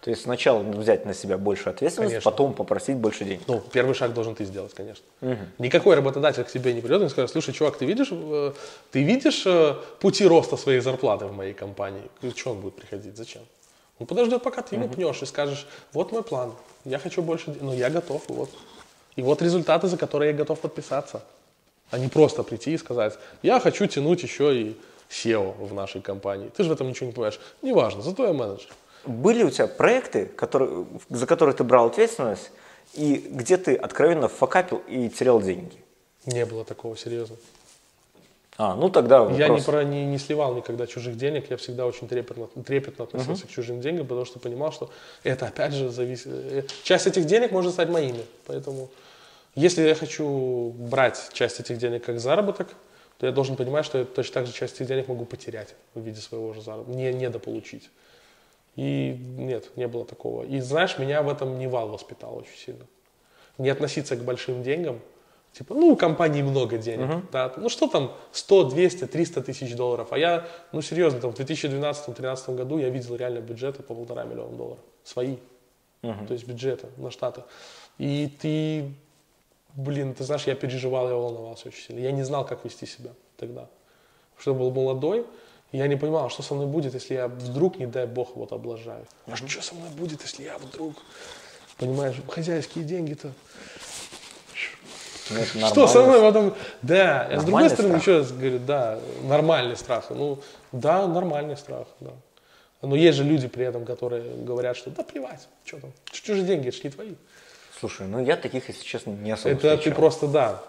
То 0.00 0.10
есть 0.10 0.22
сначала 0.22 0.62
взять 0.62 1.06
на 1.06 1.14
себя 1.14 1.38
больше 1.38 1.70
ответственности, 1.70 2.14
конечно. 2.14 2.30
потом 2.30 2.52
попросить 2.52 2.96
больше 2.96 3.24
денег. 3.24 3.40
Ну, 3.46 3.62
первый 3.72 3.94
шаг 3.94 4.12
должен 4.12 4.34
ты 4.34 4.44
сделать, 4.44 4.74
конечно. 4.74 5.04
Угу. 5.22 5.38
Никакой 5.58 5.96
работодатель 5.96 6.44
к 6.44 6.50
тебе 6.50 6.74
не 6.74 6.80
придет 6.80 7.00
и 7.00 7.04
не 7.04 7.10
скажет, 7.10 7.30
слушай, 7.30 7.54
чувак, 7.54 7.78
ты 7.78 7.86
видишь, 7.86 8.08
э, 8.10 8.52
ты 8.90 9.02
видишь 9.02 9.44
э, 9.46 9.74
пути 10.00 10.26
роста 10.26 10.56
своей 10.56 10.80
зарплаты 10.80 11.24
в 11.24 11.32
моей 11.32 11.54
компании? 11.54 12.02
Что 12.36 12.50
он 12.50 12.60
будет 12.60 12.74
приходить? 12.74 13.16
Зачем? 13.16 13.42
Он 13.98 14.06
подождет, 14.06 14.42
пока 14.42 14.62
ты 14.62 14.74
ему 14.74 14.88
пнешь 14.88 15.22
и 15.22 15.26
скажешь, 15.26 15.66
вот 15.92 16.12
мой 16.12 16.22
план, 16.22 16.52
я 16.84 16.98
хочу 16.98 17.22
больше, 17.22 17.56
ну 17.60 17.72
я 17.72 17.88
готов, 17.90 18.22
вот. 18.28 18.50
И 19.16 19.22
вот 19.22 19.40
результаты, 19.40 19.86
за 19.86 19.96
которые 19.96 20.32
я 20.32 20.36
готов 20.36 20.60
подписаться. 20.60 21.22
А 21.90 21.98
не 21.98 22.08
просто 22.08 22.42
прийти 22.42 22.72
и 22.72 22.78
сказать, 22.78 23.18
я 23.42 23.60
хочу 23.60 23.86
тянуть 23.86 24.22
еще 24.22 24.60
и 24.60 24.76
SEO 25.10 25.54
в 25.64 25.72
нашей 25.74 26.00
компании. 26.00 26.50
Ты 26.56 26.64
же 26.64 26.70
в 26.70 26.72
этом 26.72 26.88
ничего 26.88 27.06
не 27.06 27.12
понимаешь. 27.12 27.38
Неважно, 27.62 28.02
зато 28.02 28.26
я 28.26 28.32
менеджер. 28.32 28.68
Были 29.06 29.42
у 29.42 29.50
тебя 29.50 29.66
проекты, 29.66 30.26
которые, 30.26 30.86
за 31.10 31.26
которые 31.26 31.54
ты 31.54 31.64
брал 31.64 31.86
ответственность, 31.86 32.50
и 32.94 33.16
где 33.30 33.56
ты 33.56 33.74
откровенно 33.74 34.28
факапил 34.28 34.82
и 34.88 35.08
терял 35.08 35.40
деньги? 35.40 35.76
Не 36.26 36.46
было 36.46 36.64
такого, 36.64 36.96
серьезно. 36.96 37.36
А, 38.56 38.76
ну 38.76 38.88
тогда 38.88 39.22
вопрос. 39.22 39.38
Я 39.38 39.48
не, 39.48 39.60
про, 39.60 39.82
не, 39.82 40.06
не 40.06 40.18
сливал 40.18 40.54
никогда 40.54 40.86
чужих 40.86 41.16
денег, 41.16 41.50
я 41.50 41.56
всегда 41.56 41.86
очень 41.86 42.06
трепетно, 42.06 42.46
трепетно 42.64 43.04
относился 43.04 43.44
uh-huh. 43.44 43.48
к 43.48 43.50
чужим 43.50 43.80
деньгам, 43.80 44.06
потому 44.06 44.24
что 44.24 44.38
понимал, 44.38 44.72
что 44.72 44.90
это 45.24 45.46
опять 45.46 45.72
же 45.72 45.90
зависит... 45.90 46.28
Э, 46.28 46.62
часть 46.84 47.08
этих 47.08 47.24
денег 47.24 47.50
может 47.50 47.72
стать 47.72 47.88
моими, 47.88 48.24
поэтому 48.46 48.90
если 49.56 49.82
я 49.82 49.96
хочу 49.96 50.72
брать 50.76 51.30
часть 51.32 51.58
этих 51.58 51.78
денег 51.78 52.04
как 52.04 52.20
заработок, 52.20 52.68
то 53.18 53.26
я 53.26 53.32
должен 53.32 53.56
понимать, 53.56 53.84
что 53.86 53.98
я 53.98 54.04
точно 54.04 54.34
так 54.34 54.46
же 54.46 54.52
часть 54.52 54.76
этих 54.76 54.86
денег 54.86 55.08
могу 55.08 55.24
потерять 55.24 55.74
в 55.94 56.00
виде 56.00 56.20
своего 56.20 56.52
же 56.54 56.62
заработка, 56.62 56.92
не 56.92 57.12
недополучить. 57.12 57.90
И 58.76 59.16
нет, 59.36 59.70
не 59.76 59.86
было 59.86 60.04
такого. 60.04 60.44
И 60.44 60.60
знаешь, 60.60 60.98
меня 60.98 61.22
в 61.22 61.28
этом 61.28 61.58
Nival 61.58 61.88
воспитал 61.88 62.36
очень 62.36 62.56
сильно. 62.56 62.86
Не 63.58 63.68
относиться 63.68 64.16
к 64.16 64.24
большим 64.24 64.62
деньгам. 64.62 65.00
Типа, 65.52 65.74
ну, 65.74 65.92
у 65.92 65.96
компании 65.96 66.42
много 66.42 66.78
денег. 66.78 67.06
Uh-huh. 67.06 67.22
Да, 67.30 67.52
ну, 67.56 67.68
что 67.68 67.86
там, 67.86 68.12
100, 68.32 68.70
200, 68.70 69.06
300 69.06 69.42
тысяч 69.42 69.76
долларов. 69.76 70.08
А 70.10 70.18
я, 70.18 70.48
ну, 70.72 70.82
серьезно, 70.82 71.20
там, 71.20 71.32
в 71.32 71.38
2012-2013 71.38 72.56
году 72.56 72.78
я 72.78 72.88
видел 72.88 73.14
реально 73.14 73.38
бюджеты 73.38 73.84
по 73.84 73.94
полтора 73.94 74.24
миллиона 74.24 74.56
долларов. 74.56 74.82
Свои. 75.04 75.36
Uh-huh. 76.02 76.26
То 76.26 76.34
есть 76.34 76.48
бюджеты 76.48 76.88
на 76.96 77.12
штаты. 77.12 77.44
И 77.98 78.36
ты, 78.40 78.92
блин, 79.74 80.14
ты 80.14 80.24
знаешь, 80.24 80.42
я 80.48 80.56
переживал, 80.56 81.08
я 81.08 81.14
волновался 81.14 81.68
очень 81.68 81.84
сильно. 81.84 82.00
Я 82.00 82.10
не 82.10 82.24
знал, 82.24 82.44
как 82.44 82.64
вести 82.64 82.86
себя 82.86 83.10
тогда. 83.36 83.68
Потому 84.34 84.40
что 84.40 84.50
я 84.50 84.58
был 84.58 84.70
молодой, 84.72 85.24
я 85.72 85.86
не 85.86 85.96
понимал, 85.96 86.30
что 86.30 86.42
со 86.42 86.54
мной 86.54 86.66
будет, 86.66 86.94
если 86.94 87.14
я 87.14 87.28
вдруг, 87.28 87.78
не 87.78 87.86
дай 87.86 88.06
бог, 88.06 88.36
вот 88.36 88.52
облажаю. 88.52 89.06
А 89.26 89.36
что 89.36 89.62
со 89.62 89.74
мной 89.74 89.90
будет, 89.90 90.22
если 90.22 90.44
я 90.44 90.58
вдруг, 90.58 90.94
понимаешь, 91.78 92.16
хозяйские 92.28 92.84
деньги-то. 92.84 93.32
Ну, 95.30 95.66
что 95.68 95.86
со 95.86 96.02
мной 96.02 96.20
потом? 96.20 96.54
Да, 96.82 97.22
а 97.22 97.40
с 97.40 97.44
другой 97.44 97.70
стороны, 97.70 97.96
еще 97.96 98.18
раз 98.18 98.30
говорю, 98.30 98.58
да, 98.58 98.98
нормальный 99.22 99.76
страх. 99.76 100.10
Ну, 100.10 100.38
да, 100.72 101.06
нормальный 101.06 101.56
страх, 101.56 101.86
да. 102.00 102.12
Но 102.82 102.94
есть 102.96 103.16
же 103.16 103.24
люди 103.24 103.48
при 103.48 103.64
этом, 103.64 103.86
которые 103.86 104.22
говорят, 104.44 104.76
что 104.76 104.90
да 104.90 105.02
плевать, 105.02 105.48
что 105.64 105.80
там, 105.80 105.92
чужие 106.10 106.44
деньги, 106.44 106.68
это 106.68 106.76
же 106.76 106.82
не 106.84 106.90
твои. 106.90 107.14
Слушай, 107.80 108.06
ну 108.06 108.22
я 108.22 108.36
таких, 108.36 108.68
если 108.68 108.84
честно, 108.84 109.10
не 109.10 109.30
особо 109.30 109.50
Это 109.50 109.76
встречал. 109.76 109.82
ты 109.82 109.90
просто, 109.92 110.26
да. 110.26 110.62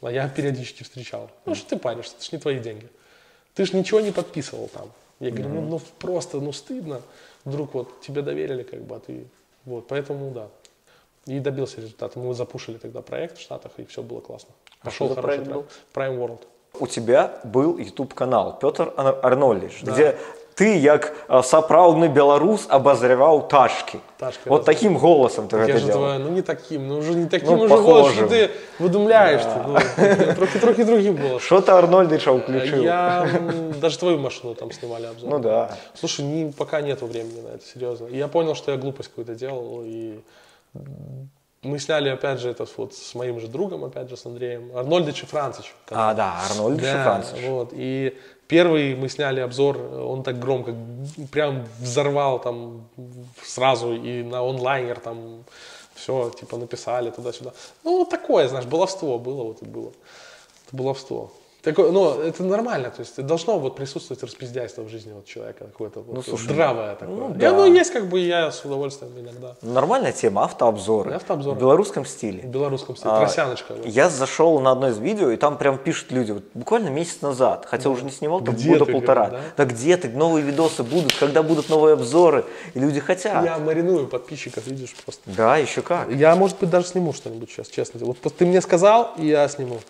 А 0.00 0.12
я 0.12 0.28
периодически 0.28 0.84
встречал. 0.84 1.30
Ну 1.44 1.54
что 1.56 1.70
ты 1.70 1.76
паришься, 1.76 2.14
это 2.16 2.24
же 2.24 2.30
не 2.32 2.38
твои 2.38 2.60
деньги. 2.60 2.88
Ты 3.58 3.64
же 3.64 3.76
ничего 3.76 4.00
не 4.00 4.12
подписывал 4.12 4.68
там. 4.72 4.88
Я 5.18 5.32
говорю, 5.32 5.48
ну, 5.48 5.62
ну 5.62 5.80
просто, 5.98 6.38
ну 6.38 6.52
стыдно. 6.52 7.00
Вдруг 7.44 7.74
вот 7.74 8.00
тебе 8.00 8.22
доверили, 8.22 8.62
как 8.62 8.82
бы, 8.82 8.94
а 8.94 9.00
ты... 9.00 9.24
Вот, 9.64 9.88
поэтому 9.88 10.30
да. 10.30 10.46
И 11.26 11.40
добился 11.40 11.80
результата. 11.80 12.16
Мы 12.20 12.34
запушили 12.34 12.78
тогда 12.78 13.02
проект 13.02 13.36
в 13.38 13.40
Штатах, 13.40 13.72
и 13.78 13.84
все 13.84 14.04
было 14.04 14.20
классно. 14.20 14.54
Пошел 14.80 15.10
а 15.10 15.16
хороший 15.16 15.44
проект. 15.44 15.52
Был? 15.52 15.66
Prime 15.92 16.16
World. 16.16 16.40
У 16.78 16.86
тебя 16.86 17.40
был 17.42 17.78
YouTube 17.78 18.14
канал 18.14 18.56
Петр 18.60 18.92
Арнольдович, 18.96 19.82
да. 19.82 19.92
где 19.92 20.18
ты, 20.58 20.76
як 20.76 21.14
сапраўдны 21.28 22.08
беларус 22.08 22.66
абазряваў 22.68 23.46
ташки. 23.48 24.00
ташки 24.18 24.48
вот 24.48 24.64
таким 24.64 24.98
голосом 24.98 25.46
ты 25.46 25.56
гэта 25.56 25.80
делал. 25.80 26.18
ну 26.18 26.30
не 26.30 26.42
таким 26.42 26.88
ну 26.88 26.98
уже 26.98 27.14
не 27.14 27.28
таким 27.28 27.56
ну, 27.56 27.62
уже 27.62 27.76
голос 27.76 28.12
что 28.12 28.26
ты 28.26 28.50
выдумляешь 28.80 29.42
да. 29.44 29.64
ну, 29.68 30.34
трохи 30.34 30.58
трохи 30.58 30.82
другим 30.82 31.14
голосом 31.14 31.40
что 31.40 31.60
ты 31.60 31.70
арнольдыча 31.70 32.36
включил 32.36 32.82
я 32.82 33.28
даже 33.80 33.98
твою 33.98 34.18
машину 34.18 34.56
там 34.56 34.72
снимали 34.72 35.06
обзор 35.06 35.30
ну 35.30 35.38
да 35.38 35.70
слушай 35.94 36.24
не, 36.24 36.50
пока 36.50 36.80
нету 36.80 37.06
времени 37.06 37.40
на 37.40 37.54
это 37.54 37.64
серьезно 37.64 38.06
я 38.08 38.26
понял 38.26 38.56
что 38.56 38.72
я 38.72 38.78
глупость 38.78 39.10
какую-то 39.10 39.36
делал 39.36 39.82
и 39.84 40.18
мы 41.62 41.80
сняли, 41.80 42.08
опять 42.08 42.38
же, 42.38 42.50
это 42.50 42.66
вот 42.76 42.94
с 42.94 43.16
моим 43.16 43.40
же 43.40 43.48
другом, 43.48 43.84
опять 43.84 44.08
же, 44.08 44.16
с 44.16 44.24
Андреем, 44.26 44.70
Арнольдович 44.76 45.24
и 45.24 45.26
Францич. 45.26 45.74
А, 45.90 46.14
да, 46.14 46.40
Арнольдович 46.48 46.84
да, 46.84 47.00
и 47.00 47.04
Францич. 47.04 47.44
Вот, 47.48 47.70
и 47.72 48.16
Первый 48.48 48.96
мы 48.96 49.10
сняли 49.10 49.40
обзор, 49.40 49.76
он 49.76 50.22
так 50.22 50.38
громко, 50.38 50.74
прям 51.30 51.66
взорвал 51.78 52.40
там 52.40 52.88
сразу 53.44 53.94
и 53.94 54.22
на 54.22 54.40
онлайнер 54.40 54.98
там 55.00 55.44
все, 55.94 56.30
типа 56.30 56.56
написали 56.56 57.10
туда-сюда. 57.10 57.52
Ну, 57.84 58.06
такое, 58.06 58.48
знаешь, 58.48 58.64
баловство 58.64 59.18
было, 59.18 59.42
вот 59.42 59.62
и 59.62 59.66
было. 59.66 59.92
Это 60.66 60.76
баловство. 60.76 61.30
Такое, 61.68 61.92
ну, 61.92 62.18
это 62.22 62.42
нормально, 62.44 62.88
то 62.88 63.00
есть 63.00 63.22
должно 63.22 63.58
вот 63.58 63.76
присутствовать 63.76 64.22
распиздяйство 64.22 64.80
в 64.80 64.88
жизни 64.88 65.12
вот 65.12 65.26
человека, 65.26 65.66
какое-то 65.66 66.00
вот, 66.00 66.16
ну, 66.16 66.22
слушай, 66.22 66.44
здравое 66.44 66.94
такое. 66.94 67.14
Ну, 67.14 67.34
да. 67.34 67.44
И 67.44 67.48
оно 67.50 67.66
есть, 67.66 67.92
как 67.92 68.08
бы 68.08 68.18
я 68.20 68.50
с 68.50 68.64
удовольствием 68.64 69.12
иногда. 69.18 69.54
Нормальная 69.60 70.12
тема, 70.12 70.44
автообзоры. 70.44 71.12
Автообзоры. 71.12 71.56
В 71.56 71.60
белорусском 71.60 72.06
стиле. 72.06 72.40
В 72.40 72.46
белорусском 72.46 72.96
стиле, 72.96 73.10
а, 73.12 73.18
тросяночка. 73.18 73.74
Вот. 73.74 73.84
Я 73.84 74.08
зашел 74.08 74.58
на 74.60 74.70
одно 74.70 74.88
из 74.88 74.96
видео, 74.96 75.30
и 75.30 75.36
там 75.36 75.58
прям 75.58 75.76
пишут 75.76 76.10
люди, 76.10 76.32
вот, 76.32 76.44
буквально 76.54 76.88
месяц 76.88 77.20
назад, 77.20 77.66
хотя 77.66 77.84
да. 77.84 77.90
уже 77.90 78.04
не 78.04 78.12
снимал, 78.12 78.40
там 78.40 78.56
года 78.56 78.86
полтора. 78.86 79.26
Говоришь, 79.26 79.46
да? 79.58 79.64
да 79.66 79.70
где 79.70 79.96
ты, 79.98 80.08
новые 80.08 80.42
видосы 80.46 80.82
будут, 80.82 81.14
когда 81.16 81.42
будут 81.42 81.68
новые 81.68 81.92
обзоры, 81.92 82.46
и 82.72 82.80
люди 82.80 82.98
хотят. 82.98 83.44
Я 83.44 83.58
мариную 83.58 84.06
подписчиков, 84.06 84.66
видишь, 84.66 84.96
просто. 85.04 85.20
Да, 85.26 85.58
еще 85.58 85.82
как. 85.82 86.10
Я, 86.10 86.34
может 86.34 86.58
быть, 86.60 86.70
даже 86.70 86.86
сниму 86.86 87.12
что-нибудь 87.12 87.50
сейчас, 87.50 87.68
честно. 87.68 88.00
Вот 88.06 88.16
ты 88.20 88.46
мне 88.46 88.62
сказал, 88.62 89.12
и 89.18 89.26
я 89.26 89.46
сниму. 89.48 89.80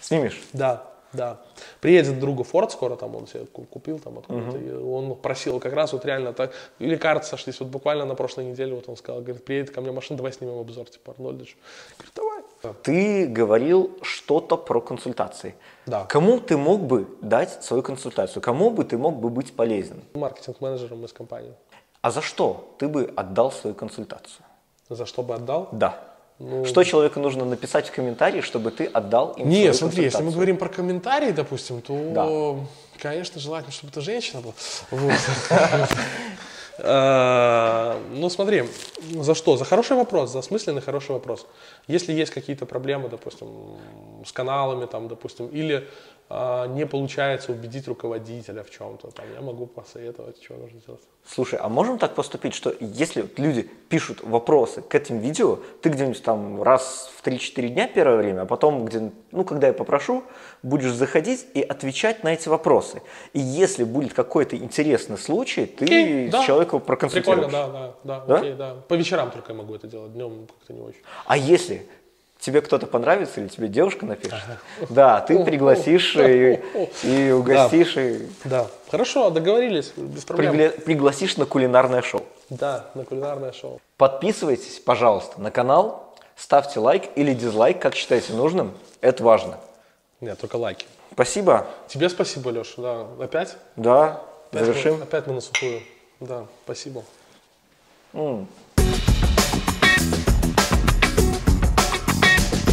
Снимешь? 0.00 0.40
Да. 0.52 0.84
Да. 1.16 1.40
Приедет 1.80 2.18
другу 2.20 2.42
Форд 2.44 2.72
скоро, 2.72 2.96
там 2.96 3.16
он 3.16 3.26
себе 3.26 3.46
купил 3.46 3.98
там 3.98 4.18
откуда-то. 4.18 4.56
Uh-huh. 4.58 4.92
Он 4.92 5.16
просил 5.16 5.60
как 5.60 5.72
раз 5.72 5.92
вот 5.92 6.04
реально 6.04 6.32
так. 6.32 6.52
Или 6.78 6.96
карты 6.96 7.26
сошлись. 7.26 7.60
Вот 7.60 7.68
буквально 7.68 8.04
на 8.04 8.14
прошлой 8.14 8.44
неделе 8.44 8.74
вот 8.74 8.88
он 8.88 8.96
сказал, 8.96 9.20
говорит, 9.22 9.44
приедет 9.44 9.70
ко 9.70 9.80
мне 9.80 9.92
машина, 9.92 10.16
давай 10.16 10.32
снимем 10.32 10.58
обзор, 10.58 10.88
типа 10.88 11.12
Арнольдович. 11.12 11.56
Говорит, 11.98 12.14
давай. 12.14 12.74
Ты 12.82 13.26
говорил 13.26 13.96
что-то 14.02 14.56
про 14.56 14.80
консультации. 14.80 15.54
Да. 15.86 16.04
Кому 16.04 16.40
ты 16.40 16.56
мог 16.56 16.80
бы 16.80 17.06
дать 17.20 17.64
свою 17.64 17.82
консультацию? 17.82 18.42
Кому 18.42 18.70
бы 18.70 18.84
ты 18.84 18.98
мог 18.98 19.16
бы 19.16 19.30
быть 19.30 19.54
полезен? 19.54 20.02
Маркетинг-менеджером 20.14 21.04
из 21.04 21.12
компании. 21.12 21.52
А 22.00 22.10
за 22.10 22.22
что 22.22 22.74
ты 22.78 22.88
бы 22.88 23.12
отдал 23.16 23.52
свою 23.52 23.74
консультацию? 23.74 24.44
За 24.88 25.06
что 25.06 25.22
бы 25.22 25.34
отдал? 25.34 25.68
Да. 25.72 26.15
Ну, 26.38 26.66
Что 26.66 26.84
человеку 26.84 27.18
нужно 27.18 27.44
написать 27.46 27.88
в 27.88 27.92
комментарии, 27.92 28.42
чтобы 28.42 28.70
ты 28.70 28.84
отдал 28.84 29.32
им 29.38 29.48
Не, 29.48 29.56
свою 29.56 29.74
смотри, 29.74 30.04
если 30.04 30.22
мы 30.22 30.32
говорим 30.32 30.58
про 30.58 30.68
комментарии, 30.68 31.30
допустим, 31.30 31.80
то, 31.80 31.96
Да. 32.14 33.00
конечно, 33.02 33.40
желательно, 33.40 33.72
чтобы 33.72 33.90
это 33.90 34.00
женщина 34.02 34.42
была. 34.42 34.52
Вот. 34.90 35.12
Э, 36.78 37.98
Ну, 38.12 38.28
смотри, 38.28 38.64
за 39.14 39.34
что? 39.34 39.56
За 39.56 39.64
хороший 39.64 39.96
вопрос, 39.96 40.30
за 40.30 40.38
осмысленный 40.38 40.82
хороший 40.82 41.12
вопрос. 41.12 41.46
Если 41.88 42.12
есть 42.12 42.32
какие-то 42.32 42.66
проблемы, 42.66 43.08
допустим, 43.08 43.48
с 44.24 44.32
каналами, 44.32 44.86
там, 44.86 45.08
допустим, 45.08 45.48
или 45.48 45.88
а, 46.28 46.66
не 46.66 46.86
получается 46.86 47.52
убедить 47.52 47.86
руководителя 47.86 48.64
в 48.64 48.70
чем-то, 48.70 49.12
там, 49.12 49.26
я 49.32 49.40
могу 49.40 49.66
посоветовать, 49.66 50.42
что 50.42 50.54
нужно 50.54 50.80
делать. 50.84 51.02
Слушай, 51.24 51.60
а 51.60 51.68
можем 51.68 51.98
так 51.98 52.14
поступить, 52.14 52.52
что 52.54 52.74
если 52.80 53.28
люди 53.36 53.68
пишут 53.88 54.22
вопросы 54.22 54.82
к 54.82 54.92
этим 54.94 55.18
видео, 55.18 55.58
ты 55.82 55.88
где-нибудь 55.88 56.22
там 56.22 56.62
раз 56.62 57.10
в 57.16 57.24
3-4 57.24 57.68
дня 57.68 57.86
первое 57.86 58.16
время, 58.16 58.42
а 58.42 58.46
потом, 58.46 58.84
где, 58.86 59.12
ну, 59.30 59.44
когда 59.44 59.68
я 59.68 59.72
попрошу, 59.72 60.24
будешь 60.64 60.92
заходить 60.92 61.46
и 61.54 61.62
отвечать 61.62 62.24
на 62.24 62.32
эти 62.32 62.48
вопросы. 62.48 63.02
И 63.32 63.38
если 63.38 63.84
будет 63.84 64.12
какой-то 64.12 64.56
интересный 64.56 65.18
случай, 65.18 65.66
ты 65.66 65.84
Окей, 65.84 66.28
да. 66.28 66.44
человеку 66.44 66.80
проконсультируешь. 66.80 67.46
Прикольно, 67.46 67.68
да, 67.72 67.94
да, 68.02 68.18
да, 68.18 68.24
Да? 68.26 68.38
окей, 68.38 68.54
да. 68.54 68.76
Вечерам 68.96 69.30
только 69.30 69.52
я 69.52 69.58
могу 69.58 69.74
это 69.74 69.86
делать, 69.86 70.12
днем 70.12 70.46
как-то 70.46 70.72
не 70.72 70.80
очень. 70.80 71.00
А 71.26 71.36
если 71.36 71.86
тебе 72.38 72.60
кто-то 72.60 72.86
понравится 72.86 73.40
или 73.40 73.48
тебе 73.48 73.68
девушка 73.68 74.06
напишет, 74.06 74.40
да, 74.90 75.20
ты 75.20 75.42
пригласишь 75.44 76.16
и, 76.16 76.60
и 77.02 77.30
угостишь, 77.30 77.96
и 77.96 78.28
Да, 78.44 78.68
хорошо, 78.90 79.30
договорились, 79.30 79.92
без 79.96 80.24
проблем. 80.24 80.72
пригласишь 80.84 81.36
на 81.36 81.46
кулинарное 81.46 82.02
шоу. 82.02 82.22
Да, 82.50 82.90
на 82.94 83.04
кулинарное 83.04 83.52
шоу. 83.52 83.80
Подписывайтесь, 83.96 84.78
пожалуйста, 84.80 85.40
на 85.40 85.50
канал, 85.50 86.14
ставьте 86.36 86.78
лайк 86.80 87.04
или 87.16 87.32
дизлайк, 87.34 87.80
как 87.80 87.94
считаете 87.94 88.32
нужным, 88.34 88.74
это 89.00 89.24
важно. 89.24 89.58
Нет, 90.20 90.38
только 90.38 90.56
лайки. 90.56 90.86
Спасибо, 91.12 91.66
Тебе 91.88 92.08
спасибо, 92.08 92.50
Леш. 92.50 92.74
Да, 92.76 93.06
опять? 93.20 93.56
да, 93.76 94.22
Опять 94.50 94.66
завершим. 94.66 94.96
Мы, 94.98 95.02
опять 95.02 95.26
мы 95.26 95.34
на 95.34 95.40
сухую. 95.40 95.80
Да, 96.20 96.46
спасибо. 96.64 97.04
М. 98.12 98.46